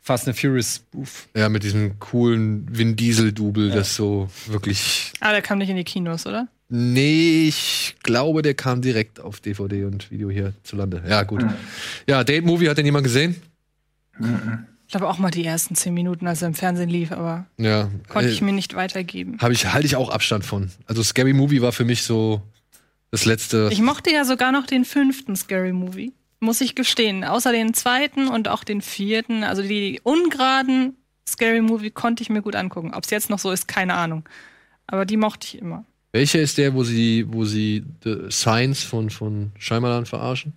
[0.00, 1.28] Fast and Furious Spoof.
[1.36, 5.12] Ja, mit diesem coolen Vin Diesel-Double, das so wirklich.
[5.20, 6.48] Ah, der kam nicht in die Kinos, oder?
[6.68, 11.02] Nee, ich glaube, der kam direkt auf DVD und Video hier zu Lande.
[11.06, 11.44] Ja, gut.
[12.08, 13.36] Ja, Date Movie hat den jemand gesehen?
[14.18, 17.90] Ich glaube auch mal die ersten zehn Minuten, als er im Fernsehen lief, aber Ja.
[18.08, 19.38] konnte Äh, ich mir nicht weitergeben.
[19.40, 20.70] Habe ich, halte ich auch Abstand von.
[20.86, 22.42] Also Scary Movie war für mich so
[23.10, 23.68] das letzte.
[23.72, 27.24] Ich mochte ja sogar noch den fünften Scary Movie, muss ich gestehen.
[27.24, 29.44] Außer den zweiten und auch den vierten.
[29.44, 30.96] Also die ungeraden
[31.28, 32.92] Scary Movie konnte ich mir gut angucken.
[32.94, 34.28] Ob es jetzt noch so ist, keine Ahnung.
[34.86, 35.84] Aber die mochte ich immer.
[36.14, 40.52] Welcher ist der, wo sie, wo sie The Science von, von Shyamalan verarschen?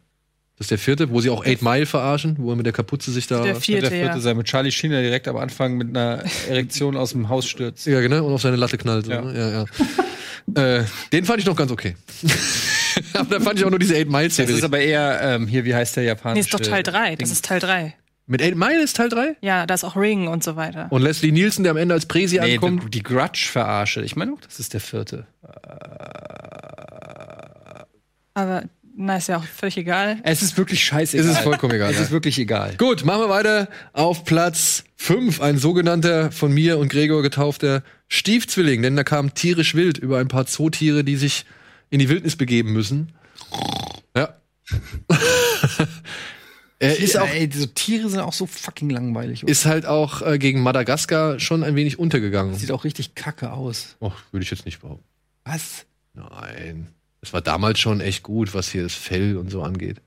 [0.56, 3.12] Das ist der vierte, wo sie auch Eight Mile verarschen, wo er mit der Kapuze
[3.12, 3.42] sich da.
[3.42, 4.20] Der vierte, der vierte ja.
[4.20, 7.88] sein mit Charlie Sheen, der direkt am Anfang mit einer Erektion aus dem Haus stürzt.
[7.88, 9.08] Ja, genau, und auf seine Latte knallt.
[9.08, 9.22] So, Ja.
[9.24, 9.36] ne?
[9.36, 9.66] ja,
[10.54, 10.78] ja.
[10.80, 11.96] äh, den fand ich noch ganz okay.
[13.14, 15.66] Aber da fand ich auch nur diese Eight Mile Das ist aber eher, ähm, hier,
[15.66, 16.42] wie heißt der Nee, japanische?
[16.42, 17.16] ist doch Teil 3.
[17.16, 17.96] Das ist Teil 3.
[18.30, 19.38] Mit Eight Mile ist Teil 3?
[19.40, 20.88] Ja, da ist auch Ring und so weiter.
[20.90, 22.84] Und Leslie Nielsen, der am Ende als Präsi Nee, ankommt.
[22.84, 24.02] die, die Grudge-Verarsche.
[24.04, 25.26] Ich meine auch, das ist der vierte.
[28.34, 28.64] Aber
[28.98, 30.18] na, ist ja auch völlig egal.
[30.24, 31.26] Es ist wirklich scheißegal.
[31.26, 32.76] Es ist vollkommen egal, Es ist wirklich egal.
[32.78, 33.70] Gut, machen wir weiter.
[33.94, 39.74] Auf Platz 5 ein sogenannter von mir und Gregor getaufter Stiefzwilling, denn da kam tierisch
[39.74, 41.46] wild über ein paar Zootiere, die sich
[41.90, 43.14] in die Wildnis begeben müssen.
[44.16, 44.36] Ja.
[46.80, 49.44] er ist auch Ey, diese Tiere sind auch so fucking langweilig.
[49.44, 49.52] oder?
[49.52, 52.56] ist halt auch äh, gegen Madagaskar schon ein wenig untergegangen.
[52.56, 53.96] Sieht auch richtig kacke aus.
[54.00, 55.04] Oh, würde ich jetzt nicht behaupten.
[55.44, 55.86] Was?
[56.14, 56.88] Nein.
[57.22, 60.02] Es war damals schon echt gut, was hier das Fell und so angeht.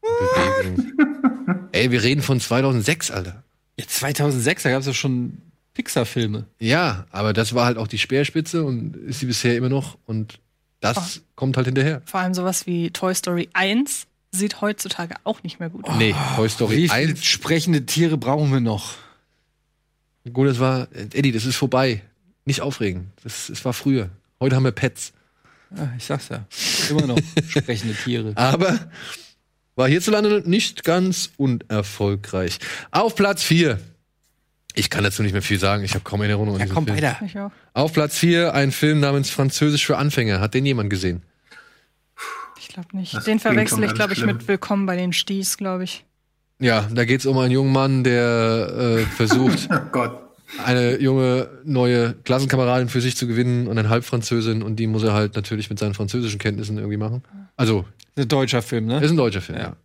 [0.00, 1.68] Und Bewegung.
[1.72, 3.44] Ey, wir reden von 2006, Alter.
[3.78, 5.38] Ja, 2006, da gab es ja schon
[5.74, 6.46] Pixar-Filme.
[6.58, 10.38] Ja, aber das war halt auch die Speerspitze und ist sie bisher immer noch und
[10.80, 12.02] das kommt halt hinterher.
[12.04, 15.96] Vor allem sowas wie Toy Story 1 sieht heutzutage auch nicht mehr gut aus.
[15.96, 17.24] Nee, Toy Story 1.
[17.24, 18.94] sprechende Tiere brauchen wir noch?
[20.32, 22.02] Gut, das war, Eddie, das ist vorbei.
[22.44, 23.10] Nicht aufregen.
[23.22, 24.10] Das, das war früher.
[24.40, 25.12] Heute haben wir Pets.
[25.76, 26.46] Ah, ich sag's ja.
[26.90, 28.32] Immer noch sprechende Tiere.
[28.36, 28.78] Aber
[29.76, 32.58] war hierzulande nicht ganz unerfolgreich.
[32.90, 33.78] Auf Platz 4.
[34.76, 35.84] Ich kann dazu nicht mehr viel sagen.
[35.84, 36.96] Ich habe kaum Erinnerungen Ja, komm Film.
[36.96, 37.52] weiter.
[37.74, 40.40] Auf Platz 4 ein Film namens Französisch für Anfänger.
[40.40, 41.22] Hat den jemand gesehen?
[42.74, 43.14] Ich glaube nicht.
[43.14, 44.36] Das Den verwechsel ich, glaube ich, schlimm.
[44.36, 46.04] mit Willkommen bei den Sties, glaube ich.
[46.58, 50.18] Ja, da geht es um einen jungen Mann, der äh, versucht, Oh Gott.
[50.66, 55.12] eine junge neue Klassenkameradin für sich zu gewinnen und eine Halbfranzösin und die muss er
[55.12, 57.22] halt natürlich mit seinen französischen Kenntnissen irgendwie machen.
[57.56, 57.84] Also,
[58.16, 58.98] Ein deutscher Film, ne?
[59.04, 59.64] ist ein deutscher Film, ja.
[59.66, 59.76] Ja.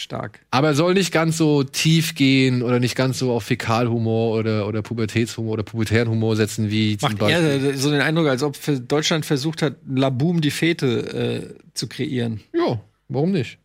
[0.00, 0.40] Stark.
[0.50, 4.66] Aber er soll nicht ganz so tief gehen oder nicht ganz so auf Fäkalhumor oder,
[4.66, 7.64] oder Pubertätshumor oder pubertären Humor setzen wie zum Macht Beispiel.
[7.64, 8.56] eher so den Eindruck, als ob
[8.88, 12.40] Deutschland versucht hat, Laboom die Fete äh, zu kreieren.
[12.54, 13.58] Ja, warum nicht?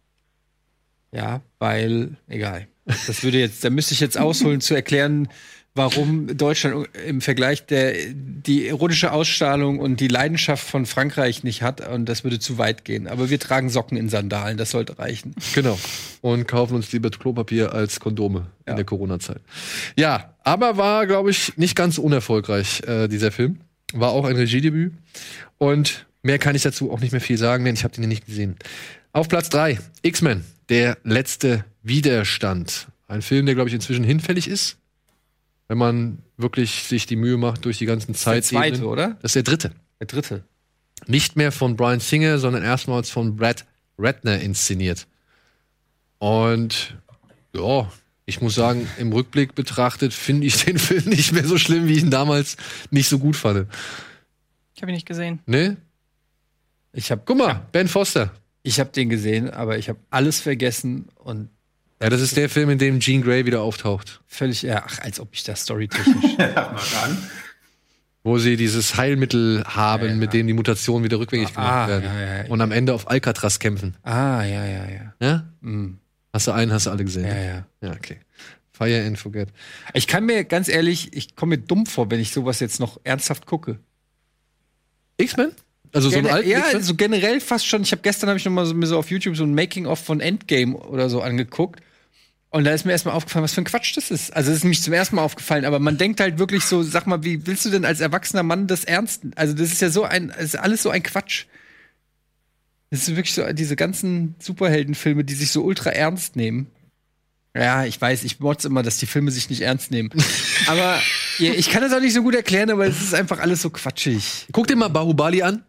[1.12, 2.68] Ja, weil, egal.
[2.86, 5.28] Das würde jetzt, da müsste ich jetzt ausholen zu erklären,
[5.76, 11.88] warum Deutschland im Vergleich der die erotische Ausstrahlung und die Leidenschaft von Frankreich nicht hat
[11.88, 13.08] und das würde zu weit gehen.
[13.08, 15.36] Aber wir tragen Socken in Sandalen, das sollte reichen.
[15.54, 15.78] Genau.
[16.22, 18.76] Und kaufen uns lieber Klopapier als Kondome in Ja.
[18.76, 19.42] der Corona-Zeit.
[19.98, 23.60] Ja, aber war, glaube ich, nicht ganz unerfolgreich, äh, dieser Film.
[23.94, 24.94] War auch ein Regiedebüt.
[25.58, 28.26] Und mehr kann ich dazu auch nicht mehr viel sagen, denn ich habe den nicht
[28.26, 28.56] gesehen.
[29.14, 32.88] Auf Platz 3, X-Men, der letzte Widerstand.
[33.08, 34.78] Ein Film, der, glaube ich, inzwischen hinfällig ist.
[35.68, 38.46] Wenn man wirklich sich die Mühe macht durch die ganzen Der Zeit.
[38.46, 39.18] zweite, oder?
[39.22, 39.72] Das ist der dritte.
[40.00, 40.44] Der dritte.
[41.08, 43.66] Nicht mehr von Brian Singer, sondern erstmals von Brad
[43.98, 45.08] Ratner inszeniert.
[46.20, 46.96] Und
[47.56, 47.92] ja,
[48.26, 51.94] ich muss sagen, im Rückblick betrachtet finde ich den Film nicht mehr so schlimm, wie
[51.94, 52.58] ich ihn damals
[52.92, 53.68] nicht so gut fand.
[54.76, 55.40] Ich habe ihn nicht gesehen.
[55.46, 55.78] Ne?
[56.94, 58.32] Ich habe Guck mal, Ben Foster.
[58.64, 61.50] ich hab den gesehen, aber ich habe alles vergessen und
[62.02, 64.22] Ja, das ist der Film, in dem Jean Grey wieder auftaucht.
[64.28, 66.32] völlig, ja, ach, als ob ich das storytechnisch.
[66.38, 67.18] Sag mal dann.
[68.24, 72.06] Wo sie dieses Heilmittel haben, mit dem die Mutationen wieder rückgängig gemacht Ah, werden.
[72.06, 72.50] ja, ja, ja.
[72.50, 73.96] Und am Ende auf Alcatraz kämpfen.
[74.04, 75.14] ah, ja, ja, ja.
[75.22, 75.46] Ja?
[75.62, 76.00] Mm,
[76.34, 77.26] Hast du einen, hast du alle gesehen?
[77.28, 77.66] ja, ja.
[77.82, 78.18] Ja, okay.
[78.74, 79.50] Fire and Forget.
[79.94, 83.00] Ich kann mir ganz ehrlich, ich komme mir dumm vor, wenn ich sowas jetzt noch
[83.06, 83.80] ernsthaft gucke.
[85.18, 85.52] X-Men?
[85.94, 87.84] Also so ein alten ja, so generell fast schon.
[87.84, 89.86] Ich habe gestern habe ich noch mal so, mir so auf YouTube so ein Making
[89.86, 91.80] of von Endgame oder so angeguckt.
[92.56, 94.34] Und da ist mir erstmal aufgefallen, was für ein Quatsch das ist.
[94.34, 97.06] Also, das ist nämlich zum ersten Mal aufgefallen, aber man denkt halt wirklich so, sag
[97.06, 99.24] mal, wie willst du denn als erwachsener Mann das ernst?
[99.36, 101.48] Also, das ist ja so ein, das ist alles so ein Quatsch.
[102.92, 106.68] Das ist wirklich so, diese ganzen Superheldenfilme, die sich so ultra ernst nehmen.
[107.54, 110.12] Ja, ich weiß, ich motze immer, dass die Filme sich nicht ernst nehmen.
[110.68, 111.02] aber
[111.40, 113.70] ja, ich kann das auch nicht so gut erklären, aber es ist einfach alles so
[113.70, 114.46] quatschig.
[114.54, 115.66] Guck dir mal Bahubali an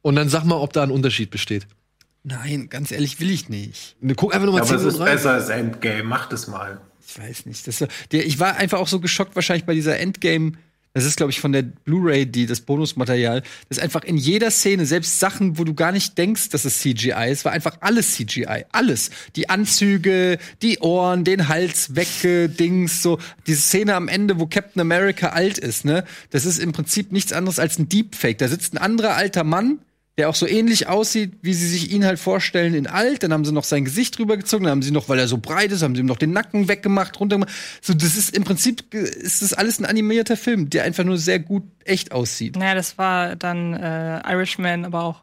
[0.00, 1.66] und dann sag mal, ob da ein Unterschied besteht.
[2.22, 3.96] Nein, ganz ehrlich will ich nicht.
[4.00, 5.04] Ne, Guck einfach nur mal Aber es 10 ist rein.
[5.06, 6.02] besser als Endgame.
[6.02, 6.80] Macht es mal.
[7.06, 7.66] Ich weiß nicht.
[7.66, 7.78] Das,
[8.12, 10.52] der, ich war einfach auch so geschockt wahrscheinlich bei dieser Endgame.
[10.92, 13.42] Das ist, glaube ich, von der Blu-ray, die das Bonusmaterial.
[13.68, 16.80] Das ist einfach in jeder Szene, selbst Sachen, wo du gar nicht denkst, dass es
[16.80, 18.64] CGI ist, war einfach alles CGI.
[18.72, 19.10] Alles.
[19.36, 23.18] Die Anzüge, die Ohren, den Hals weggedings, so.
[23.46, 26.04] Diese Szene am Ende, wo Captain America alt ist, ne?
[26.30, 28.38] Das ist im Prinzip nichts anderes als ein Deepfake.
[28.38, 29.78] Da sitzt ein anderer alter Mann
[30.18, 33.22] der auch so ähnlich aussieht, wie sie sich ihn halt vorstellen in alt.
[33.22, 35.38] Dann haben sie noch sein Gesicht drüber gezogen, dann haben sie noch, weil er so
[35.38, 37.52] breit ist, haben sie ihm noch den Nacken weggemacht, runtergemacht.
[37.80, 41.38] So, das ist im Prinzip ist das alles ein animierter Film, der einfach nur sehr
[41.38, 42.56] gut echt aussieht.
[42.56, 45.22] Naja, das war dann äh, Irishman, aber auch.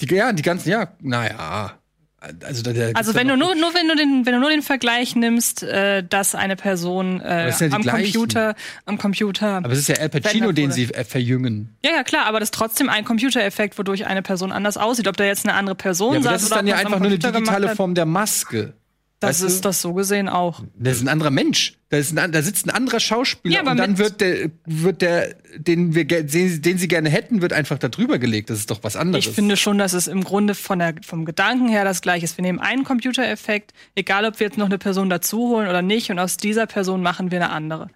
[0.00, 1.79] Die, ja, die ganzen, ja, naja.
[2.20, 5.62] Also, Also wenn du nur, nur wenn du den, wenn du nur den Vergleich nimmst,
[5.62, 8.12] äh, dass eine Person äh, ja am gleichen.
[8.12, 9.56] Computer, am Computer.
[9.56, 11.74] Aber es ist ja Al Pacino, den sie äh, verjüngen.
[11.82, 15.08] Ja, ja, klar, aber das ist trotzdem ein Computereffekt, wodurch eine Person anders aussieht.
[15.08, 17.08] Ob da jetzt eine andere Person Ja, aber saß das ist dann ja einfach nur
[17.08, 18.74] eine digitale Form der Maske.
[19.20, 19.68] Das Weißt ist du?
[19.68, 20.62] das so gesehen auch.
[20.78, 21.74] Das ist ein anderer Mensch.
[21.90, 25.02] Da, ist ein, da sitzt ein anderer Schauspieler Ja, aber und dann wird der, wird
[25.02, 28.48] der, den wir, den, den sie gerne hätten, wird einfach da drüber gelegt.
[28.48, 29.26] Das ist doch was anderes.
[29.26, 32.38] Ich finde schon, dass es im Grunde von der, vom Gedanken her das gleiche ist.
[32.38, 36.10] Wir nehmen einen Computereffekt, egal ob wir jetzt noch eine Person dazu holen oder nicht,
[36.10, 37.88] und aus dieser Person machen wir eine andere.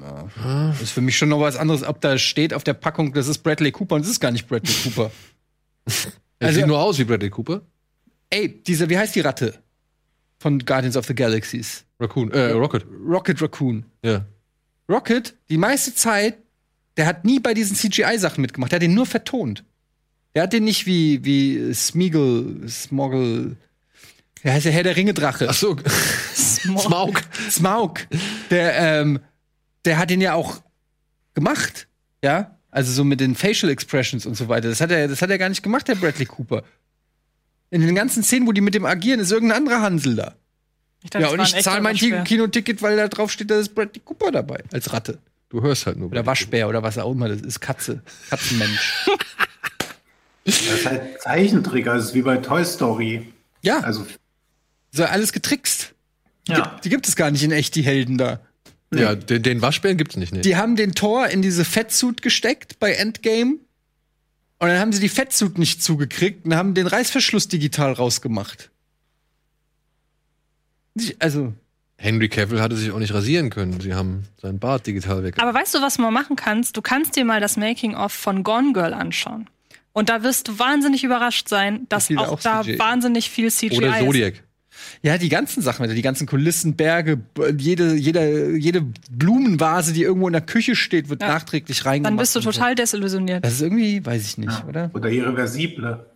[0.00, 3.28] Das ist für mich schon noch was anderes, ob da steht auf der Packung, das
[3.28, 5.10] ist Bradley Cooper und es ist gar nicht Bradley Cooper.
[6.42, 7.60] Er Also- sieht nur aus wie Bradley Cooper.
[8.30, 9.58] Ey, diese, wie heißt die Ratte
[10.40, 11.84] von Guardians of the Galaxies?
[12.00, 12.84] Raccoon, äh, Rocket.
[13.06, 13.84] Rocket Raccoon.
[14.02, 14.24] Ja.
[14.88, 16.38] Rocket, die meiste Zeit,
[16.96, 18.72] der hat nie bei diesen CGI-Sachen mitgemacht.
[18.72, 19.64] Der hat den nur vertont.
[20.34, 23.56] Der hat den nicht wie, wie Smeagol, Smoggle.
[24.42, 25.46] Der heißt der Herr der Ringe-Drache.
[25.48, 25.76] Ach so.
[26.34, 27.20] Smaug.
[27.50, 28.00] Smaug.
[28.50, 29.20] Der, ähm,
[29.84, 30.62] der hat den ja auch
[31.34, 31.86] gemacht.
[32.24, 32.56] Ja?
[32.70, 34.68] Also so mit den Facial Expressions und so weiter.
[34.68, 36.62] Das hat er, das hat er gar nicht gemacht, der Bradley Cooper.
[37.70, 40.34] In den ganzen Szenen, wo die mit dem agieren, ist irgendein anderer Hansel da.
[41.02, 41.96] Ich dachte, ja, und ich zahle mein.
[41.96, 44.62] Kinoticket, weil da drauf steht, da ist Bradley Cooper dabei.
[44.72, 45.18] Als Ratte.
[45.48, 46.10] Du hörst halt nur.
[46.10, 47.60] Oder Waschbär oder was auch immer das ist.
[47.60, 48.02] Katze.
[48.28, 49.06] Katzenmensch.
[50.44, 53.30] Das ist halt Zeichentrick, also es ist wie bei Toy Story.
[53.62, 53.80] Ja.
[53.80, 54.06] Also,
[54.90, 55.92] So alles getrickst.
[56.48, 56.62] Die, Ja.
[56.70, 58.40] gibt, die gibt es gar nicht in echt, die Helden da.
[58.92, 60.40] Ja, den, den Waschbären gibt's nicht, ne?
[60.40, 63.56] Die haben den Tor in diese Fettsuit gesteckt bei Endgame.
[64.60, 68.70] Und dann haben sie die Fettsuit nicht zugekriegt und haben den Reißverschluss digital rausgemacht.
[71.18, 71.54] Also,
[71.96, 73.80] Henry Cavill hatte sich auch nicht rasieren können.
[73.80, 75.36] Sie haben seinen Bart digital weg.
[75.38, 76.76] Aber weißt du, was mal machen kannst?
[76.76, 79.48] Du kannst dir mal das Making-of von Gone Girl anschauen.
[79.92, 83.98] Und da wirst du wahnsinnig überrascht sein, dass auch auch da wahnsinnig viel CGI Oder
[83.98, 84.42] ist.
[85.02, 87.20] Ja, die ganzen Sachen, die ganzen Kulissen, Berge,
[87.56, 91.28] jede, jede, jede Blumenvase, die irgendwo in der Küche steht, wird Ja.
[91.28, 92.10] nachträglich reingemacht.
[92.10, 92.50] Dann bist du so.
[92.52, 93.44] total desillusioniert.
[93.44, 94.90] Das ist irgendwie, weiß ich nicht, oder?
[94.94, 96.06] oder irreversible.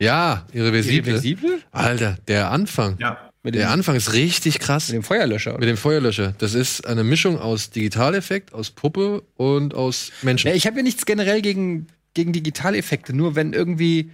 [0.00, 1.12] Ja, irreversible.
[1.12, 1.58] Irreversible?
[1.70, 2.96] Alter, der Anfang.
[2.98, 3.18] Ja.
[3.42, 4.88] Mit Der dem, Anfang ist richtig krass.
[4.88, 5.58] mit dem Feuerlöscher.
[5.58, 6.34] Mit dem Feuerlöscher.
[6.38, 10.48] Das ist eine Mischung aus Digitaleffekt, aus Puppe und aus Menschen.
[10.48, 14.10] Ja, ich habe ja nichts generell gegen, gegen Digitaleffekte, nur wenn irgendwie.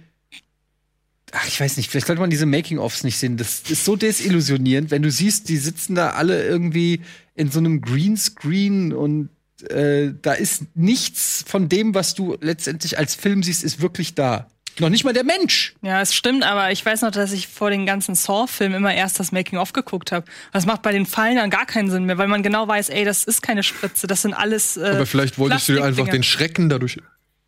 [1.31, 3.37] Ach, ich weiß nicht, vielleicht sollte man diese Making-ofs nicht sehen.
[3.37, 7.01] Das ist so desillusionierend, wenn du siehst, die sitzen da alle irgendwie
[7.35, 9.29] in so einem Greenscreen und
[9.69, 14.47] äh, da ist nichts von dem, was du letztendlich als Film siehst, ist wirklich da.
[14.79, 15.75] Noch nicht mal der Mensch.
[15.81, 19.19] Ja, es stimmt, aber ich weiß noch, dass ich vor den ganzen Saw-Filmen immer erst
[19.19, 20.25] das Making-of geguckt habe.
[20.53, 23.03] Das macht bei den Fallen dann gar keinen Sinn mehr, weil man genau weiß, ey,
[23.03, 24.77] das ist keine Spritze, das sind alles.
[24.77, 26.97] Äh, Aber vielleicht wolltest du dir einfach den Schrecken dadurch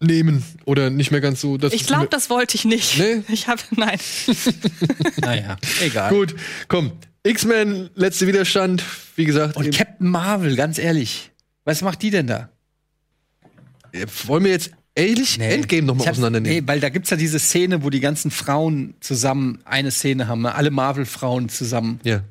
[0.03, 0.43] nehmen.
[0.65, 1.57] Oder nicht mehr ganz so.
[1.57, 2.97] dass Ich es glaube, das wollte ich nicht.
[2.99, 3.23] Nee?
[3.29, 3.99] Ich habe, nein.
[5.21, 6.09] Naja, egal.
[6.11, 6.35] Gut,
[6.67, 6.91] komm.
[7.23, 8.83] X-Men, letzte Widerstand.
[9.15, 11.31] Wie gesagt, Und Captain Marvel, ganz ehrlich.
[11.63, 12.49] Was macht die denn da?
[14.25, 16.57] Wollen wir jetzt ehrlich Endgame nochmal auseinandernehmen?
[16.63, 20.41] Nee, weil da gibt's ja diese Szene, wo die ganzen Frauen zusammen eine Szene haben,
[20.41, 20.53] ne?
[20.55, 21.99] alle Marvel-Frauen zusammen.
[22.03, 22.21] Ja,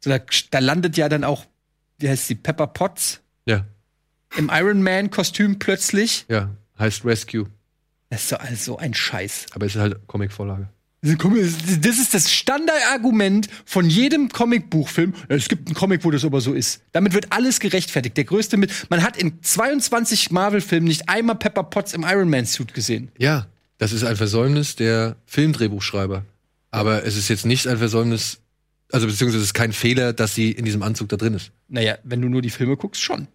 [0.00, 0.20] So, da,
[0.50, 1.44] da landet ja dann auch,
[1.98, 3.64] wie heißt sie, Pepper Potts ja,
[4.36, 6.26] im Iron Man-Kostüm plötzlich.
[6.28, 6.50] ja.
[6.78, 7.46] Heißt Rescue.
[8.10, 9.46] Das ist so also ein Scheiß.
[9.52, 10.68] Aber es ist halt Comic-Vorlage.
[11.02, 15.14] Das ist das Standardargument von jedem Comicbuchfilm.
[15.28, 16.82] Es gibt einen Comic, wo das aber so ist.
[16.92, 18.16] Damit wird alles gerechtfertigt.
[18.16, 18.72] Der größte mit.
[18.90, 23.12] Man hat in 22 Marvel-Filmen nicht einmal Pepper Potts im Iron Man-Suit gesehen.
[23.18, 23.46] Ja,
[23.78, 26.24] das ist ein Versäumnis der Filmdrehbuchschreiber.
[26.70, 28.40] Aber es ist jetzt nicht ein Versäumnis,
[28.90, 31.52] also beziehungsweise es ist kein Fehler, dass sie in diesem Anzug da drin ist.
[31.68, 33.28] Naja, wenn du nur die Filme guckst, schon.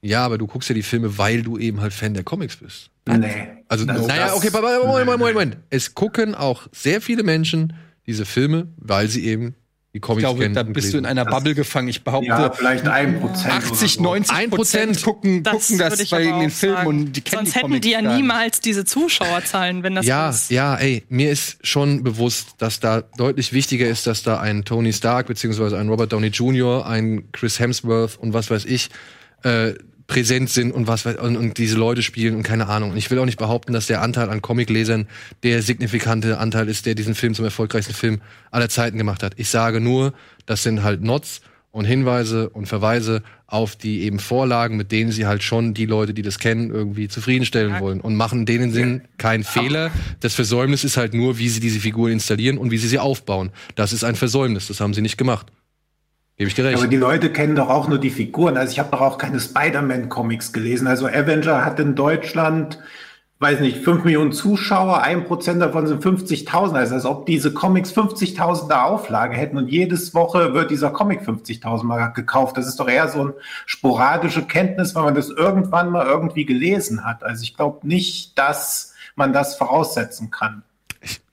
[0.00, 2.90] Ja, aber du guckst ja die Filme, weil du eben halt Fan der Comics bist.
[3.06, 3.48] Nee.
[3.68, 5.56] Also, Das- naja, okay, Moment, Moment, Moment, Moment.
[5.70, 7.72] Es gucken auch sehr viele Menschen
[8.06, 9.54] diese Filme, weil sie eben
[9.94, 10.54] die Ich Comics glaube, kennen.
[10.54, 11.88] da bist du in einer Bubble gefangen.
[11.88, 13.52] Ich behaupte, Ja, vielleicht ein Prozent.
[13.54, 14.02] 80, oder so.
[14.02, 17.54] 90 Ein Prozent gucken, Das gucken das ich bei den Filmen und die kennen Sonst
[17.56, 20.50] die hätten die ja niemals diese Zuschauerzahlen, wenn das Ja, ist.
[20.50, 24.92] ja, ey, mir ist schon bewusst, dass da deutlich wichtiger ist, dass da ein Tony
[24.92, 28.90] Stark beziehungsweise ein Robert Downey Jr., ein Chris Hemsworth und was weiß ich
[29.44, 29.72] äh,
[30.08, 32.90] präsent sind und was und, und diese Leute spielen und keine Ahnung.
[32.90, 35.06] Und ich will auch nicht behaupten, dass der Anteil an Comiclesern
[35.44, 38.20] der signifikante Anteil ist, der diesen Film zum erfolgreichsten Film
[38.50, 39.34] aller Zeiten gemacht hat.
[39.36, 40.14] Ich sage nur,
[40.46, 45.26] das sind halt Nots und Hinweise und Verweise auf die eben Vorlagen, mit denen sie
[45.26, 49.44] halt schon die Leute, die das kennen, irgendwie zufriedenstellen wollen und machen denen Sinn keinen
[49.44, 49.90] Fehler.
[50.20, 53.50] Das Versäumnis ist halt nur, wie sie diese Figuren installieren und wie sie sie aufbauen.
[53.74, 55.52] Das ist ein Versäumnis, das haben sie nicht gemacht.
[56.38, 56.78] Gebe ich dir recht.
[56.78, 58.56] Aber die Leute kennen doch auch nur die Figuren.
[58.56, 60.86] Also ich habe doch auch keine Spider-Man-Comics gelesen.
[60.86, 62.78] Also Avenger hat in Deutschland,
[63.40, 66.74] weiß nicht, 5 Millionen Zuschauer, ein Prozent davon sind 50.000.
[66.74, 71.82] Also als ob diese Comics 50.000er Auflage hätten und jedes Woche wird dieser Comic 50.000
[71.82, 72.56] Mal gekauft.
[72.56, 73.34] Das ist doch eher so eine
[73.66, 77.24] sporadische Kenntnis, weil man das irgendwann mal irgendwie gelesen hat.
[77.24, 80.62] Also ich glaube nicht, dass man das voraussetzen kann.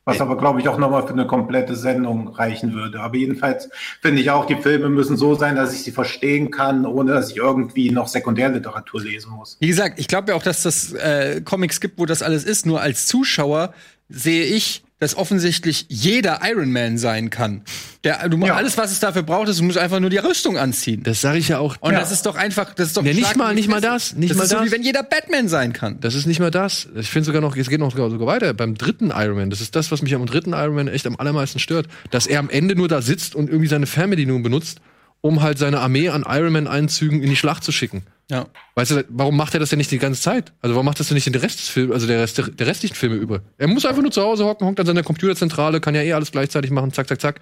[0.07, 2.99] Was aber, glaube ich, auch nochmal für eine komplette Sendung reichen würde.
[2.99, 3.69] Aber jedenfalls
[4.01, 7.31] finde ich auch, die Filme müssen so sein, dass ich sie verstehen kann, ohne dass
[7.31, 9.57] ich irgendwie noch Sekundärliteratur lesen muss.
[9.59, 12.67] Wie gesagt, ich glaube ja auch, dass das äh, Comics gibt, wo das alles ist.
[12.67, 13.73] Nur als Zuschauer
[14.07, 17.61] sehe ich, dass offensichtlich jeder Iron Man sein kann.
[18.03, 18.55] Der, du, Ja.
[18.55, 21.03] Alles, was es dafür braucht, ist, du musst einfach nur die Rüstung anziehen.
[21.03, 21.75] Das sage ich ja auch.
[21.79, 21.99] Und Ja.
[21.99, 24.37] das ist doch einfach, das ist doch Ja, nicht mal- nicht mal das, nicht das
[24.37, 24.65] mal ist so, das.
[24.65, 25.99] wie wenn jeder Batman sein kann.
[25.99, 26.87] Das ist nicht mal das.
[26.95, 28.53] Ich finde sogar noch, es geht noch sogar, sogar weiter.
[28.55, 31.15] Beim dritten Iron Man, das ist das, was mich am dritten Iron Man echt am
[31.17, 34.79] allermeisten stört, dass er am Ende nur da sitzt und irgendwie seine Fernbedienung benutzt,
[35.21, 38.03] um halt seine Armee an Iron Man Einzügen in die Schlacht zu schicken.
[38.29, 38.47] Ja.
[38.75, 40.51] Weißt du, warum macht er das denn nicht die ganze Zeit?
[40.61, 42.95] Also warum macht das denn nicht den Rest des Films, also der Rest der restlichen
[42.95, 43.41] Filme über?
[43.57, 46.31] Er muss einfach nur zu Hause hocken, hockt an seiner Computerzentrale, kann ja eh alles
[46.31, 47.39] gleichzeitig machen, zack, zack, zack.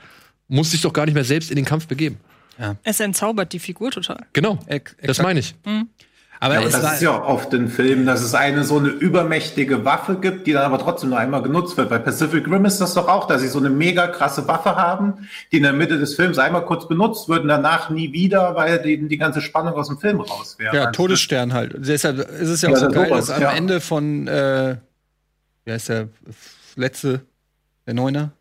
[0.49, 2.17] Muss sich doch gar nicht mehr selbst in den Kampf begeben.
[2.83, 4.25] Es entzaubert die Figur total.
[4.33, 4.59] Genau.
[4.67, 5.55] Ex- Das meine ich.
[6.43, 8.89] Aber, Ja, aber das ist ja auch oft in Filmen, dass es eine so eine
[8.89, 11.87] übermächtige Waffe gibt, die dann aber trotzdem nur einmal genutzt wird.
[11.89, 15.29] Bei Pacific Rim ist das doch auch, dass sie so eine mega krasse Waffe haben,
[15.53, 18.81] die in der Mitte des Films einmal kurz benutzt wird und danach nie wieder, weil
[18.81, 20.75] die, die ganze Spannung aus dem Film raus wäre.
[20.75, 21.75] ja, Todesstern halt.
[21.77, 23.55] Deshalb ist es ja auch Ja, so das geil, sowas, dass am.
[23.55, 24.75] Ende von, äh,
[25.63, 26.09] wie heißt der
[26.75, 27.21] letzte,
[27.87, 28.33] der Neuner?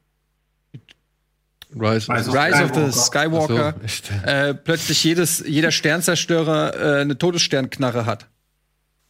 [1.74, 2.12] Rise.
[2.12, 3.74] Rise of Rise of the Skywalker.
[3.86, 8.26] So, äh, plötzlich jedes, jeder Sternzerstörer äh, eine Todessternknarre hat.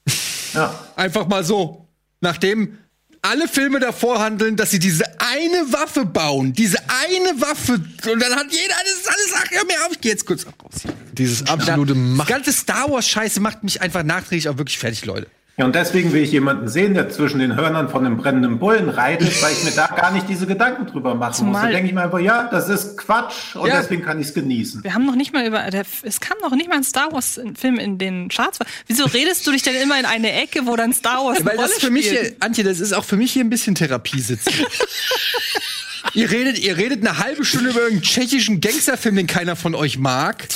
[0.55, 0.79] Ja.
[0.97, 1.89] Einfach mal so.
[2.21, 2.77] Nachdem
[3.23, 6.53] alle Filme davor handeln, dass sie diese eine Waffe bauen.
[6.53, 7.75] Diese eine Waffe.
[7.75, 10.83] Und dann hat jeder alles, alles, ach, hör mir auf, ich geh jetzt kurz raus.
[11.13, 12.29] Dieses absolute Macht.
[12.29, 15.29] ganze Star Wars-Scheiße macht mich einfach nachträglich auch wirklich fertig, Leute.
[15.63, 18.89] Ja, und deswegen will ich jemanden sehen, der zwischen den Hörnern von einem brennenden Bullen
[18.89, 21.37] reitet, weil ich mir da gar nicht diese Gedanken drüber machen muss.
[21.39, 23.81] Zumal- Da denke ich mir einfach, ja, das ist Quatsch und Ja.
[23.81, 24.83] deswegen kann ich es genießen.
[24.83, 25.63] Wir haben noch nicht mal über.
[25.71, 28.59] Der, es kam noch nicht mal ein Star Wars-Film in den Charts.
[28.89, 31.57] Wieso redest du dich denn immer in eine Ecke, wo dann Star Wars eine Weil
[31.59, 32.21] das für mich, spielt?
[32.27, 34.53] hier, Antje, das ist auch für mich hier ein bisschen Therapie sitzen.
[36.15, 39.97] ihr, redet, ihr redet eine halbe Stunde über irgendeinen tschechischen Gangsterfilm, den keiner von euch
[39.99, 40.49] mag.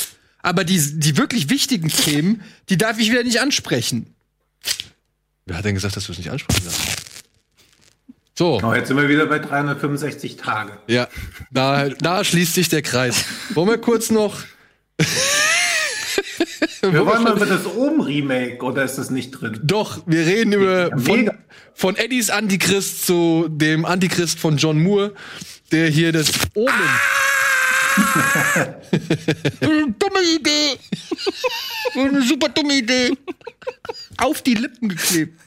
[0.43, 4.13] Aber die, die wirklich wichtigen Themen, die darf ich wieder nicht ansprechen.
[5.47, 7.07] Wer hat denn gesagt, dass du es nicht ansprechen darfst?
[8.39, 10.73] So, Oh, jetzt sind wir wieder bei 365 Tage.
[10.89, 11.09] ja,
[11.51, 13.25] da, da schließt sich der Kreis.
[13.55, 14.41] Wollen wir kurz noch.
[16.83, 19.59] Wir wollen mal über das Ohm-Remake, oder ist das nicht drin?
[19.63, 21.31] Doch, wir reden über von,
[21.75, 25.15] von Eddies Antichrist zu dem Antichrist von John Moore,
[25.73, 26.73] der hier das Omen.
[29.61, 30.79] dumme Idee.
[31.95, 33.13] Eine super dumme Idee.
[34.19, 35.39] Auf die Lippen geklebt.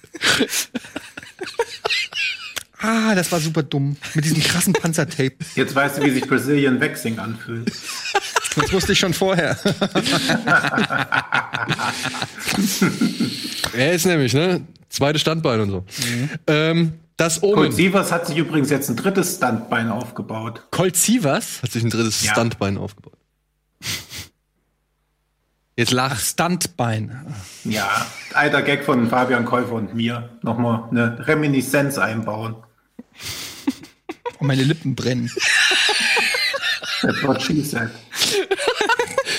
[2.81, 3.97] Ah, das war super dumm.
[4.13, 5.35] Mit diesem krassen Panzertape.
[5.55, 7.69] Jetzt weißt du, wie sich Brazilian Waxing anfühlt.
[8.55, 9.57] Das wusste ich schon vorher.
[13.73, 14.61] Er ist nämlich, ne?
[14.89, 15.85] Zweites Standbein und so.
[16.47, 20.63] Ähm, das Colt Omen Sievers hat sich übrigens jetzt ein drittes Standbein aufgebaut.
[20.71, 21.61] Colt Sievers?
[21.61, 22.31] hat sich ein drittes Ja.
[22.31, 23.13] Standbein aufgebaut.
[25.79, 26.19] Jetzt lach.
[26.19, 27.33] Standbein.
[27.63, 30.29] Ja, alter Gag von Fabian Käufer und mir.
[30.41, 32.57] Nochmal eine Reminiszenz einbauen.
[34.39, 35.31] Und meine Lippen brennen.
[37.01, 37.91] That's what she said.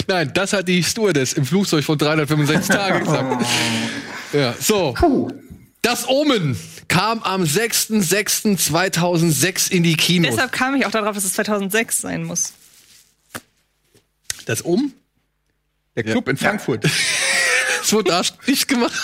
[0.08, 3.44] Nein, das hat die Stewardess im Flugzeug von 365 Tagen gesagt.
[4.32, 4.96] Ja, so.
[5.82, 6.58] Das Omen
[6.88, 10.30] kam am 6.6.2006 in die Kinos.
[10.30, 12.54] Deshalb kam ich auch darauf, dass es 2006 sein muss.
[14.46, 14.94] Das um?
[15.96, 16.84] Der Club in Frankfurt.
[16.84, 16.92] Es
[17.92, 18.92] wurde da nicht gemacht.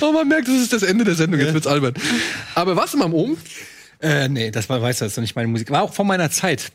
[0.00, 1.40] oh, man merkt, das ist das Ende der Sendung.
[1.40, 1.94] Jetzt wird's albern.
[2.54, 3.36] Aber was im am Omen?
[4.00, 5.70] Äh, nee, das war, weißt du, das ist doch nicht meine Musik.
[5.70, 6.72] War auch vor meiner Zeit.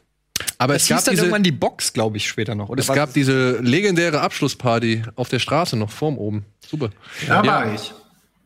[0.57, 2.69] Aber Es es hieß gab dann diese, irgendwann die Box, glaube ich, später noch.
[2.69, 6.45] Oder es gab diese legendäre Abschlussparty auf der Straße noch vorm Oben.
[6.67, 6.89] Super.
[7.27, 7.45] Da Ja.
[7.45, 7.93] war ich.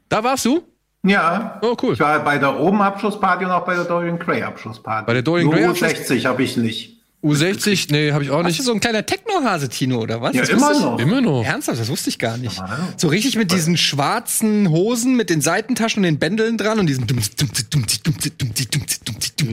[0.10, 0.64] Da warst du?
[1.04, 1.60] Ja.
[1.62, 1.94] Oh, cool.
[1.94, 5.06] Ich war bei der Oben-Abschlussparty und auch bei der Dorian Gray-Abschlussparty.
[5.08, 6.97] Bei der Dorian Gray Abschluss- 60 habe ich nicht.
[7.28, 8.58] U60, nee, habe ich auch nicht.
[8.60, 10.34] du so ein kleiner Techno-Hase, Tino, oder was?
[10.36, 10.99] Ja, Das immer noch.
[10.99, 11.44] Immer noch.
[11.45, 12.58] Ernsthaft, das wusste ich gar nicht.
[12.58, 12.90] Ja.
[12.98, 17.06] So richtig mit diesen schwarzen Hosen, mit den Seitentaschen und den Bändeln dran und diesen.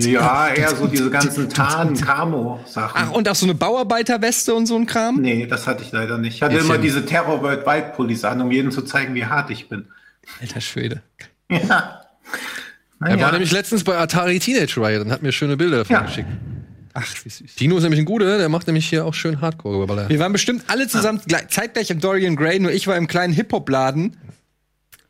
[0.00, 3.00] Ja, eher so diese ganzen Tarn-Camo-Sachen.
[3.04, 5.20] Ach, und auch so eine Bauarbeiterweste und so ein Kram?
[5.20, 6.36] Nee, das hatte ich leider nicht.
[6.36, 9.68] Ich hatte immer diese Terror Worldwide Pullis an, um jedem zu zeigen, wie hart ich
[9.68, 9.86] bin.
[10.40, 11.02] Alter Schwede.
[11.50, 12.00] Ja.
[13.00, 13.20] Er Naja.
[13.26, 16.00] war nämlich letztens bei Atari Teenage Riot und hat mir schöne Bilder davon Ja.
[16.02, 16.28] geschickt.
[16.96, 17.56] Ach, wie süß.
[17.56, 20.08] Tino ist nämlich ein guter, der macht nämlich hier auch schön Hardcore-Baller.
[20.08, 23.32] Wir waren bestimmt alle zusammen gleich, zeitgleich im Dorian Gray, nur ich war im kleinen
[23.32, 24.16] Hip-Hop-Laden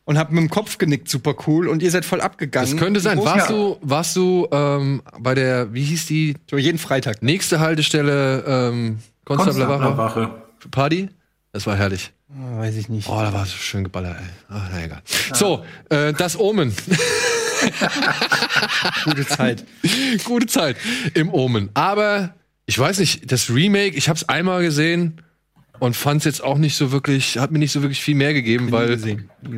[0.06, 2.70] und hab mit dem Kopf genickt, super cool, und ihr seid voll abgegangen.
[2.70, 3.18] Das könnte sein.
[3.22, 7.22] Warst du, warst du ähm, bei der, wie hieß die So jeden Freitag.
[7.22, 10.30] nächste Haltestelle ähm, Konstablerwache Konstablerwache.
[10.70, 11.08] Party?
[11.52, 12.12] Das war herrlich.
[12.30, 13.08] Ah, weiß ich nicht.
[13.08, 14.26] Oh, da war so schön geballert, ey.
[14.48, 15.02] Ach, na egal.
[15.34, 16.74] So, äh, das Omen.
[19.04, 19.64] Gute Zeit.
[20.24, 20.76] Gute Zeit
[21.14, 21.70] im Omen.
[21.74, 22.34] Aber
[22.66, 25.20] ich weiß nicht, das Remake, ich habe es einmal gesehen
[25.80, 28.32] und fand es jetzt auch nicht so wirklich, hat mir nicht so wirklich viel mehr
[28.32, 28.98] gegeben, weil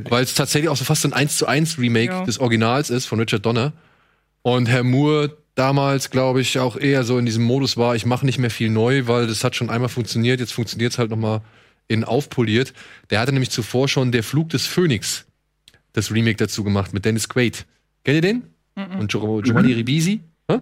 [0.09, 2.24] weil es tatsächlich auch so fast ein 1 zu 1 Remake Ja.
[2.24, 3.73] des Originals ist von Richard Donner.
[4.43, 8.27] Und Herr Moore damals, glaube ich, auch eher so in diesem Modus war, ich mache
[8.27, 11.16] nicht mehr viel neu, weil das hat schon einmal funktioniert, jetzt funktioniert es halt noch
[11.16, 11.43] mal
[11.89, 12.73] in aufpoliert.
[13.11, 15.24] Der hatte nämlich zuvor schon Der Flug des Phönix
[15.93, 17.65] das Remake dazu gemacht mit Dennis Quaid.
[18.07, 18.45] Kennt ihr den?
[19.01, 20.20] Und Gio Giovanni Ribisi?
[20.49, 20.61] Hä?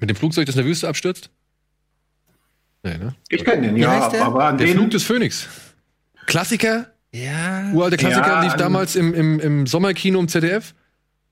[0.00, 1.28] Mit dem Flugzeug, das in der Wüste abstürzt?
[2.82, 3.14] Nee, ne?
[3.28, 4.24] Ich kenne den, Wie ja, heißt der?
[4.24, 5.46] aber an Der den Flug des Phönix.
[6.24, 7.70] Klassiker, Ja.
[7.74, 10.74] uralter Klassiker, Ja, lief damals im, im, im Sommerkino im ZDF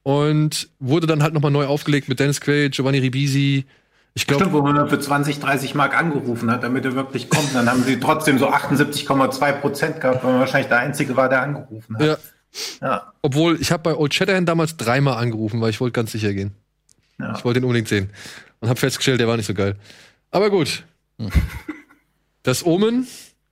[0.02, 3.64] und wurde dann halt nochmal neu aufgelegt mit Dennis Quaid, Giovanni Ribisi.
[4.12, 7.54] Ich Stimmt, glaube, wo man für 20, 30 Mark angerufen hat, damit er wirklich kommt.
[7.54, 11.40] Dann haben sie trotzdem so 78,2 Prozent gehabt, weil man wahrscheinlich der Einzige war, der
[11.40, 12.02] angerufen hat.
[12.04, 12.16] ja,
[12.80, 13.12] Ja.
[13.22, 16.52] obwohl ich habe bei Old Shatterhand damals dreimal angerufen, weil ich wollte ganz sicher gehen.
[17.18, 17.34] Ja.
[17.36, 18.10] Ich wollte ihn unbedingt sehen
[18.60, 19.76] und habe festgestellt, der war nicht so geil.
[20.30, 20.84] Aber gut.
[22.42, 23.06] Das Omen,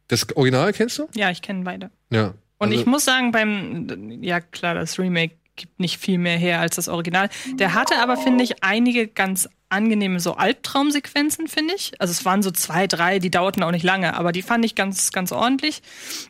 [0.09, 1.09] das Original kennst du?
[1.15, 1.91] Ja, ich kenne beide.
[2.11, 2.35] Ja.
[2.59, 6.61] Und Also- ich muss sagen, beim, ja klar, das Remake gibt nicht viel mehr her
[6.61, 7.29] als das Original.
[7.55, 11.93] Der hatte aber, finde ich, einige ganz angenehme so Albtraumsequenzen, finde ich.
[12.01, 14.75] Also es waren so zwei, drei, die dauerten auch nicht lange, aber die fand ich
[14.75, 15.83] ganz, ganz ordentlich.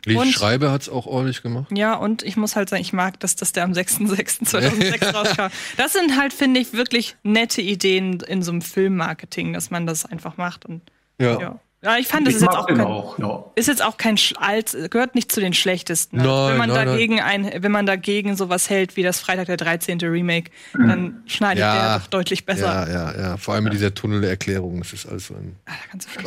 [0.05, 1.67] Lee und- Schreiber hat's auch ordentlich gemacht.
[1.75, 5.47] Ja, und ich muss halt sagen, ich mag, dass das der am 6.6.2006 rauskam.
[5.77, 10.05] Das sind halt, finde ich, wirklich nette Ideen in so einem Filmmarketing, dass man das
[10.05, 10.65] einfach macht.
[10.65, 10.81] Und
[11.19, 11.39] Ja.
[11.39, 11.59] ja.
[11.83, 13.43] Ja, ich fand, das Ich ist jetzt auch kein, auch, ja.
[13.55, 16.17] ist jetzt auch kein Sch- als gehört nicht zu den schlechtesten.
[16.17, 16.23] Ne?
[16.25, 19.57] Nein, wenn man nein, dagegen ein, wenn man dagegen sowas hält wie das Freitag der
[19.57, 19.97] 13.
[20.01, 22.87] Remake, dann schneidet der doch deutlich besser.
[22.87, 23.37] Ja, ja, ja.
[23.37, 24.77] Vor allem mit dieser Tunnel-Erklärung.
[24.81, 25.55] Das ist alles so ein.
[25.65, 25.71] Ah,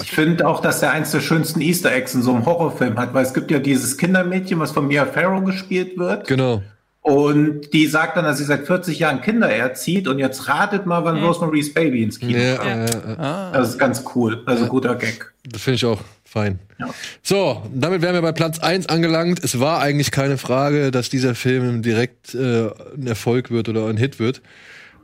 [0.02, 3.14] Ich finde auch, dass er eins der schönsten Easter Eggs in so einem Horrorfilm hat,
[3.14, 6.26] weil es gibt ja dieses Kindermädchen, was von Mia Farrow gespielt wird.
[6.26, 6.62] Genau.
[7.05, 11.05] Und die sagt dann, dass sie seit 40 Jahren Kinder erzieht und jetzt ratet mal,
[11.05, 12.70] wann Rosemary's Baby ins Kino Ja, kommt.
[12.70, 12.86] ja.
[12.86, 13.51] ja, ja.
[13.52, 14.43] Das ist ganz cool.
[14.47, 15.31] Also guter Gag.
[15.47, 16.60] Das finde ich auch fein.
[16.81, 16.89] Ja.
[17.22, 19.44] So, damit wären wir bei Platz 1 angelangt.
[19.44, 23.98] Es war eigentlich keine Frage, dass dieser Film direkt äh, ein Erfolg wird oder ein
[23.98, 24.40] Hit wird.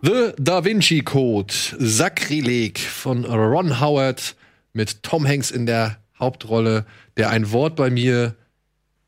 [0.01, 4.36] The Da Vinci Code, Sakrileg von Ron Howard
[4.72, 6.86] mit Tom Hanks in der Hauptrolle,
[7.18, 8.36] der ein Wort bei mir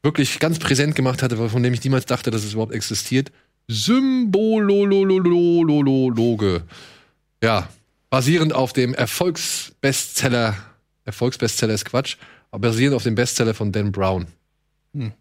[0.03, 3.31] wirklich ganz präsent gemacht hatte, von dem ich niemals dachte, dass es überhaupt existiert.
[3.69, 5.05] Symbolologe.
[7.43, 7.69] Ja,
[8.11, 10.57] basierend auf dem Erfolgsbestseller,
[11.05, 12.17] Erfolgsbestseller ist Quatsch,
[12.51, 14.27] aber basierend auf dem Bestseller von Dan Brown.
[14.95, 15.13] Hm.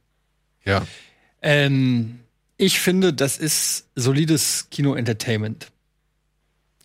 [0.65, 0.85] Ja.
[1.41, 2.19] Ähm,
[2.57, 5.71] ich finde, das ist solides Kino-Entertainment.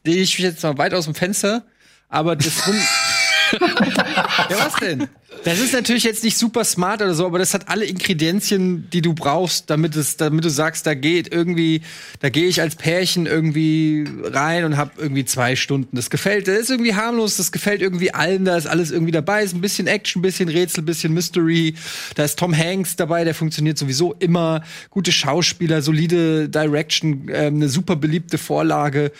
[0.04, 1.66] Ich jetzt mal weit aus dem Fenster,
[2.08, 2.62] aber das
[3.52, 5.08] ja, was denn?
[5.46, 9.00] Das ist natürlich jetzt nicht super smart oder so, aber das hat alle Ingredienzien, die
[9.00, 11.82] du brauchst, damit es, damit du sagst, da geht irgendwie,
[12.18, 15.94] da gehe ich als Pärchen irgendwie rein und hab irgendwie zwei Stunden.
[15.94, 19.44] Das gefällt, das ist irgendwie harmlos, das gefällt irgendwie allen, da ist alles irgendwie dabei,
[19.44, 21.76] ist ein bisschen Action, ein bisschen Rätsel, ein bisschen Mystery.
[22.16, 24.64] Da ist Tom Hanks dabei, der funktioniert sowieso immer.
[24.90, 29.12] Gute Schauspieler, solide Direction, ähm, eine super beliebte Vorlage.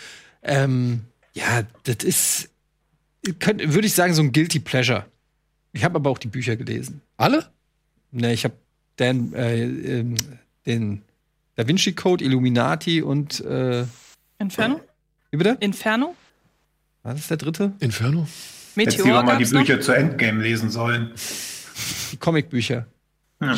[0.43, 2.49] Ähm, ja, das ist,
[3.39, 5.05] könnte, würde ich sagen, so ein Guilty Pleasure.
[5.77, 7.01] Ich habe aber auch die Bücher gelesen.
[7.17, 7.45] Alle?
[8.11, 8.55] Ne, ich habe
[8.95, 10.15] Dan, äh, ähm,
[10.65, 11.03] den
[11.53, 13.85] Da Vinci Code, Illuminati und äh,
[14.39, 14.81] Inferno?
[15.29, 15.55] wie bitte?
[15.59, 16.15] Inferno?
[17.03, 17.73] Was ist der dritte?
[17.79, 18.27] Inferno?
[18.75, 19.61] Hätte sie Meteor auch mal die gab's noch?
[19.61, 21.11] Bücher zu Endgame lesen sollen.
[22.11, 22.87] Die Comicbücher.
[23.39, 23.55] Ja.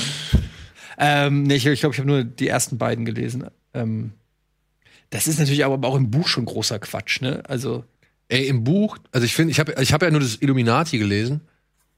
[0.97, 3.45] Ähm, nee, ich glaube, ich, glaub, ich habe nur die ersten beiden gelesen.
[3.73, 4.11] Ähm,
[5.09, 7.43] das ist natürlich aber auch im Buch schon großer Quatsch, ne?
[7.47, 7.85] Also,
[8.27, 11.41] Ey, im Buch, also ich finde, ich habe ich hab ja nur das Illuminati gelesen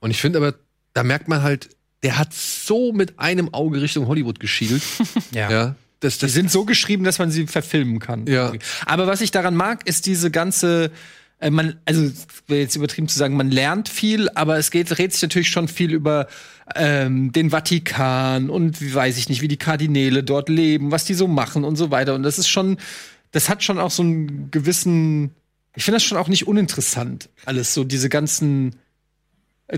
[0.01, 0.55] und ich finde aber,
[0.93, 1.69] da merkt man halt,
[2.03, 4.81] der hat so mit einem Auge Richtung Hollywood geschielt.
[5.31, 5.75] ja.
[5.99, 8.25] Das, die das, sind so geschrieben, dass man sie verfilmen kann.
[8.25, 8.51] Ja.
[8.85, 10.91] Aber was ich daran mag, ist diese ganze
[11.41, 12.11] äh, man, also
[12.47, 15.67] wäre jetzt übertrieben zu sagen, man lernt viel, aber es geht, dreht sich natürlich schon
[15.67, 16.27] viel über
[16.75, 21.15] ähm, den Vatikan und wie weiß ich nicht, wie die Kardinäle dort leben, was die
[21.15, 22.13] so machen und so weiter.
[22.15, 22.77] Und das ist schon,
[23.31, 25.31] das hat schon auch so einen gewissen,
[25.75, 28.75] ich finde das schon auch nicht uninteressant, alles so diese ganzen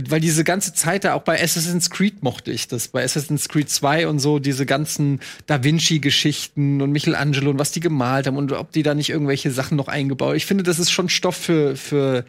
[0.10, 3.70] weil diese ganze Zeit da auch bei Assassin's Creed mochte ich das, bei Assassin's Creed
[3.70, 8.52] 2 und so, diese ganzen Da Vinci-Geschichten und Michelangelo und was die gemalt haben und
[8.52, 10.36] ob die da nicht irgendwelche Sachen noch eingebaut.
[10.36, 12.26] Ich finde, das ist schon Stoff für, für,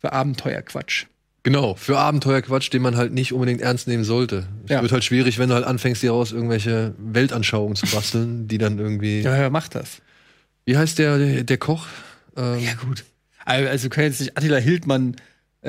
[0.00, 1.06] für Abenteuerquatsch.
[1.44, 4.46] Genau, für Abenteuerquatsch, den man halt nicht unbedingt ernst nehmen sollte.
[4.64, 4.82] Es Ja.
[4.82, 8.78] wird halt schwierig, wenn du halt anfängst, dir raus irgendwelche Weltanschauungen zu basteln, die dann
[8.78, 9.20] irgendwie.
[9.20, 10.02] Ja, ja, macht das.
[10.66, 11.86] Wie heißt der, der, Koch?
[12.36, 13.04] Ähm, Ja, gut.
[13.44, 15.16] Also, wir können jetzt nicht Attila Hildmann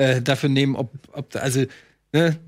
[0.00, 1.64] äh, dafür nehmen, ob, ob also,
[2.12, 2.38] ne?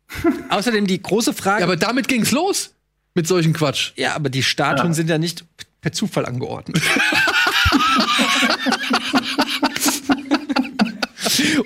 [0.48, 1.60] Außerdem die große Frage.
[1.60, 2.74] Ja, aber damit ging's los.
[3.14, 3.92] Mit solchen Quatsch.
[3.96, 5.44] Ja, aber die Statuen sind ja nicht
[5.82, 6.80] per Zufall angeordnet.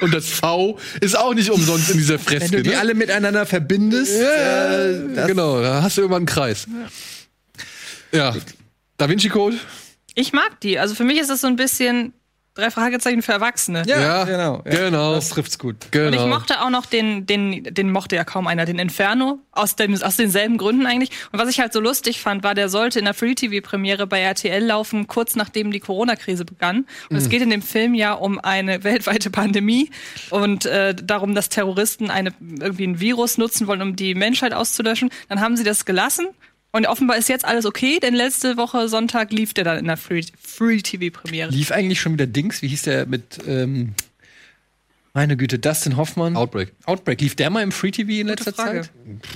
[0.01, 2.57] Und das V ist auch nicht umsonst in dieser Wenn Freske.
[2.59, 2.79] du die ne?
[2.79, 6.67] alle miteinander verbindest, äh, das- genau, da hast du irgendwann einen Kreis.
[8.13, 8.35] Ja.
[8.97, 9.57] Da Vinci Code?
[10.15, 10.79] Ich mag die.
[10.79, 12.13] Also für mich ist das so ein bisschen
[12.57, 13.85] drei Fragezeichen für Erwachsene.
[13.87, 14.63] ja, genau.
[14.65, 15.15] Ja, genau.
[15.15, 15.77] Das trifft's gut.
[15.91, 16.07] Genau.
[16.09, 19.77] Und ich mochte auch noch den, den, den mochte ja kaum einer, den Inferno, aus,
[19.77, 21.11] dem, aus denselben Gründen eigentlich.
[21.33, 24.65] Und was ich halt so lustig fand, war, der sollte in der Free-TV-Premiere bei RTL
[24.65, 26.87] laufen, kurz nachdem die Corona-Krise begann.
[27.11, 29.91] Und es geht in dem Film ja um eine weltweite Pandemie
[30.31, 35.11] und äh, darum, dass Terroristen eine, irgendwie ein Virus nutzen wollen, um die Menschheit auszulöschen.
[35.29, 36.29] Dann haben sie das gelassen.
[36.77, 39.97] Und offenbar ist jetzt alles okay, denn letzte Woche Sonntag lief der dann in der
[39.97, 41.51] Free- Free-TV-Premiere.
[41.51, 43.95] Lief eigentlich schon wieder Dings, wie hieß der mit, ähm,
[45.15, 46.37] meine Güte, Dustin Hoffmann?
[46.37, 46.75] Outbreak.
[46.85, 47.23] Outbreak.
[47.23, 48.55] Lief der mal im Free TV in letzter.
[48.55, 48.91] Zeit?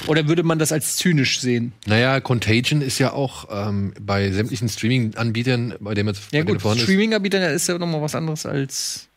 [0.07, 1.73] Oder würde man das als zynisch sehen?
[1.87, 6.85] Naja, Contagion ist ja auch ähm, bei sämtlichen Streaming-Anbietern, bei dem jetzt Ja gut, vorhanden
[6.85, 7.69] ist.
[7.69, 9.09] Ja noch mal was anderes als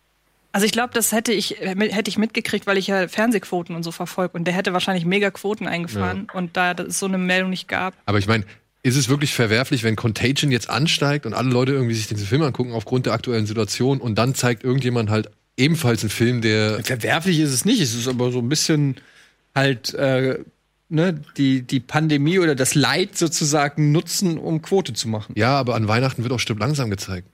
[0.54, 3.92] Also ich glaube, das hätte ich, hätte ich mitgekriegt, weil ich ja Fernsehquoten und so
[3.92, 4.38] verfolge.
[4.38, 6.28] Und der hätte wahrscheinlich mega Quoten eingefahren.
[6.32, 7.96] Und da es so eine Meldung nicht gab.
[8.06, 8.46] Aber ich meine,
[8.84, 12.44] ist es wirklich verwerflich, wenn Contagion jetzt ansteigt und alle Leute irgendwie sich diesen Film
[12.44, 16.84] angucken aufgrund der aktuellen Situation und dann zeigt irgendjemand halt ebenfalls einen Film, der.
[16.84, 18.98] Verwerflich ist es nicht, es ist aber so ein bisschen
[19.56, 20.40] halt äh,
[20.90, 25.34] ne, die, die Pandemie oder das Leid sozusagen nutzen, um Quote zu machen.
[25.36, 27.28] Ja, aber an Weihnachten wird auch Stück langsam gezeigt.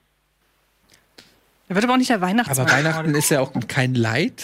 [1.70, 2.66] Da wird aber auch nicht der Weihnachtsmann.
[2.66, 4.42] Aber Weihnachten ist ja auch kein Leid.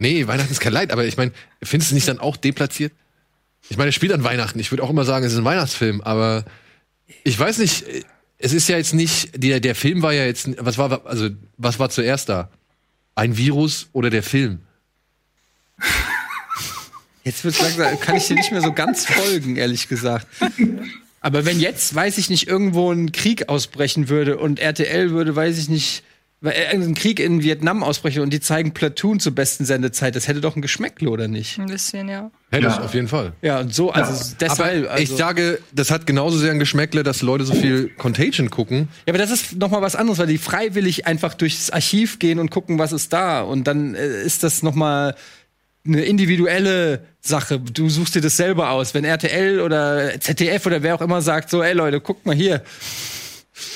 [0.00, 1.30] Nee, Weihnachten ist kein Leid, aber ich meine,
[1.62, 2.92] findest du es nicht dann auch deplatziert?
[3.68, 4.58] Ich meine, es spielt an Weihnachten.
[4.58, 6.44] Ich würde auch immer sagen, es ist ein Weihnachtsfilm, aber
[7.22, 7.84] ich weiß nicht,
[8.38, 11.28] es ist ja jetzt nicht, der, der Film war ja jetzt, was war, also,
[11.58, 12.50] was war zuerst da?
[13.14, 14.58] Ein Virus oder der Film?
[17.22, 20.26] Jetzt wird's langsam, kann ich dir nicht mehr so ganz folgen, ehrlich gesagt.
[21.20, 25.56] Aber wenn jetzt, weiß ich nicht, irgendwo ein Krieg ausbrechen würde und RTL würde, weiß
[25.58, 26.02] ich nicht,
[26.40, 30.40] weil irgendein Krieg in Vietnam ausbrechen und die zeigen Platoon zur besten Sendezeit, das hätte
[30.40, 31.58] doch ein Geschmäckle, oder nicht?
[31.58, 32.30] Ein bisschen, ja.
[32.50, 32.76] Hätte Ja.
[32.76, 33.32] es auf jeden Fall.
[33.42, 34.78] Ja, und so, also deshalb.
[34.84, 38.50] aber also, ich sage, das hat genauso sehr ein Geschmäckle, dass Leute so viel Contagion
[38.50, 38.88] gucken.
[39.06, 42.38] Ja, aber das ist noch mal was anderes, weil die freiwillig einfach durchs Archiv gehen
[42.38, 43.40] und gucken, was ist da.
[43.40, 45.16] Und dann äh, ist das noch mal
[45.86, 47.58] eine individuelle Sache.
[47.58, 48.94] Du suchst dir das selber aus.
[48.94, 52.62] Wenn RTL oder ZDF oder wer auch immer sagt, so, ey Leute, guckt mal hier.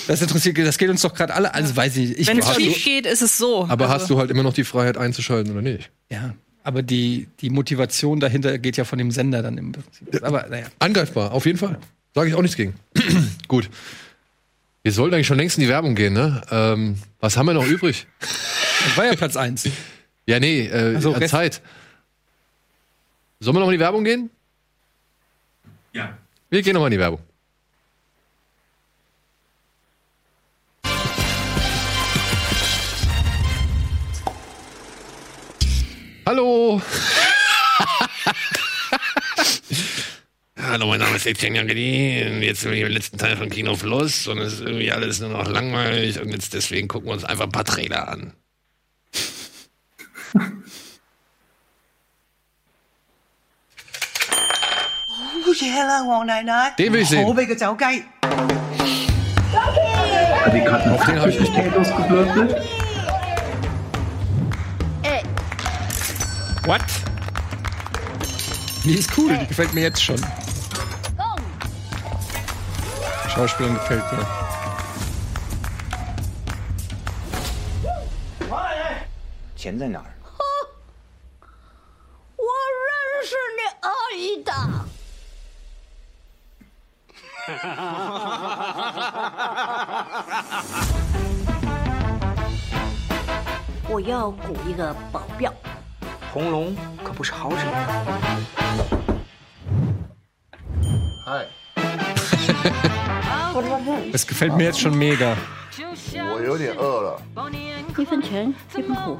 [0.06, 1.54] Das interessiert, das geht uns doch gerade alle.
[1.54, 2.18] Also weiß ich nicht.
[2.20, 3.64] Ich Wenn es schief geht, ist es so.
[3.68, 5.90] Aber also, hast du halt immer noch die Freiheit einzuschalten oder nicht?
[6.10, 6.34] ja,
[6.64, 10.22] aber die, die Motivation dahinter geht ja von dem Sender dann im Prinzip.
[10.24, 10.66] Aber naja.
[10.78, 11.76] Angreifbar, auf jeden Fall.
[12.14, 12.74] Sage ich auch nichts gegen.
[13.48, 13.68] Gut.
[14.84, 16.40] Wir sollten eigentlich schon längst in die Werbung gehen, ne?
[16.50, 18.06] Ähm, was haben wir noch übrig?
[18.20, 19.68] Das war ja Platz eins.
[20.24, 21.60] Ja, nee, äh, Ach so, an Rest- Zeit.
[23.40, 24.30] Sollen wir noch in die Werbung gehen?
[25.92, 26.16] Ja.
[26.48, 27.18] Wir gehen noch mal in die Werbung.
[36.32, 36.80] Hallo.
[40.56, 42.26] Hallo, mein Name ist Etienne Jangeli.
[42.26, 45.20] und Jetzt sind wir im letzten Teil von Kino Plus und es ist irgendwie alles
[45.20, 48.32] nur noch langweilig und jetzt deswegen gucken wir uns einfach ein paar Trailer an.
[56.78, 57.26] Den will ich sehen.
[59.52, 62.81] Hat die gerade Auf den hab ich nicht Bock.
[66.64, 66.80] What?
[68.84, 70.20] Die ist cool, die gefällt mir jetzt schon.
[73.28, 74.26] Schauspielerin gefällt mir.
[78.48, 78.58] Oh
[79.64, 80.21] 我
[97.22, 97.58] Buschhausen.
[104.12, 105.36] Es gefällt mir jetzt schon mega.
[105.76, 105.84] Wie
[108.06, 108.56] viel Chen?
[108.74, 109.18] Wie viel Kuh?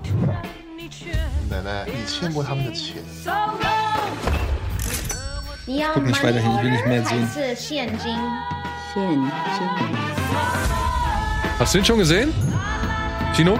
[5.66, 7.28] Ich guck nicht weiterhin, ich will nicht mehr sehen.
[11.58, 12.32] Hast du ihn schon gesehen?
[13.33, 13.57] Chino?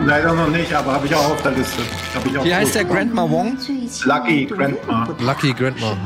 [0.00, 1.82] Leider noch nicht, aber habe ich auch auf der Liste.
[2.14, 3.58] Hab ich auch Wie heißt der Grandma Wong?
[4.04, 5.08] Lucky Grandma.
[5.18, 5.96] Lucky Grandma.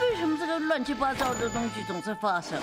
[0.00, 2.58] 为什么这个乱七八糟的东西总是发生？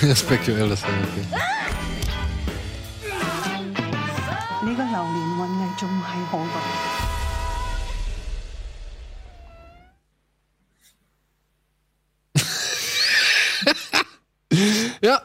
[0.15, 1.25] Spectral, das war okay.
[4.61, 7.02] 你个榴莲运艺仲系好㗎。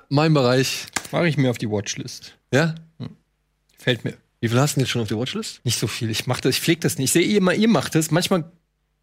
[0.09, 0.85] Mein Bereich.
[1.11, 2.37] Mache ich mir auf die Watchlist.
[2.53, 2.75] Ja?
[3.77, 4.13] Fällt mir.
[4.41, 5.61] Wie viel hast du denn jetzt schon auf der Watchlist?
[5.65, 6.09] Nicht so viel.
[6.09, 7.05] Ich mach das, ich pflege das nicht.
[7.05, 8.11] Ich sehe immer, ihr macht das.
[8.11, 8.45] Manchmal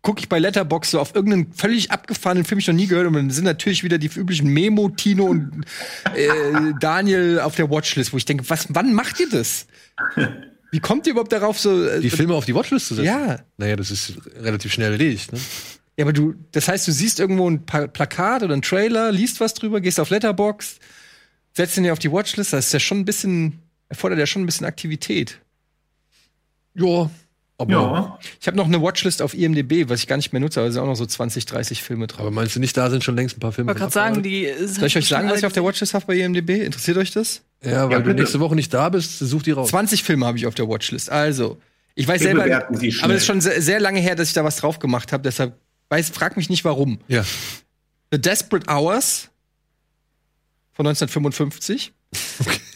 [0.02, 3.06] gucke ich bei Letterbox so auf irgendeinen völlig abgefahrenen Film, den ich noch nie gehört
[3.06, 3.18] habe.
[3.18, 5.64] Und dann sind natürlich wieder die üblichen Memo, Tino und
[6.14, 6.28] äh,
[6.80, 9.66] Daniel auf der Watchlist, wo ich denke, was, wann macht ihr das?
[10.70, 11.84] Wie kommt ihr überhaupt darauf, so.
[11.86, 13.06] Äh, Die Filme auf die Watchlist zu setzen?
[13.06, 13.40] Ja.
[13.56, 15.40] Naja, das ist relativ schnell erledigt, ne?
[15.98, 19.40] Ja, aber du, das heißt, du siehst irgendwo ein Pa- Plakat oder ein Trailer, liest
[19.40, 20.78] was drüber, gehst auf Letterbox,
[21.54, 22.52] setzt ihn dir auf die Watchlist.
[22.52, 25.38] Das ist ja schon ein bisschen, erfordert ja schon ein bisschen Aktivität.
[26.74, 27.10] Ja.
[27.58, 28.18] Aber, Ja.
[28.38, 30.72] Ich habe noch eine Watchlist auf IMDb, was ich gar nicht mehr nutze, aber da
[30.74, 32.20] sind auch noch so 20, 30 Filme drauf.
[32.20, 33.72] aber meinst du nicht, da sind schon längst ein paar Filme?
[33.72, 34.52] Ich wollte gerade sagen, die.
[34.66, 36.50] Soll ich euch sagen, was ich auf der Watchlist habe bei IMDb?
[36.62, 37.40] Interessiert euch das?
[37.64, 39.70] Ja, weil Ja, du nächste Woche nicht da bist, such die raus.
[39.70, 41.08] 20 Filme habe ich auf der Watchlist.
[41.10, 41.58] Also,
[41.94, 42.74] ich weiß selber, aber
[43.14, 45.54] es ist schon sehr, sehr lange her, dass ich da was drauf gemacht habe, deshalb
[45.88, 46.98] weiß, frag mich nicht warum.
[47.08, 47.24] Ja.
[48.12, 49.30] The Desperate Hours
[50.72, 51.92] von 1955.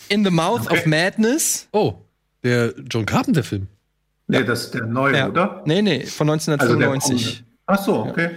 [0.08, 0.88] In the Mouth of Okay.
[0.88, 1.68] Madness.
[1.72, 1.94] Oh,
[2.42, 3.66] der John Carpenter-Film.
[4.26, 5.28] Nee, das ist der neue, Ja.
[5.28, 5.62] oder?
[5.66, 7.24] Nee, nee, von Also der 1995.
[7.24, 7.44] kommende.
[7.66, 8.30] Ach so, okay.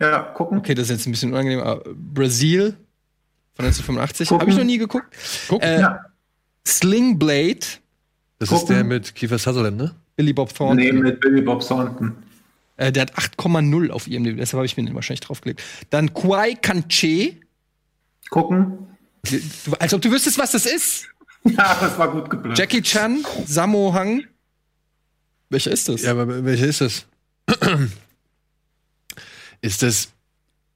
[0.00, 0.58] Ja, gucken.
[0.58, 1.60] okay, das ist jetzt ein bisschen unangenehm.
[1.60, 2.76] aber Brasil
[3.54, 4.28] von 1985.
[4.28, 4.40] Gucken.
[4.40, 5.14] Habe ich noch nie geguckt.
[5.48, 6.00] Guck, Äh, Ja.
[6.66, 7.60] Sling Blade,
[8.38, 8.62] das gucken.
[8.62, 9.94] ist der mit Kiefer Sutherland, ne?
[10.16, 10.76] Billy Bob Thornton.
[10.84, 12.16] Nee, mit Billy Bob Thornton.
[12.76, 15.62] Äh, der hat 8,0 auf IMDb, deshalb habe ich mir den wahrscheinlich draufgelegt.
[15.90, 17.36] Dann Kwai Kanche.
[18.30, 18.88] Gucken.
[19.22, 19.38] Du,
[19.78, 21.08] als ob du wüsstest, was das ist.
[21.46, 22.56] Ja, das war gut geplant.
[22.56, 24.24] Jackie Chan, Sammo Hang.
[25.50, 26.00] Welcher ist das?
[26.00, 27.04] Ja, aber welcher ist das?
[29.60, 30.08] ist das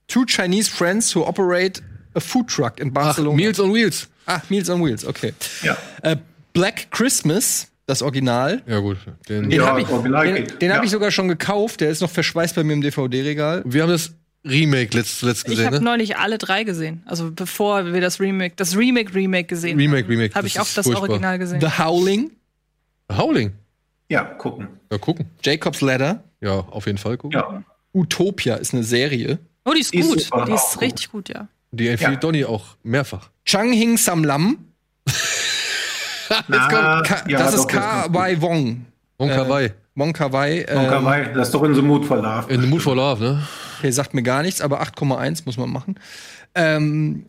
[0.08, 1.82] Two Chinese friends who operate
[2.14, 3.34] a food truck in Ach, Barcelona.
[3.36, 4.08] Meals on Wheels?
[4.26, 5.32] Ah, Meals on Wheels, okay.
[5.62, 5.76] Ja.
[6.02, 6.16] Äh,
[6.52, 8.62] Black Christmas, das Original.
[8.66, 8.98] Ja, gut.
[9.28, 10.85] Den, Den Ja, habe ich, den, den hab Ja.
[10.85, 11.81] ich sogar schon gekauft.
[11.81, 13.62] Der ist noch verschweißt bei mir im DVD-Regal.
[13.65, 14.12] Wir haben das
[14.44, 15.82] Remake letzt, zuletzt Ich gesehen, habe ne?
[15.85, 17.02] neulich alle drei gesehen.
[17.06, 20.35] Also bevor wir das Remake, das Remake Remake gesehen Remake, Remake.
[20.35, 21.09] habe ich auch ist das furchtbar.
[21.09, 21.60] Original gesehen.
[21.60, 22.31] The Howling,
[23.10, 23.52] Howling.
[24.10, 24.69] Ja, gucken.
[24.93, 25.27] Ja, gucken.
[25.43, 27.39] Jacob's Ladder, Ja, auf jeden Fall gucken.
[27.39, 27.62] Ja.
[27.94, 29.39] Utopia ist eine Serie.
[29.65, 30.20] Oh, die ist Die ist gut.
[30.20, 31.48] super, die ist richtig gut, ja.
[31.73, 32.16] Die empfiehlt Ja.
[32.20, 33.31] Donny auch mehrfach.
[33.44, 34.59] Chang Hing Sam Lam,
[36.48, 38.86] Na, Ka ja, das ist Ka Wai Wong.
[39.16, 39.70] Und Kawaii.
[39.96, 40.64] Wong Kar Wai.
[40.72, 42.52] Wong Kar Ähm, Wai, das ist doch in The Mood for Love.
[42.52, 43.42] In the Mood for Love, ne?
[43.78, 45.96] okay, sagt mir gar nichts, aber 8,1 muss man machen.
[46.55, 47.26] Ähm,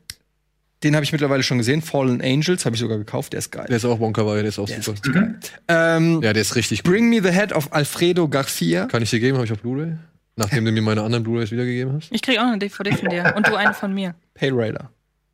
[0.83, 1.81] den habe ich mittlerweile schon gesehen.
[1.81, 3.33] Fallen Angels habe ich sogar gekauft.
[3.33, 3.65] Der ist geil.
[3.67, 4.97] Der ist auch Wong Kar Wai, der ist auch Der ist super.
[4.97, 5.39] richtig geil.
[5.67, 6.91] Ähm, Ja, der ist richtig gut.
[6.91, 8.85] Bring Me the Head of Alfredo Garcia.
[8.85, 9.93] Kann ich dir geben, habe ich auf Blu-ray.
[10.35, 12.09] Nachdem du mir meine anderen Blu-rays wiedergegeben hast.
[12.11, 14.13] Ich krieg auch eine DVD von dir und du eine von mir.
[14.35, 14.89] Pale Rider.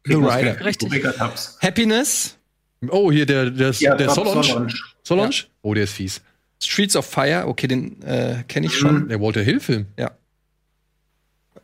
[0.06, 0.66] The muss Rider.
[0.66, 1.04] Richtig.
[1.62, 2.35] Happiness.
[2.92, 4.44] Oh, hier der, der, Ja, der Solange.
[4.44, 4.74] Solange.
[5.04, 5.36] Solange?
[5.62, 6.22] Oh, der ist fies.
[6.62, 7.48] Streets of Fire.
[7.48, 9.10] Okay, den äh, kenne ich schon.
[9.10, 9.88] Der Walter Hill-Film.
[9.98, 10.12] Ja.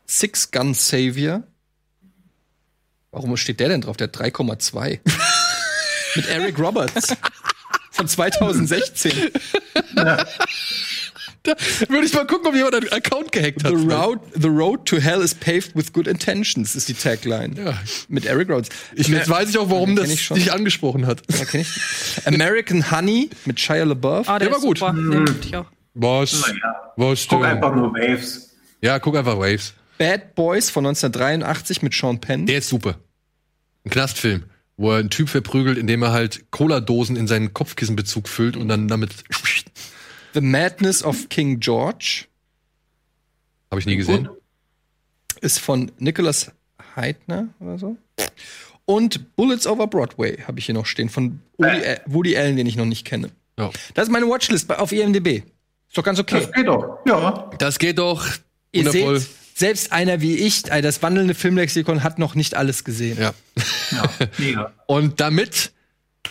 [0.05, 1.43] Six Gun Savior.
[3.11, 3.97] Warum steht der denn drauf?
[3.97, 4.99] Der hat 3,2.
[6.15, 7.15] Mit Eric Roberts.
[7.91, 9.11] Von 2016.
[11.43, 11.55] Da
[11.89, 13.71] würde ich mal gucken, ob jemand einen Account gehackt hat.
[13.75, 17.55] The road, the road to hell is paved with good intentions, ist die Tagline.
[17.57, 17.73] Ja.
[18.09, 18.69] Mit Eric Roberts.
[18.93, 21.23] Ich, jetzt weiß ich auch, warum das dich angesprochen hat.
[21.35, 21.69] Ja, kenn ich.
[22.25, 24.29] American Honey mit Shia LaBeouf.
[24.29, 24.77] Ah, der, Der war gut.
[24.79, 24.93] super.
[24.93, 25.65] Den mochte ich auch.
[25.95, 26.43] Was?
[26.95, 27.51] Was Guck denn?
[27.51, 28.51] einfach nur Waves.
[28.81, 29.73] Ja, guck einfach Waves.
[29.97, 32.45] Bad Boys von 1983 mit Sean Penn.
[32.45, 32.95] Der ist super.
[33.83, 34.43] Ein Knastfilm,
[34.77, 38.87] wo er einen Typ verprügelt, indem er halt Cola-Dosen in seinen Kopfkissenbezug füllt und dann
[38.87, 39.11] damit.
[40.33, 42.25] The Madness of King George
[43.69, 44.29] Habe ich nie gesehen.
[45.41, 46.51] ist von Nicholas
[46.95, 47.97] Heidner oder so.
[48.85, 51.99] Und Bullets Over Broadway habe ich hier noch stehen von Woody, Äh.
[52.05, 53.29] Woody Allen, den ich noch nicht kenne.
[53.57, 53.69] Ja.
[53.93, 55.43] Das ist meine Watchlist bei- auf IMDb.
[55.87, 56.39] Ist doch ganz okay.
[56.41, 56.99] Das geht doch.
[57.05, 57.49] Ja.
[57.59, 58.25] Das geht doch.
[58.71, 59.19] Ihr Wundervoll.
[59.19, 63.17] seht, selbst einer wie ich, äh, das wandelnde Filmlexikon, hat noch nicht alles gesehen.
[63.19, 63.33] Ja.
[63.91, 64.73] Ja, mega.
[64.87, 65.71] Und damit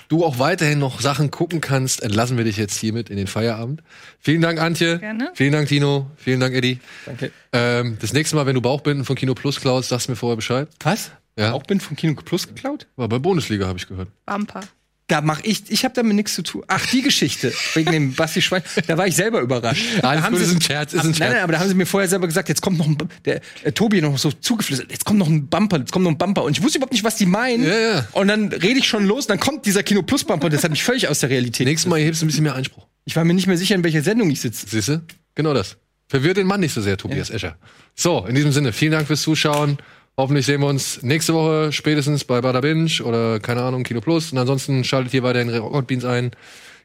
[0.08, 3.82] du auch weiterhin noch Sachen gucken kannst, entlassen wir dich jetzt hiermit in den Feierabend.
[4.18, 4.98] Vielen Dank, Antje.
[4.98, 5.30] Gerne.
[5.34, 6.10] Vielen Dank, Tino.
[6.16, 6.80] Vielen Dank, Eddie.
[7.06, 7.32] Danke.
[7.52, 10.36] Ähm, das nächste Mal, wenn du Bauchbinden von Kino Plus klaust, sagst du mir vorher
[10.36, 10.68] Bescheid.
[10.80, 11.10] Was?
[11.36, 11.52] Ja.
[11.52, 12.86] Auch bin von Kino Plus geklaut?
[12.96, 14.08] War bei Bundesliga, habe ich gehört.
[14.26, 14.60] Bumper.
[15.10, 16.62] Da mach ich, ich habe damit nichts zu tun.
[16.68, 19.84] Ach, die Geschichte wegen dem Basti Schwein, da war ich selber überrascht.
[20.02, 21.32] Alles Da haben gut, sie- ist ein Scherz, ist ein Nein, Scherz.
[21.34, 23.72] nein, aber da haben sie mir vorher selber gesagt, jetzt kommt noch ein, der äh,
[23.72, 26.56] Tobi noch so zugeflüstert, jetzt kommt noch ein Bumper, jetzt kommt noch ein Bumper und
[26.56, 27.64] ich wusste überhaupt nicht, was die meinen.
[27.64, 28.08] Ja, ja.
[28.12, 30.84] Und dann rede ich schon los, dann kommt dieser Kino Plus Bumper, das hat mich
[30.84, 31.66] völlig aus der Realität.
[31.66, 32.86] Nächstes Mal hebst du ein bisschen mehr Einspruch.
[33.04, 34.66] Ich war mir nicht mehr sicher, in welcher Sendung ich sitze.
[34.68, 35.02] Siehst du?
[35.34, 35.76] Genau das.
[36.08, 37.56] Verwirrt den Mann nicht so sehr, Tobias Escher.
[37.96, 39.78] So, in diesem Sinne, vielen Dank fürs Zuschauen.
[40.20, 44.32] Hoffentlich sehen wir uns nächste Woche spätestens bei Bada Binge oder keine Ahnung, Kino Plus.
[44.32, 46.32] Und ansonsten schaltet hier weiterhin Rocket Beans ein.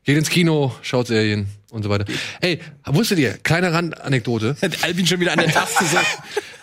[0.06, 2.06] Geht ins Kino, schaut Serien und so weiter.
[2.40, 4.56] Ey, wusstet ihr, kleine Randanekdote.
[4.62, 5.98] Hat Albin schon wieder an der Taste so.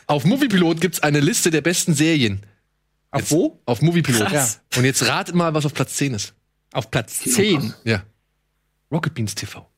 [0.06, 2.40] Auf Moviepilot gibt's eine Liste der besten Serien.
[3.10, 3.60] Auf wo?
[3.66, 4.28] Auf Moviepilot.
[4.28, 4.60] Krass.
[4.74, 6.32] Und jetzt ratet mal, was auf Platz 10 ist.
[6.72, 7.74] Auf Platz 10.
[7.84, 8.02] Ja.
[8.90, 9.68] Rocket Beans TV.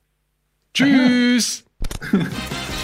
[0.73, 1.65] Tschüss.